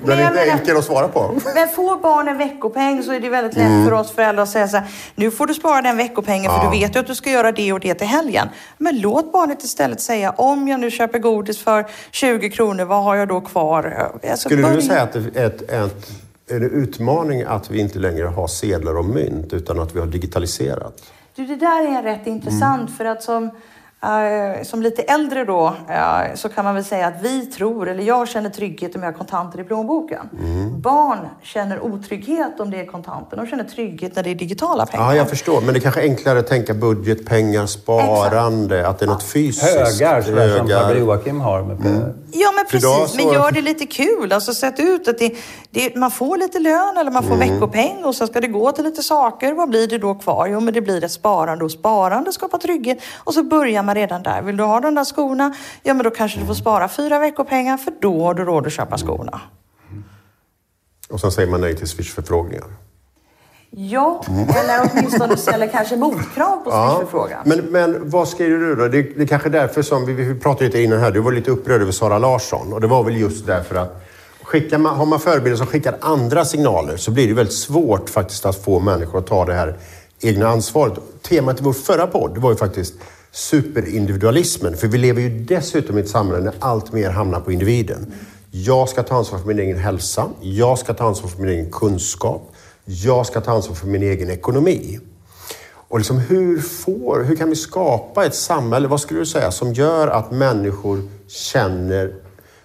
Den 0.05 0.19
är 0.19 0.23
inte 0.23 0.35
menar- 0.35 0.53
enkel 0.59 0.77
att 0.77 0.85
svara 0.85 1.09
på. 1.09 1.35
Men 1.55 1.69
får 1.69 2.01
barn 2.01 2.29
en 2.29 2.39
veckopeng 2.39 3.03
så 3.03 3.13
är 3.13 3.21
det 3.21 3.29
väldigt 3.29 3.57
lätt 3.57 3.85
för 3.85 3.93
oss 3.93 4.13
föräldrar 4.13 4.43
att 4.43 4.49
säga 4.49 4.69
så 4.69 4.77
här, 4.77 4.87
nu 5.15 5.31
får 5.31 5.47
du 5.47 5.55
spara 5.55 5.83
den 5.83 5.97
veckopengen 5.97 6.51
för 6.51 6.59
Ja. 6.59 6.71
du 6.73 6.79
vet 6.79 6.97
ju 6.97 7.01
att 7.01 7.07
du 7.07 7.15
ska 7.15 7.31
göra 7.31 7.53
det 7.53 7.73
och 7.73 7.81
det 7.81 7.95
till 7.95 8.07
helgen. 8.07 8.49
Men 8.79 9.01
låt 9.01 9.33
barnet 9.33 9.63
istället 9.65 10.01
säga, 10.01 10.31
om 10.31 10.69
jag 10.69 10.81
nu 10.81 10.91
köper 10.91 11.19
godis 11.19 11.59
för 11.65 11.87
20 12.11 12.51
kronor, 12.51 12.85
vad 12.85 13.05
har 13.05 13.17
jag 13.17 13.29
då 13.29 13.41
kvar? 13.41 14.11
Alltså, 14.31 14.49
Skulle 14.49 14.63
du 14.63 14.69
börja- 14.69 14.81
säga 14.81 15.03
att 15.03 15.13
det 15.13 15.41
är 15.41 15.47
ett, 15.47 15.63
ett, 15.71 16.11
är 16.51 16.61
det 16.61 16.67
utmaning 16.67 17.43
att 17.43 17.71
vi 17.71 17.81
inte 17.81 17.99
längre 17.99 18.27
har 18.27 18.47
sedlar 18.47 18.97
och 18.99 19.05
mynt 19.05 19.53
utan 19.53 19.81
att 19.81 19.95
vi 19.95 20.01
har 20.01 20.07
digitaliserat? 20.07 21.03
Du, 21.35 21.47
det 21.47 21.57
där 21.57 21.99
är 21.99 22.03
rätt 22.03 22.27
intressant 22.27 22.97
för 22.97 23.05
att 23.05 23.23
som, 23.23 23.51
som 24.63 24.83
lite 24.83 25.03
äldre 25.03 25.45
då 25.45 25.67
eh, 25.89 26.35
så 26.35 26.49
kan 26.49 26.65
man 26.65 26.75
väl 26.75 26.85
säga 26.85 27.07
att 27.07 27.23
vi 27.23 27.47
tror, 27.47 27.89
eller 27.89 28.03
jag 28.03 28.29
känner 28.29 28.51
trygghet 28.51 28.97
om 28.97 29.03
jag 29.03 29.09
har 29.13 29.19
kontanter 29.19 29.61
i 29.61 29.65
plånboken. 29.65 30.29
Barn 30.79 31.19
känner 31.43 31.81
otrygghet 31.85 32.61
om 32.61 32.71
det 32.71 32.81
är 32.81 32.87
kontanter. 32.87 33.37
De 33.37 33.47
känner 33.47 33.65
trygghet 33.65 34.17
när 34.17 34.23
det 34.23 34.31
är 34.31 34.35
digitala 34.35 34.87
pengar. 34.87 35.05
Ja, 35.05 35.17
jag 35.17 35.29
förstår. 35.29 35.61
Men 35.61 35.75
det 35.75 35.79
är 35.79 35.81
kanske 35.81 36.01
är 36.01 36.09
enklare 36.11 36.39
att 36.39 36.47
tänka 36.47 36.75
budget, 36.75 37.27
pengar, 37.27 37.67
sparande, 37.67 38.89
att 38.89 38.99
det 38.99 39.05
är 39.05 39.07
något 39.09 39.23
fysiskt. 39.23 39.77
Högar, 40.01 40.23
som 40.23 40.35
Högar. 40.35 40.81
farbror 40.81 40.99
Joakim 41.01 41.41
har. 41.41 41.63
Med 41.63 41.77
Ja, 42.33 42.53
men 42.57 42.65
precis. 42.65 43.11
så- 43.11 43.17
Men 43.17 43.33
gör 43.33 43.51
det 43.51 43.61
lite 43.61 43.87
kul. 43.87 44.33
Alltså 44.33 44.55
sätt 44.55 44.75
ut 44.81 45.09
att 45.09 45.19
det, 45.19 45.33
det, 45.71 45.97
man 45.97 46.11
får 46.11 46.37
lite 46.37 46.59
lön 46.59 46.97
eller 46.97 47.11
man 47.11 47.23
får 47.23 47.35
Mm. 47.35 47.49
veckopeng 47.53 48.05
och 48.05 48.15
sen 48.15 48.27
ska 48.27 48.41
det 48.41 48.47
gå 48.49 48.73
till 48.73 48.85
lite 48.85 49.03
saker. 49.03 49.53
Vad 49.53 49.69
blir 49.69 49.87
det 49.89 49.99
då 49.99 50.15
kvar? 50.15 50.47
Jo, 50.47 50.61
men 50.61 50.75
det 50.75 50.81
blir 50.81 51.05
ett 51.05 51.11
sparande 51.13 51.65
och 51.65 51.71
sparande 51.71 52.33
skapar 52.33 52.59
trygghet. 52.59 52.99
Och 53.25 53.35
så 53.35 53.43
börjar 53.43 53.83
man 53.83 53.96
redan 53.97 54.23
där. 54.23 54.43
Vill 54.43 54.57
du 54.57 54.65
ha 54.65 54.81
de 54.81 54.95
där 54.95 55.05
skorna? 55.05 55.55
Ja, 55.83 55.95
men 55.95 56.05
då 56.05 56.11
kanske 56.11 56.41
du 56.41 56.47
får 56.47 56.55
spara 56.55 56.89
fyra 56.89 57.19
veckopengar 57.19 57.77
för 57.77 57.93
då 58.01 58.25
har 58.25 58.35
du 58.35 58.45
råd 58.45 58.67
att 58.67 58.73
köpa 58.73 58.99
skorna. 58.99 59.41
Och 61.09 61.21
sen 61.21 61.33
säger 61.33 61.51
man 61.51 61.61
nej 61.61 61.77
till 61.77 61.87
Swish-förfrågningar. 61.87 62.65
Ja, 63.71 64.25
eller 64.29 64.91
åtminstone 64.93 65.37
ställer 65.37 65.67
kanske 65.67 65.97
motkrav 65.97 66.57
på 66.57 66.71
Swish-förfrågan. 66.71 67.43
Men, 67.45 67.59
men 67.59 68.11
vad 68.11 68.29
skriver 68.29 68.59
du 68.59 68.75
då? 68.75 68.89
Det, 68.89 69.03
det 69.03 69.23
är 69.23 69.27
kanske 69.27 69.49
därför 69.49 69.83
som, 69.83 70.07
vi, 70.07 70.13
vi 70.13 70.41
pratade 70.41 70.65
lite 70.65 70.83
innan 70.83 70.99
här, 70.99 71.11
du 71.11 71.21
var 71.21 71.33
lite 71.33 71.51
upprörd 71.51 71.83
över 71.83 71.93
Sara 71.93 72.19
Larsson. 72.19 72.73
Och 72.73 72.81
det 72.81 72.87
var 72.87 73.05
väl 73.05 73.17
just 73.17 73.47
därför 73.47 73.75
att 73.75 74.03
skickar 74.43 74.79
man, 74.79 74.97
har 74.97 75.07
man 75.07 75.21
förebilder 75.21 75.57
som 75.57 75.67
skickar 75.67 75.97
andra 76.01 76.45
signaler 76.45 76.97
så 76.97 77.11
blir 77.11 77.29
det 77.29 77.35
väldigt 77.35 77.55
svårt 77.55 78.11
faktiskt 78.11 78.47
att 78.47 78.65
få 78.65 78.81
människor 78.81 79.19
att 79.19 79.27
ta 79.27 79.45
det 79.45 79.55
här 79.55 79.77
egna 80.21 80.49
ansvaret. 80.49 80.95
Temat 81.23 81.61
i 81.61 81.63
vår 81.63 81.73
förra 81.73 82.07
podd 82.07 82.39
var 82.39 82.51
ju 82.51 82.57
faktiskt 82.57 82.95
superindividualismen. 83.37 84.77
För 84.77 84.89
vi 84.89 84.99
lever 84.99 85.23
ju 85.23 85.29
dessutom 85.29 85.99
i 85.99 86.01
ett 86.01 86.09
samhälle 86.09 86.45
där 86.45 86.55
allt 86.59 86.93
mer 86.93 87.11
hamnar 87.11 87.41
på 87.41 87.53
individen. 87.53 88.13
Jag 88.51 88.89
ska 88.89 89.03
ta 89.03 89.17
ansvar 89.17 89.39
för 89.39 89.47
min 89.47 89.59
egen 89.59 89.79
hälsa. 89.79 90.31
Jag 90.41 90.79
ska 90.79 90.95
ta 90.95 91.07
ansvar 91.07 91.29
för 91.29 91.41
min 91.41 91.51
egen 91.51 91.71
kunskap. 91.71 92.53
Jag 92.85 93.27
ska 93.27 93.41
ta 93.41 93.53
ansvar 93.53 93.75
för 93.75 93.87
min 93.87 94.03
egen 94.03 94.31
ekonomi. 94.31 95.01
Och 95.89 95.99
liksom 95.99 96.19
hur, 96.19 96.61
får, 96.61 97.25
hur 97.25 97.37
kan 97.37 97.51
vi 97.51 97.57
skapa 97.57 98.27
ett 98.27 98.35
samhälle, 98.35 98.89
vad 98.89 99.01
skulle 99.01 99.21
du 99.21 99.27
säga, 99.27 99.51
som 99.51 99.73
gör 99.73 100.09
att 100.09 100.31
människor 100.31 101.03
känner, 101.29 102.15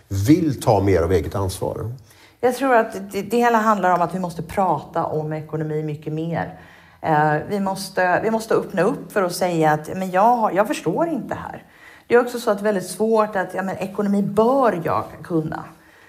vill 0.07 0.61
ta 0.61 0.83
mer 0.83 1.01
av 1.01 1.11
eget 1.11 1.35
ansvar? 1.35 1.91
Jag 2.39 2.55
tror 2.55 2.75
att 2.75 3.11
det, 3.11 3.21
det 3.21 3.37
hela 3.37 3.57
handlar 3.57 3.93
om 3.93 4.01
att 4.01 4.15
vi 4.15 4.19
måste 4.19 4.43
prata 4.43 5.05
om 5.05 5.33
ekonomi 5.33 5.83
mycket 5.83 6.13
mer. 6.13 6.59
Eh, 7.01 7.33
vi, 7.47 7.59
måste, 7.59 8.19
vi 8.23 8.31
måste 8.31 8.53
öppna 8.53 8.81
upp 8.81 9.11
för 9.11 9.23
att 9.23 9.35
säga 9.35 9.71
att 9.71 9.97
men 9.97 10.11
jag, 10.11 10.55
jag 10.55 10.67
förstår 10.67 11.07
inte 11.07 11.35
här. 11.35 11.63
Det 12.07 12.15
är 12.15 12.19
också 12.19 12.39
så 12.39 12.51
att 12.51 12.57
det 12.57 12.61
är 12.61 12.73
väldigt 12.73 12.89
svårt 12.89 13.35
att 13.35 13.53
ja, 13.53 13.63
men 13.63 13.77
ekonomi 13.77 14.23
bör 14.23 14.81
jag 14.85 15.03
kunna. 15.23 15.63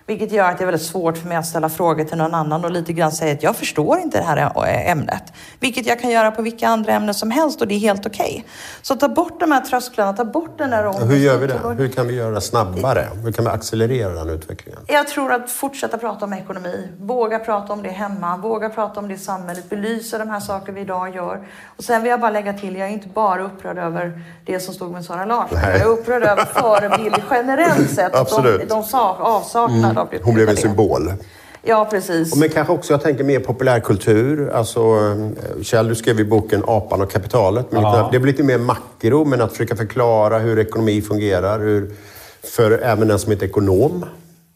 Vilket 0.07 0.33
gör 0.33 0.51
att 0.51 0.59
det 0.59 0.65
är 0.65 0.67
väldigt 0.67 0.87
svårt 0.87 1.19
för 1.19 1.29
mig 1.29 1.37
att 1.37 1.47
ställa 1.47 1.69
frågor 1.69 2.05
till 2.05 2.19
någon 2.19 2.35
annan 2.35 2.65
och 2.65 2.71
lite 2.71 2.93
grann 2.93 3.13
säga 3.13 3.33
att 3.33 3.43
jag 3.43 3.57
förstår 3.57 3.99
inte 3.99 4.19
det 4.19 4.25
här 4.25 4.37
ä- 4.37 4.91
ämnet. 4.91 5.33
Vilket 5.61 5.87
jag 5.87 6.01
kan 6.01 6.11
göra 6.11 6.31
på 6.31 6.43
vilka 6.43 6.69
andra 6.69 6.93
ämnen 6.93 7.15
som 7.15 7.31
helst 7.31 7.61
och 7.61 7.69
det 7.69 7.75
är 7.75 7.79
helt 7.79 8.07
okej. 8.07 8.45
Så 8.83 8.97
ta 8.97 9.09
bort 9.09 9.41
de 9.41 9.53
här 9.53 9.61
trösklarna, 9.61 10.13
ta 10.13 10.25
bort 10.25 10.59
den 10.59 10.71
där 10.71 11.07
Hur 11.07 11.17
gör 11.17 11.39
vi 11.39 11.47
det? 11.47 11.53
ångesten. 11.55 11.77
Hur 11.79 11.89
kan 11.89 12.07
vi 12.07 12.15
göra 12.15 12.31
det 12.31 12.41
snabbare? 12.41 13.07
Hur 13.25 13.33
kan 13.33 13.45
vi 13.45 13.51
accelerera 13.51 14.13
den 14.13 14.29
utvecklingen? 14.31 14.81
Jag 14.87 15.09
tror 15.09 15.33
att 15.33 15.51
fortsätta 15.51 15.99
prata 15.99 16.25
om 16.25 16.33
ekonomi, 16.33 16.89
våga 17.01 17.39
prata 17.39 17.73
om 17.73 17.83
det 17.83 17.89
hemma, 17.91 18.37
våga 18.37 18.69
prata 18.69 19.01
om 19.01 19.09
det 19.09 19.15
i 19.15 19.19
samhället, 19.19 19.71
belysa 19.71 20.19
de 20.19 20.31
här 20.31 20.41
saker 20.41 20.73
vi 20.73 20.81
idag 20.81 21.15
gör. 21.15 21.49
Och 21.77 21.85
sen 21.85 22.03
vill 22.03 22.11
jag 22.11 22.21
bara 22.21 22.31
lägga 22.31 22.53
till, 22.53 22.77
jag 22.77 22.89
är 22.89 22.93
inte 22.93 23.09
bara 23.09 23.43
upprörd 23.43 23.79
över 23.79 24.23
det 24.47 24.61
som 24.61 24.75
stod 24.75 24.91
med 24.93 25.05
Sara 25.05 25.25
Larsson. 25.25 25.59
Nej. 25.63 25.71
Jag 25.73 25.81
är 25.81 25.87
upprörd 25.87 26.23
över 26.23 26.45
förebilder 26.45 27.25
generellt 27.31 27.91
sett. 27.91 28.05
att 28.07 28.13
De, 28.13 28.19
Absolut. 28.21 28.69
de 28.69 28.83
sa, 28.85 29.17
avsaknad 29.21 29.92
av 29.99 30.09
det. 30.11 30.19
Hon 30.23 30.35
blev 30.35 30.49
en 30.49 30.55
det. 30.55 30.61
symbol. 30.61 31.13
Ja, 31.63 31.89
precis. 31.91 32.37
Men 32.37 32.49
kanske 32.49 32.73
också, 32.73 32.93
jag 32.93 33.03
tänker 33.03 33.25
mer 33.25 33.41
populärkultur. 33.41 34.51
Alltså, 34.51 34.81
eh, 34.81 35.63
Kjell, 35.63 35.89
du 35.89 35.95
skrev 35.95 36.21
i 36.21 36.25
boken 36.25 36.63
Apan 36.67 37.01
och 37.03 37.11
kapitalet. 37.13 37.73
Men 37.73 37.83
Ja. 37.83 37.91
lite, 37.97 38.09
det 38.13 38.19
blir 38.21 38.33
lite 38.33 38.43
mer 38.45 38.59
makro, 38.59 39.25
men 39.25 39.41
att 39.41 39.51
försöka 39.53 39.77
förklara 39.77 40.39
hur 40.39 40.59
ekonomi 40.59 41.03
fungerar. 41.03 41.59
Hur, 41.61 41.91
för 42.43 42.71
även 42.71 43.09
den 43.09 43.19
som 43.19 43.33
inte 43.33 43.45
är 43.45 43.49
ekonom. 43.49 44.05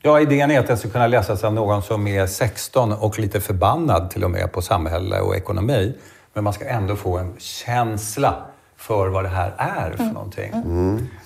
Ja, 0.02 0.20
idén 0.20 0.50
är 0.50 0.60
att 0.60 0.66
den 0.66 0.78
ska 0.78 0.88
kunna 0.88 1.06
läsas 1.06 1.44
av 1.44 1.54
någon 1.54 1.82
som 1.82 2.06
är 2.06 2.26
16 2.26 2.92
och 2.92 3.18
lite 3.18 3.40
förbannad 3.40 4.10
till 4.10 4.24
och 4.24 4.30
med 4.30 4.52
på 4.52 4.62
samhälle 4.62 5.20
och 5.20 5.36
ekonomi. 5.36 5.94
Men 6.34 6.44
man 6.44 6.52
ska 6.52 6.64
ändå 6.64 6.96
få 6.96 7.18
en 7.18 7.34
känsla 7.38 8.34
för 8.76 9.08
vad 9.08 9.24
det 9.24 9.28
här 9.28 9.54
är 9.58 9.96
för 9.96 10.04
någonting. 10.04 10.52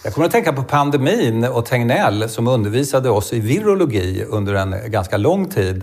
Jag 0.04 0.14
kommer 0.14 0.26
att 0.26 0.32
tänka 0.32 0.52
på 0.52 0.62
pandemin 0.62 1.44
och 1.44 1.66
Tegnell 1.66 2.28
som 2.28 2.48
undervisade 2.48 3.10
oss 3.10 3.32
i 3.32 3.40
virologi 3.40 4.24
under 4.28 4.54
en 4.54 4.74
ganska 4.86 5.16
lång 5.16 5.48
tid. 5.48 5.82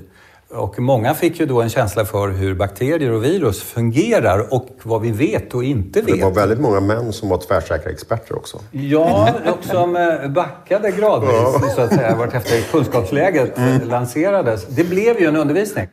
Och 0.49 0.79
många 0.79 1.13
fick 1.13 1.39
ju 1.39 1.45
då 1.45 1.61
en 1.61 1.69
känsla 1.69 2.05
för 2.05 2.29
hur 2.29 2.55
bakterier 2.55 3.11
och 3.11 3.23
virus 3.23 3.61
fungerar 3.63 4.53
och 4.53 4.67
vad 4.83 5.01
vi 5.01 5.11
vet 5.11 5.53
och 5.53 5.63
inte 5.63 6.01
Det 6.01 6.21
var 6.21 6.29
vet. 6.29 6.37
väldigt 6.37 6.59
många 6.59 6.79
män 6.79 7.13
som 7.13 7.29
var 7.29 7.37
tvärsäkra 7.37 7.91
experter 7.91 8.35
också. 8.37 8.59
Ja, 8.71 9.29
och 9.45 9.65
som 9.65 9.95
eh, 9.95 10.27
backade 10.29 10.91
gradvis 10.91 11.75
så 11.75 11.81
att 11.81 11.93
säga 11.93 12.15
vartefter 12.15 12.61
kunskapsläget 12.71 13.57
eh, 13.57 13.85
lanserades. 13.87 14.65
Det 14.67 14.83
blev 14.83 15.19
ju 15.21 15.27
en 15.27 15.35
undervisning. 15.35 15.87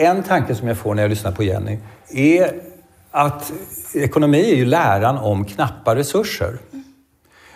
En 0.00 0.22
tanke 0.22 0.54
som 0.54 0.68
jag 0.68 0.76
får 0.76 0.94
när 0.94 1.02
jag 1.02 1.10
lyssnar 1.10 1.32
på 1.32 1.42
Jenny 1.42 1.78
är 2.10 2.60
att 3.10 3.52
ekonomi 3.94 4.52
är 4.52 4.56
ju 4.56 4.64
läran 4.64 5.18
om 5.18 5.44
knappa 5.44 5.96
resurser. 5.96 6.58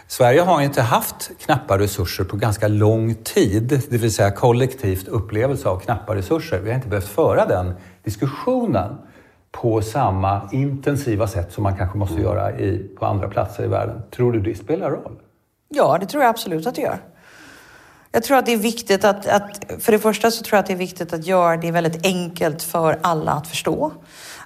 Sverige 0.07 0.41
har 0.41 0.61
inte 0.61 0.83
haft 0.83 1.31
knappa 1.39 1.79
resurser 1.79 2.25
på 2.25 2.37
ganska 2.37 2.69
lång 2.69 3.15
tid, 3.15 3.83
det 3.91 3.99
vill 3.99 4.15
säga 4.15 4.31
kollektivt 4.31 5.09
upplevelse 5.09 5.69
av 5.69 5.79
knappa 5.81 6.15
resurser. 6.15 6.61
Vi 6.61 6.69
har 6.69 6.77
inte 6.77 6.89
behövt 6.89 7.09
föra 7.09 7.47
den 7.47 7.75
diskussionen 8.05 8.99
på 9.51 9.83
samma 9.83 10.49
intensiva 10.53 11.27
sätt 11.27 11.53
som 11.53 11.63
man 11.63 11.77
kanske 11.77 11.99
måste 11.99 12.21
göra 12.21 12.59
i, 12.59 12.91
på 12.99 13.07
andra 13.07 13.29
platser 13.29 13.65
i 13.65 13.69
världen. 13.69 14.03
Tror 14.11 14.33
du 14.33 14.41
det 14.41 14.55
spelar 14.55 14.91
roll? 14.91 15.17
Ja, 15.69 15.99
det 16.01 16.07
tror 16.07 16.23
jag 16.23 16.31
absolut 16.31 16.67
att 16.67 16.75
det 16.75 16.83
gör. 16.83 16.99
Jag 18.15 18.23
tror 18.23 18.37
att 18.37 18.47
det 18.47 18.53
är 18.53 18.57
viktigt 18.57 19.05
att, 19.05 19.27
att, 19.27 19.65
för 19.79 19.93
det 19.93 19.99
första 19.99 20.31
så 20.31 20.43
tror 20.43 20.57
jag 20.57 20.61
att 20.61 20.67
det 20.67 20.73
är 20.73 20.77
viktigt 20.77 21.13
att 21.13 21.27
göra 21.27 21.57
det 21.57 21.71
väldigt 21.71 22.07
enkelt 22.07 22.63
för 22.63 22.99
alla 23.03 23.33
att 23.33 23.47
förstå. 23.47 23.93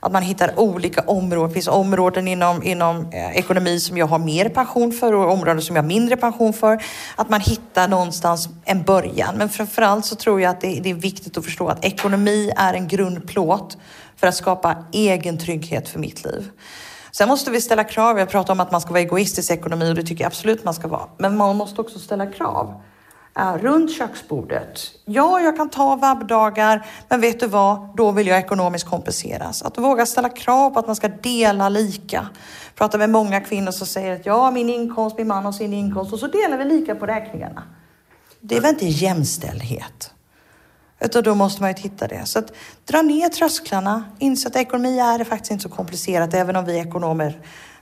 Att 0.00 0.12
man 0.12 0.22
hittar 0.22 0.61
olika 0.61 1.00
områden. 1.00 1.48
Det 1.48 1.55
finns 1.55 1.68
områden 1.68 2.29
inom, 2.29 2.62
inom 2.62 3.11
eh, 3.12 3.37
ekonomi 3.37 3.81
som 3.81 3.96
jag 3.96 4.07
har 4.07 4.18
mer 4.18 4.48
passion 4.48 4.92
för 4.92 5.12
och 5.12 5.33
områden 5.33 5.62
som 5.62 5.76
jag 5.76 5.83
har 5.83 5.88
mindre 5.88 6.16
passion 6.16 6.52
för. 6.52 6.83
Att 7.16 7.31
man 7.31 7.40
hittar 7.40 7.88
någonstans 7.88 8.48
en 8.64 8.83
början. 8.83 9.35
Men 9.37 9.48
framförallt 9.48 10.05
så 10.07 10.16
tror 10.16 10.40
jag 10.40 10.50
att 10.50 10.61
det, 10.61 10.81
det 10.81 10.90
är 10.90 10.94
viktigt 10.94 11.38
att 11.38 11.44
förstå 11.44 11.68
att 11.68 11.85
ekonomi 11.85 12.52
är 12.57 12.74
en 12.74 12.88
grundplåt 12.88 13.76
för 14.16 14.26
att 14.26 14.35
skapa 14.35 14.76
egen 14.92 15.38
trygghet 15.38 15.88
för 15.88 15.98
mitt 15.98 16.24
liv. 16.24 16.50
Sen 17.12 17.29
måste 17.29 17.50
vi 17.50 17.61
ställa 17.61 17.85
krav. 17.85 18.18
Jag 18.18 18.29
pratar 18.29 18.52
om 18.52 18.61
att 18.61 18.72
man 18.72 18.81
ska 18.81 18.90
vara 18.90 19.00
egoistisk 19.00 19.50
i 19.50 19.55
ekonomi 19.55 19.90
och 19.90 19.94
det 19.94 20.02
tycker 20.02 20.24
jag 20.24 20.29
absolut 20.29 20.64
man 20.64 20.74
ska 20.74 20.88
vara. 20.88 21.09
Men 21.18 21.37
man 21.37 21.57
måste 21.57 21.81
också 21.81 21.98
ställa 21.98 22.26
krav. 22.26 22.83
Uh, 23.38 23.59
runt 23.59 23.99
köksbordet. 23.99 24.92
Ja, 25.05 25.40
jag 25.40 25.57
kan 25.57 25.68
ta 25.70 25.96
vabbdagar, 25.96 26.87
men 27.09 27.20
vet 27.20 27.40
du 27.40 27.46
vad? 27.46 27.96
Då 27.96 28.11
vill 28.11 28.27
jag 28.27 28.38
ekonomiskt 28.38 28.88
kompenseras. 28.88 29.62
Att 29.62 29.79
våga 29.79 30.07
ställa 30.07 30.29
krav 30.29 30.70
på 30.70 30.79
att 30.79 30.87
man 30.87 30.96
ska 30.96 31.09
dela 31.09 31.68
lika. 31.68 32.29
Jag 32.66 32.75
pratar 32.75 32.99
med 32.99 33.11
många 33.11 33.40
kvinnor 33.40 33.70
som 33.70 33.87
säger 33.87 34.14
att 34.14 34.26
ja, 34.26 34.51
min 34.51 34.70
inkomst, 34.70 35.18
min 35.18 35.28
man 35.28 35.45
har 35.45 35.53
sin 35.53 35.72
inkomst 35.72 36.12
och 36.12 36.18
så 36.18 36.26
delar 36.26 36.59
vi 36.59 36.64
lika 36.64 36.95
på 36.95 37.07
räkningarna. 37.07 37.62
Det 38.41 38.57
är 38.57 38.61
väl 38.61 38.70
inte 38.70 38.87
jämställdhet? 38.87 40.11
Utan 41.01 41.22
då 41.22 41.34
måste 41.34 41.62
man 41.62 41.70
ju 41.70 41.74
titta 41.74 42.09
det. 42.09 42.26
Så 42.26 42.39
att 42.39 42.53
dra 42.84 43.03
ner 43.03 43.28
trösklarna, 43.28 44.05
inse 44.18 44.49
att 44.49 44.57
ekonomi 44.57 44.99
är 44.99 45.24
faktiskt 45.24 45.51
inte 45.51 45.62
så 45.62 45.68
komplicerat, 45.68 46.34
även 46.34 46.57
om 46.57 46.64
vi 46.64 46.78
ekonomer 46.78 47.41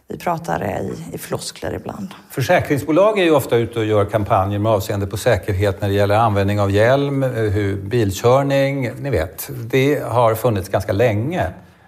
vi 0.08 0.18
pratar 0.18 0.64
i, 0.64 1.14
i 1.14 1.18
floskler 1.18 1.74
ibland. 1.74 2.08
Försäkringsbolag 2.30 3.18
är 3.18 3.24
ju 3.24 3.30
ofta 3.30 3.56
ute 3.56 3.78
och 3.78 3.84
gör 3.84 4.04
kampanjer 4.04 4.58
med 4.58 4.72
avseende 4.72 5.06
på 5.06 5.16
säkerhet 5.16 5.80
när 5.80 5.88
det 5.88 5.94
gäller 5.94 6.14
användning 6.14 6.60
av 6.60 6.70
hjälm, 6.70 7.22
eh, 7.22 7.30
hur, 7.30 7.76
bilkörning, 7.76 8.90
ni 8.98 9.10
vet. 9.10 9.50
Det 9.70 10.02
har 10.02 10.34
funnits 10.34 10.68
ganska 10.68 10.92
länge. 10.92 11.46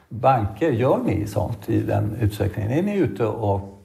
Banker, 0.08 0.70
gör 0.70 0.98
ni 1.04 1.26
sånt 1.26 1.68
i 1.68 1.80
den 1.80 2.16
utsträckningen? 2.20 2.72
Är 2.72 2.82
ni 2.82 2.96
ute 2.96 3.24
och 3.24 3.76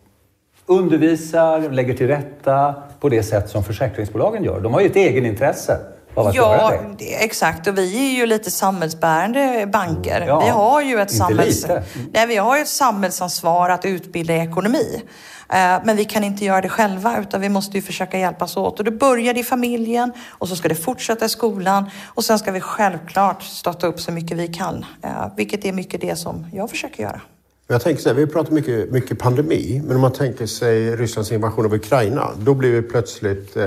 undervisar, 0.66 1.70
lägger 1.70 1.94
till 1.94 2.08
rätta, 2.08 2.76
på 3.00 3.10
det 3.10 3.24
sätt 3.24 3.50
som 3.50 3.64
försäkringsbolagen 3.64 4.44
gör. 4.44 4.60
De 4.60 4.74
har 4.74 4.82
ju 4.82 4.88
ett 4.88 4.96
egenintresse 4.96 5.78
Ja, 6.16 6.74
det. 6.98 7.24
exakt. 7.24 7.68
Och 7.68 7.78
vi 7.78 8.08
är 8.12 8.20
ju 8.20 8.26
lite 8.26 8.52
samhällsbärande 8.52 9.70
banker. 9.74 10.22
Ja, 10.28 10.40
vi 10.40 10.50
har 10.50 10.82
ju 10.82 11.00
ett 11.00 11.12
samhälls... 11.12 11.62
lite. 11.62 11.84
Nej, 12.14 12.28
vi 12.28 12.36
har 12.36 12.56
ju 12.56 12.62
ett 12.62 12.68
samhällsansvar 12.68 13.70
att 13.70 13.86
utbilda 13.86 14.34
i 14.36 14.40
ekonomi. 14.40 15.02
Eh, 15.50 15.80
Men 15.86 15.96
vi 15.96 16.06
kan 16.06 16.24
inte 16.24 16.46
göra 16.46 16.62
det 16.62 16.70
själva 16.70 17.18
utan 17.20 17.42
vi 17.42 17.50
måste 17.50 17.78
ju 17.78 17.82
försöka 17.82 18.20
hjälpas 18.20 18.58
åt. 18.58 18.80
Och 18.80 18.86
det 18.86 18.92
börjar 18.92 19.38
i 19.38 19.44
familjen 19.44 20.12
och 20.30 20.48
så 20.50 20.56
ska 20.56 20.68
det 20.68 20.76
fortsätta 20.76 21.26
i 21.26 21.30
skolan 21.30 21.90
och 22.08 22.24
sen 22.26 22.40
ska 22.40 22.52
vi 22.52 22.62
självklart 22.62 23.44
stötta 23.44 23.88
upp 23.88 24.00
så 24.02 24.12
mycket 24.12 24.38
vi 24.38 24.48
kan. 24.48 24.86
Eh, 25.04 25.10
Vilket 25.38 25.66
är 25.66 25.74
mycket 25.74 26.02
det 26.02 26.16
som 26.16 26.46
jag 26.54 26.70
försöker 26.70 27.04
göra. 27.04 27.22
Jag 27.68 27.82
tänker 27.82 28.02
så 28.02 28.10
här, 28.10 28.16
vi 28.16 28.28
pratar 28.28 28.52
mycket, 28.52 28.92
mycket 28.92 29.20
pandemi, 29.20 29.82
men 29.86 29.96
om 29.96 30.02
man 30.02 30.14
tänker 30.14 30.46
sig 30.46 30.96
Rysslands 30.96 31.32
invasion 31.32 31.66
av 31.66 31.74
Ukraina, 31.74 32.30
då 32.38 32.54
blir 32.54 32.72
det 32.74 32.82
plötsligt 32.82 33.58
eh, 33.58 33.64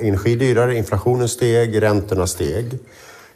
energi 0.00 0.34
dyrare, 0.34 0.76
inflationen 0.76 1.28
steg, 1.28 1.82
räntorna 1.82 2.26
steg. 2.26 2.78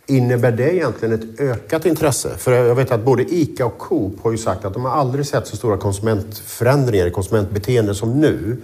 Innebär 0.07 0.53
det 0.53 0.75
egentligen 0.75 1.15
ett 1.15 1.41
ökat 1.41 1.87
intresse? 1.87 2.31
För 2.39 2.53
jag 2.53 2.75
vet 2.75 2.91
att 2.91 3.05
både 3.05 3.23
ICA 3.23 3.67
och 3.67 3.79
Coop 3.79 4.23
har 4.23 4.31
ju 4.31 4.39
sagt 4.39 4.65
att 4.65 4.73
de 4.75 4.85
har 4.85 4.93
aldrig 4.93 5.27
sett 5.27 5.47
så 5.47 5.57
stora 5.57 5.77
konsumentförändringar 5.77 7.07
i 7.07 7.11
konsumentbeteende 7.11 7.95
som 7.95 8.21
nu. 8.21 8.57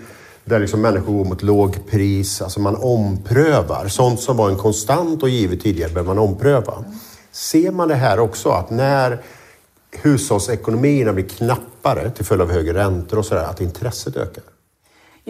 Där 0.44 0.58
liksom 0.58 0.80
människor 0.80 1.12
går 1.12 1.24
mot 1.24 1.42
lågpris, 1.42 2.42
alltså 2.42 2.60
man 2.60 2.76
omprövar. 2.76 3.88
Sånt 3.88 4.20
som 4.20 4.36
var 4.36 4.50
en 4.50 4.56
konstant 4.56 5.22
och 5.22 5.28
givet 5.28 5.60
tidigare 5.60 5.92
behöver 5.92 6.14
man 6.14 6.28
ompröva. 6.28 6.84
Ser 7.32 7.70
man 7.70 7.88
det 7.88 7.94
här 7.94 8.20
också, 8.20 8.50
att 8.50 8.70
när 8.70 9.22
hushållsekonomierna 9.90 11.12
blir 11.12 11.28
knappare 11.28 12.10
till 12.10 12.24
följd 12.24 12.42
av 12.42 12.52
högre 12.52 12.74
räntor 12.74 13.18
och 13.18 13.26
sådär, 13.26 13.44
att 13.44 13.60
intresset 13.60 14.16
ökar? 14.16 14.44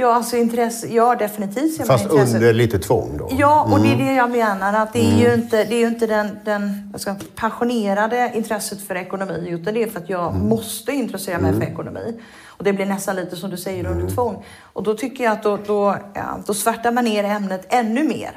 Ja, 0.01 0.15
alltså 0.15 0.37
intresse, 0.37 0.87
ja 0.87 1.17
definitivt 1.17 1.87
Fast 1.87 2.05
intresset. 2.05 2.35
under 2.35 2.53
lite 2.53 2.79
tvång 2.79 3.17
då? 3.19 3.29
Ja, 3.39 3.69
och 3.73 3.81
det 3.81 3.93
är 3.93 3.97
det 3.97 4.15
jag 4.15 4.31
menar. 4.31 4.73
Att 4.73 4.93
det 4.93 5.05
är 5.05 5.19
ju 5.19 5.35
inte, 5.35 5.65
det 5.65 5.75
är 5.75 5.87
inte 5.87 6.07
den, 6.07 6.39
den 6.45 6.93
ska 6.97 7.15
passionerade 7.35 8.33
intresset 8.35 8.81
för 8.81 8.95
ekonomi. 8.95 9.49
Utan 9.49 9.75
det 9.75 9.83
är 9.83 9.91
för 9.91 10.01
att 10.01 10.09
jag 10.09 10.35
måste 10.35 10.93
intressera 10.93 11.39
mig 11.39 11.53
för 11.53 11.63
ekonomi. 11.63 12.21
Och 12.47 12.65
det 12.65 12.73
blir 12.73 12.87
nästan 12.87 13.17
lite 13.17 13.37
som 13.37 13.51
du 13.51 13.57
säger 13.57 13.87
under 13.87 14.15
tvång. 14.15 14.45
Och 14.73 14.83
då 14.83 14.95
tycker 14.95 15.25
jag 15.25 15.33
att 15.33 15.43
då, 15.43 15.59
då, 15.67 15.97
ja, 16.15 16.39
då 16.47 16.55
svärtar 16.55 16.93
man 16.93 17.05
ner 17.05 17.25
ämnet 17.25 17.67
ännu 17.69 18.05
mer. 18.09 18.31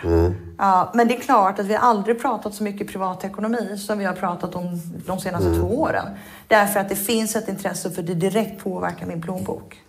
Ja, 0.57 0.91
men 0.93 1.07
det 1.07 1.15
är 1.15 1.19
klart 1.19 1.59
att 1.59 1.65
vi 1.65 1.75
aldrig 1.75 2.21
pratat 2.21 2.53
så 2.53 2.63
mycket 2.63 2.87
privatekonomi 2.87 3.77
som 3.77 3.99
vi 3.99 4.05
har 4.05 4.13
pratat 4.13 4.55
om 4.55 4.81
de 5.07 5.19
senaste 5.19 5.55
två 5.55 5.81
åren. 5.81 6.05
Därför 6.47 6.79
att 6.79 6.89
det 6.89 6.95
finns 6.95 7.35
ett 7.35 7.47
intresse 7.47 7.91
för 7.91 8.01
det 8.01 8.13
direkt 8.13 8.63
påverkar 8.63 9.05
min 9.05 9.21
plånbok. 9.21 9.82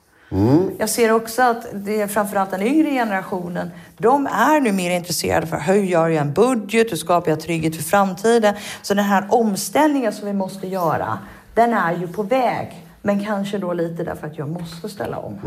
Jag 0.79 0.89
ser 0.91 1.13
också 1.13 1.43
att 1.43 1.67
det 1.73 2.01
är 2.01 2.07
framförallt 2.07 2.51
den 2.51 2.63
yngre 2.63 2.91
generationen. 2.91 3.71
De 3.99 4.27
är 4.27 4.61
nu 4.61 4.73
mer 4.73 4.91
intresserade 4.91 5.47
för 5.47 5.57
hur 5.57 5.83
gör 5.83 6.09
jag 6.09 6.21
en 6.21 6.33
budget? 6.33 6.93
Hur 6.93 6.97
skapar 6.97 7.31
jag 7.31 7.41
trygghet 7.41 7.77
för 7.77 7.83
framtiden? 7.83 8.55
Så 8.83 8.95
den 8.95 9.05
här 9.05 9.27
omställningen 9.29 10.13
som 10.13 10.27
vi 10.27 10.33
måste 10.33 10.67
göra, 10.67 11.19
den 11.55 11.73
är 11.73 11.97
ju 11.97 12.09
på 12.09 12.23
väg. 12.23 12.81
Men 13.03 13.25
kanske 13.25 13.59
då 13.59 13.73
lite 13.73 14.05
därför 14.05 14.27
att 14.27 14.39
jag 14.39 14.49
måste 14.49 14.89
ställa 14.89 15.19
om. 15.19 15.39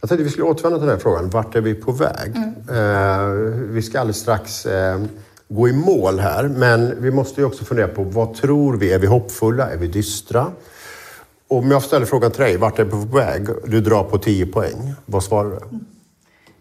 Jag 0.00 0.08
tänkte 0.08 0.24
vi 0.24 0.30
skulle 0.30 0.46
återvända 0.46 0.78
till 0.78 0.86
den 0.86 0.96
här 0.96 1.02
frågan. 1.02 1.30
Vart 1.30 1.54
är 1.54 1.60
vi 1.60 1.74
på 1.74 1.92
väg? 1.92 2.36
Eh, 2.70 3.28
vi 3.70 3.82
ska 3.82 4.00
alldeles 4.00 4.16
strax 4.16 4.66
eh, 4.66 5.00
gå 5.48 5.68
i 5.68 5.72
mål 5.72 6.20
här, 6.20 6.48
men 6.48 7.02
vi 7.02 7.10
måste 7.10 7.40
ju 7.40 7.46
också 7.46 7.64
fundera 7.64 7.88
på 7.88 8.02
vad 8.02 8.34
tror 8.34 8.76
vi? 8.76 8.92
Är 8.92 8.98
vi 8.98 9.06
hoppfulla? 9.06 9.70
Är 9.70 9.76
vi 9.76 9.86
dystra? 9.86 10.46
Om 11.48 11.70
jag 11.70 11.82
ställer 11.82 12.06
frågan 12.06 12.30
till 12.30 12.40
dig, 12.40 12.56
vart 12.56 12.78
är 12.78 12.84
vi 12.84 12.90
på 12.90 12.96
väg? 12.96 13.46
Du 13.64 13.80
drar 13.80 14.04
på 14.04 14.18
10 14.18 14.46
poäng. 14.46 14.94
Vad 15.06 15.24
svarar 15.24 15.50
du? 15.50 15.78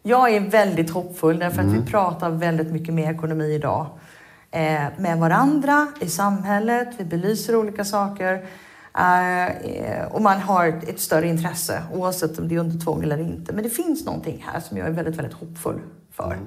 Jag 0.03 0.35
är 0.35 0.39
väldigt 0.39 0.89
hoppfull 0.89 1.39
därför 1.39 1.61
att 1.61 1.67
vi 1.67 1.81
pratar 1.91 2.29
väldigt 2.29 2.67
mycket 2.67 2.93
mer 2.93 3.11
ekonomi 3.11 3.53
idag. 3.53 3.85
Eh, 4.51 4.83
med 4.97 5.17
varandra, 5.17 5.87
i 5.99 6.09
samhället, 6.09 6.87
vi 6.97 7.03
belyser 7.03 7.55
olika 7.55 7.85
saker. 7.85 8.45
Eh, 8.97 10.05
och 10.11 10.21
man 10.21 10.39
har 10.39 10.67
ett, 10.67 10.89
ett 10.89 10.99
större 10.99 11.27
intresse 11.27 11.83
oavsett 11.93 12.39
om 12.39 12.47
det 12.47 12.55
är 12.55 12.59
under 12.59 12.79
tvång 12.79 13.03
eller 13.03 13.17
inte. 13.17 13.53
Men 13.53 13.63
det 13.63 13.69
finns 13.69 14.05
någonting 14.05 14.45
här 14.51 14.59
som 14.59 14.77
jag 14.77 14.87
är 14.87 14.91
väldigt, 14.91 15.15
väldigt 15.15 15.33
hoppfull 15.33 15.79
för. 16.11 16.37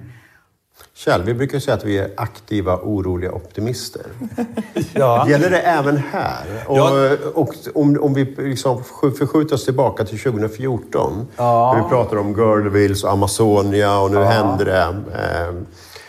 Kjell, 0.95 1.22
vi 1.22 1.35
brukar 1.35 1.59
säga 1.59 1.74
att 1.74 1.85
vi 1.85 1.99
är 1.99 2.11
aktiva, 2.16 2.76
oroliga 2.76 3.33
optimister. 3.33 4.03
Ja. 4.95 5.28
Gäller 5.28 5.51
det 5.51 5.59
även 5.61 5.97
här? 5.97 6.45
Och, 6.66 6.78
Ja. 6.78 7.16
och 7.35 7.55
om, 7.74 7.99
om 8.01 8.14
vi 8.14 8.24
liksom 8.24 8.85
förskjuter 9.18 9.55
oss 9.55 9.64
tillbaka 9.64 10.05
till 10.05 10.18
2014. 10.18 11.26
Ja. 11.37 11.72
När 11.74 11.83
vi 11.83 11.89
pratar 11.89 12.16
om 12.16 12.35
Girdlevilles 12.35 13.05
och 13.05 13.11
Amazonia 13.12 13.99
och 13.99 14.11
nu 14.11 14.18
händer 14.24 14.64
det. 14.64 14.81
Eh, 15.18 15.55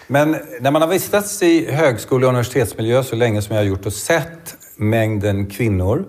Men 0.08 0.36
när 0.62 0.72
man 0.72 0.82
har 0.82 0.90
vistats 0.90 1.44
i 1.44 1.72
högskole 1.72 2.26
och 2.26 2.30
universitetsmiljö 2.30 3.04
så 3.04 3.16
länge 3.16 3.42
som 3.42 3.56
jag 3.56 3.64
har 3.64 3.68
gjort 3.68 3.86
och 3.86 3.94
sett 3.94 4.56
mängden 4.76 5.46
kvinnor 5.46 6.06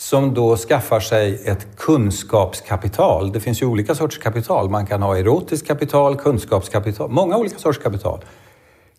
som 0.00 0.34
då 0.34 0.56
skaffar 0.56 1.00
sig 1.00 1.40
ett 1.44 1.76
kunskapskapital. 1.76 3.32
Det 3.32 3.40
finns 3.40 3.62
ju 3.62 3.66
olika 3.66 3.94
sorters 3.94 4.18
kapital. 4.18 4.70
Man 4.70 4.86
kan 4.86 5.02
ha 5.02 5.18
erotiskt 5.18 5.66
kapital, 5.66 6.16
kunskapskapital, 6.16 7.10
många 7.10 7.36
olika 7.36 7.58
sorters 7.58 7.82
kapital. 7.82 8.24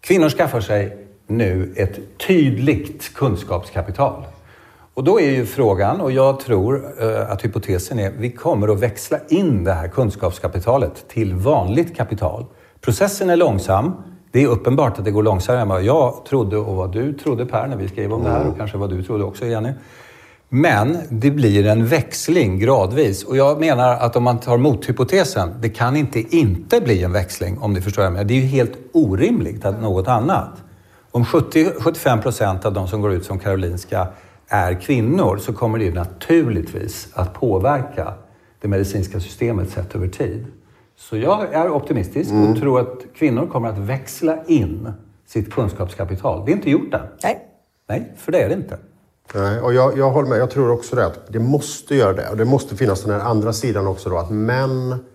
Kvinnor 0.01 0.29
skaffar 0.29 0.61
sig 0.61 0.97
nu 1.27 1.73
ett 1.77 1.99
tydligt 2.27 3.13
kunskapskapital. 3.13 4.23
Och 4.93 5.03
då 5.03 5.19
är 5.19 5.29
ju 5.29 5.45
frågan, 5.45 6.01
och 6.01 6.11
jag 6.11 6.39
tror 6.39 6.93
eh, 6.99 7.31
att 7.31 7.45
hypotesen 7.45 7.99
är, 7.99 8.11
vi 8.17 8.31
kommer 8.31 8.67
att 8.67 8.79
växla 8.79 9.17
in 9.29 9.63
det 9.63 9.73
här 9.73 9.87
kunskapskapitalet 9.87 11.09
till 11.09 11.33
vanligt 11.33 11.95
kapital. 11.97 12.45
Processen 12.81 13.29
är 13.29 13.35
långsam. 13.35 13.93
Det 14.31 14.43
är 14.43 14.47
uppenbart 14.47 14.99
att 14.99 15.05
det 15.05 15.11
går 15.11 15.23
långsammare 15.23 15.61
än 15.61 15.69
vad 15.69 15.83
jag 15.83 16.25
trodde 16.25 16.57
och 16.57 16.75
vad 16.75 16.91
du 16.91 17.13
trodde 17.13 17.45
Per 17.45 17.67
när 17.67 17.77
vi 17.77 17.87
skrev 17.87 18.13
om 18.13 18.23
det 18.23 18.29
här 18.29 18.47
och 18.47 18.57
kanske 18.57 18.77
vad 18.77 18.89
du 18.89 19.03
trodde 19.03 19.23
också 19.23 19.45
Jenny. 19.45 19.71
Men 20.53 20.97
det 21.09 21.31
blir 21.31 21.65
en 21.65 21.85
växling 21.85 22.59
gradvis. 22.59 23.23
Och 23.23 23.37
jag 23.37 23.59
menar 23.59 23.93
att 23.93 24.15
om 24.15 24.23
man 24.23 24.39
tar 24.39 24.57
mothypotesen, 24.57 25.49
det 25.61 25.69
kan 25.69 25.95
inte 25.95 26.35
inte 26.35 26.81
bli 26.81 27.03
en 27.03 27.11
växling 27.11 27.57
om 27.57 27.73
ni 27.73 27.81
förstår 27.81 28.01
vad 28.01 28.05
jag 28.05 28.13
menar. 28.13 28.25
Det 28.25 28.33
är 28.33 28.41
ju 28.41 28.45
helt 28.45 28.71
orimligt 28.91 29.65
att 29.65 29.81
något 29.81 30.07
annat. 30.07 30.63
Om 31.11 31.23
70-75 31.23 32.21
procent 32.21 32.65
av 32.65 32.73
de 32.73 32.87
som 32.87 33.01
går 33.01 33.13
ut 33.13 33.25
som 33.25 33.39
Karolinska 33.39 34.07
är 34.47 34.81
kvinnor 34.81 35.37
så 35.37 35.53
kommer 35.53 35.79
det 35.79 35.93
naturligtvis 35.93 37.09
att 37.13 37.33
påverka 37.33 38.13
det 38.61 38.67
medicinska 38.67 39.19
systemet 39.19 39.69
sett 39.69 39.95
över 39.95 40.07
tid. 40.07 40.45
Så 40.97 41.17
jag 41.17 41.53
är 41.53 41.69
optimistisk 41.69 42.31
och 42.31 42.59
tror 42.59 42.79
att 42.79 43.05
kvinnor 43.15 43.47
kommer 43.47 43.69
att 43.69 43.77
växla 43.77 44.45
in 44.47 44.93
sitt 45.27 45.53
kunskapskapital. 45.53 46.45
Det 46.45 46.51
är 46.51 46.55
inte 46.55 46.71
gjort 46.71 46.93
än. 46.93 47.01
Nej. 47.23 47.47
Nej, 47.87 48.13
för 48.17 48.31
det 48.31 48.39
är 48.39 48.49
det 48.49 48.55
inte. 48.55 48.77
Nej, 49.33 49.59
och 49.59 49.73
jag, 49.73 49.97
jag 49.97 50.09
håller 50.09 50.29
med. 50.29 50.39
Jag 50.39 50.51
tror 50.51 50.71
också 50.71 50.95
det 50.95 51.05
att 51.05 51.19
det 51.27 51.39
måste 51.39 51.95
göra 51.95 52.13
det. 52.13 52.29
Och 52.29 52.37
det 52.37 52.45
måste 52.45 52.75
finnas 52.75 53.01
den 53.01 53.11
här 53.11 53.19
andra 53.19 53.53
sidan 53.53 53.87
också 53.87 54.09
då 54.09 54.17
att 54.17 54.29
män 54.29 55.05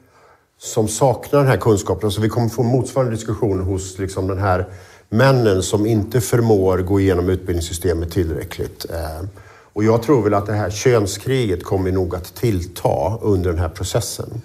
som 0.59 0.89
saknar 0.89 1.41
den 1.41 1.49
här 1.49 1.57
kunskapen, 1.57 2.11
så 2.11 2.21
vi 2.21 2.29
kommer 2.29 2.49
få 2.49 2.63
motsvarande 2.63 3.15
diskussion 3.15 3.61
hos 3.61 3.99
liksom 3.99 4.27
den 4.29 4.39
här 4.39 4.69
männen 5.09 5.63
som 5.63 5.87
inte 5.87 6.21
förmår 6.21 6.79
gå 6.79 7.01
igenom 7.01 7.29
utbildningssystemet 7.29 8.13
tillräckligt. 8.13 8.87
Eh, 8.91 9.29
och 9.73 9.85
jag 9.85 10.03
tror 10.03 10.23
väl 10.23 10.35
att 10.35 10.47
det 10.47 10.53
här 10.53 10.71
könskriget 10.71 11.65
kommer 11.65 11.93
nog 11.93 12.15
att 12.15 12.35
tillta 12.35 13.19
under 13.21 13.51
den 13.51 13.59
här 13.59 13.69
processen. 13.69 14.43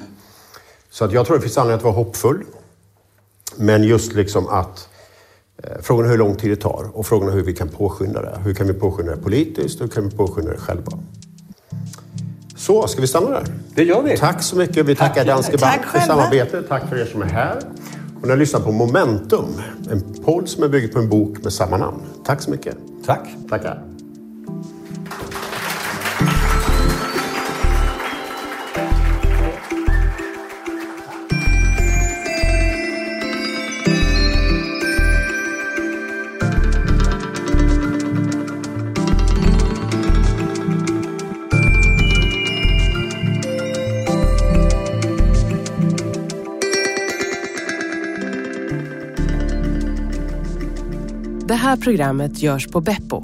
Så 0.89 1.05
att 1.05 1.11
jag 1.11 1.25
tror 1.25 1.35
det 1.35 1.41
finns 1.41 1.57
anledning 1.57 1.77
att 1.77 1.83
vara 1.83 1.93
hoppfull. 1.93 2.43
Men 3.55 3.83
just 3.83 4.13
liksom 4.13 4.47
att 4.47 4.89
frågan 5.81 6.05
är 6.05 6.09
hur 6.09 6.17
lång 6.17 6.35
tid 6.35 6.51
det 6.51 6.55
tar 6.55 6.89
och 6.93 7.05
frågan 7.05 7.29
är 7.29 7.33
hur 7.33 7.43
vi 7.43 7.53
kan 7.53 7.69
påskynda 7.69 8.21
det. 8.21 8.39
Hur 8.43 8.53
kan 8.53 8.67
vi 8.67 8.73
påskynda 8.73 9.15
det 9.15 9.21
politiskt 9.21 9.81
och 9.81 9.87
hur 9.87 9.93
kan 9.93 10.09
vi 10.09 10.15
påskynda 10.15 10.51
det 10.51 10.57
själva? 10.57 10.91
Så, 12.55 12.87
ska 12.87 13.01
vi 13.01 13.07
stanna 13.07 13.29
där? 13.29 13.43
Det 13.75 13.83
gör 13.83 14.01
vi. 14.01 14.17
Tack 14.17 14.43
så 14.43 14.55
mycket. 14.55 14.85
Vi 14.85 14.95
tackar 14.95 15.25
Danske 15.25 15.57
Tack 15.57 15.77
Bank 15.77 15.85
för 15.85 15.99
samarbetet. 15.99 16.69
Tack 16.69 16.89
för 16.89 16.97
er 16.97 17.05
som 17.05 17.21
är 17.21 17.25
här. 17.25 17.57
Och 18.21 18.23
ni 18.23 18.29
har 18.29 18.37
lyssnat 18.37 18.63
på 18.63 18.71
Momentum, 18.71 19.45
en 19.91 20.23
podd 20.25 20.49
som 20.49 20.63
är 20.63 20.67
byggd 20.67 20.93
på 20.93 20.99
en 20.99 21.09
bok 21.09 21.43
med 21.43 21.53
samma 21.53 21.77
namn. 21.77 22.01
Tack 22.25 22.41
så 22.41 22.51
mycket. 22.51 22.77
Tack. 23.05 23.29
Tackar. 23.49 23.90
Här 51.71 51.77
programmet 51.77 52.43
görs 52.43 52.67
på 52.67 52.81
Beppo. 52.81 53.23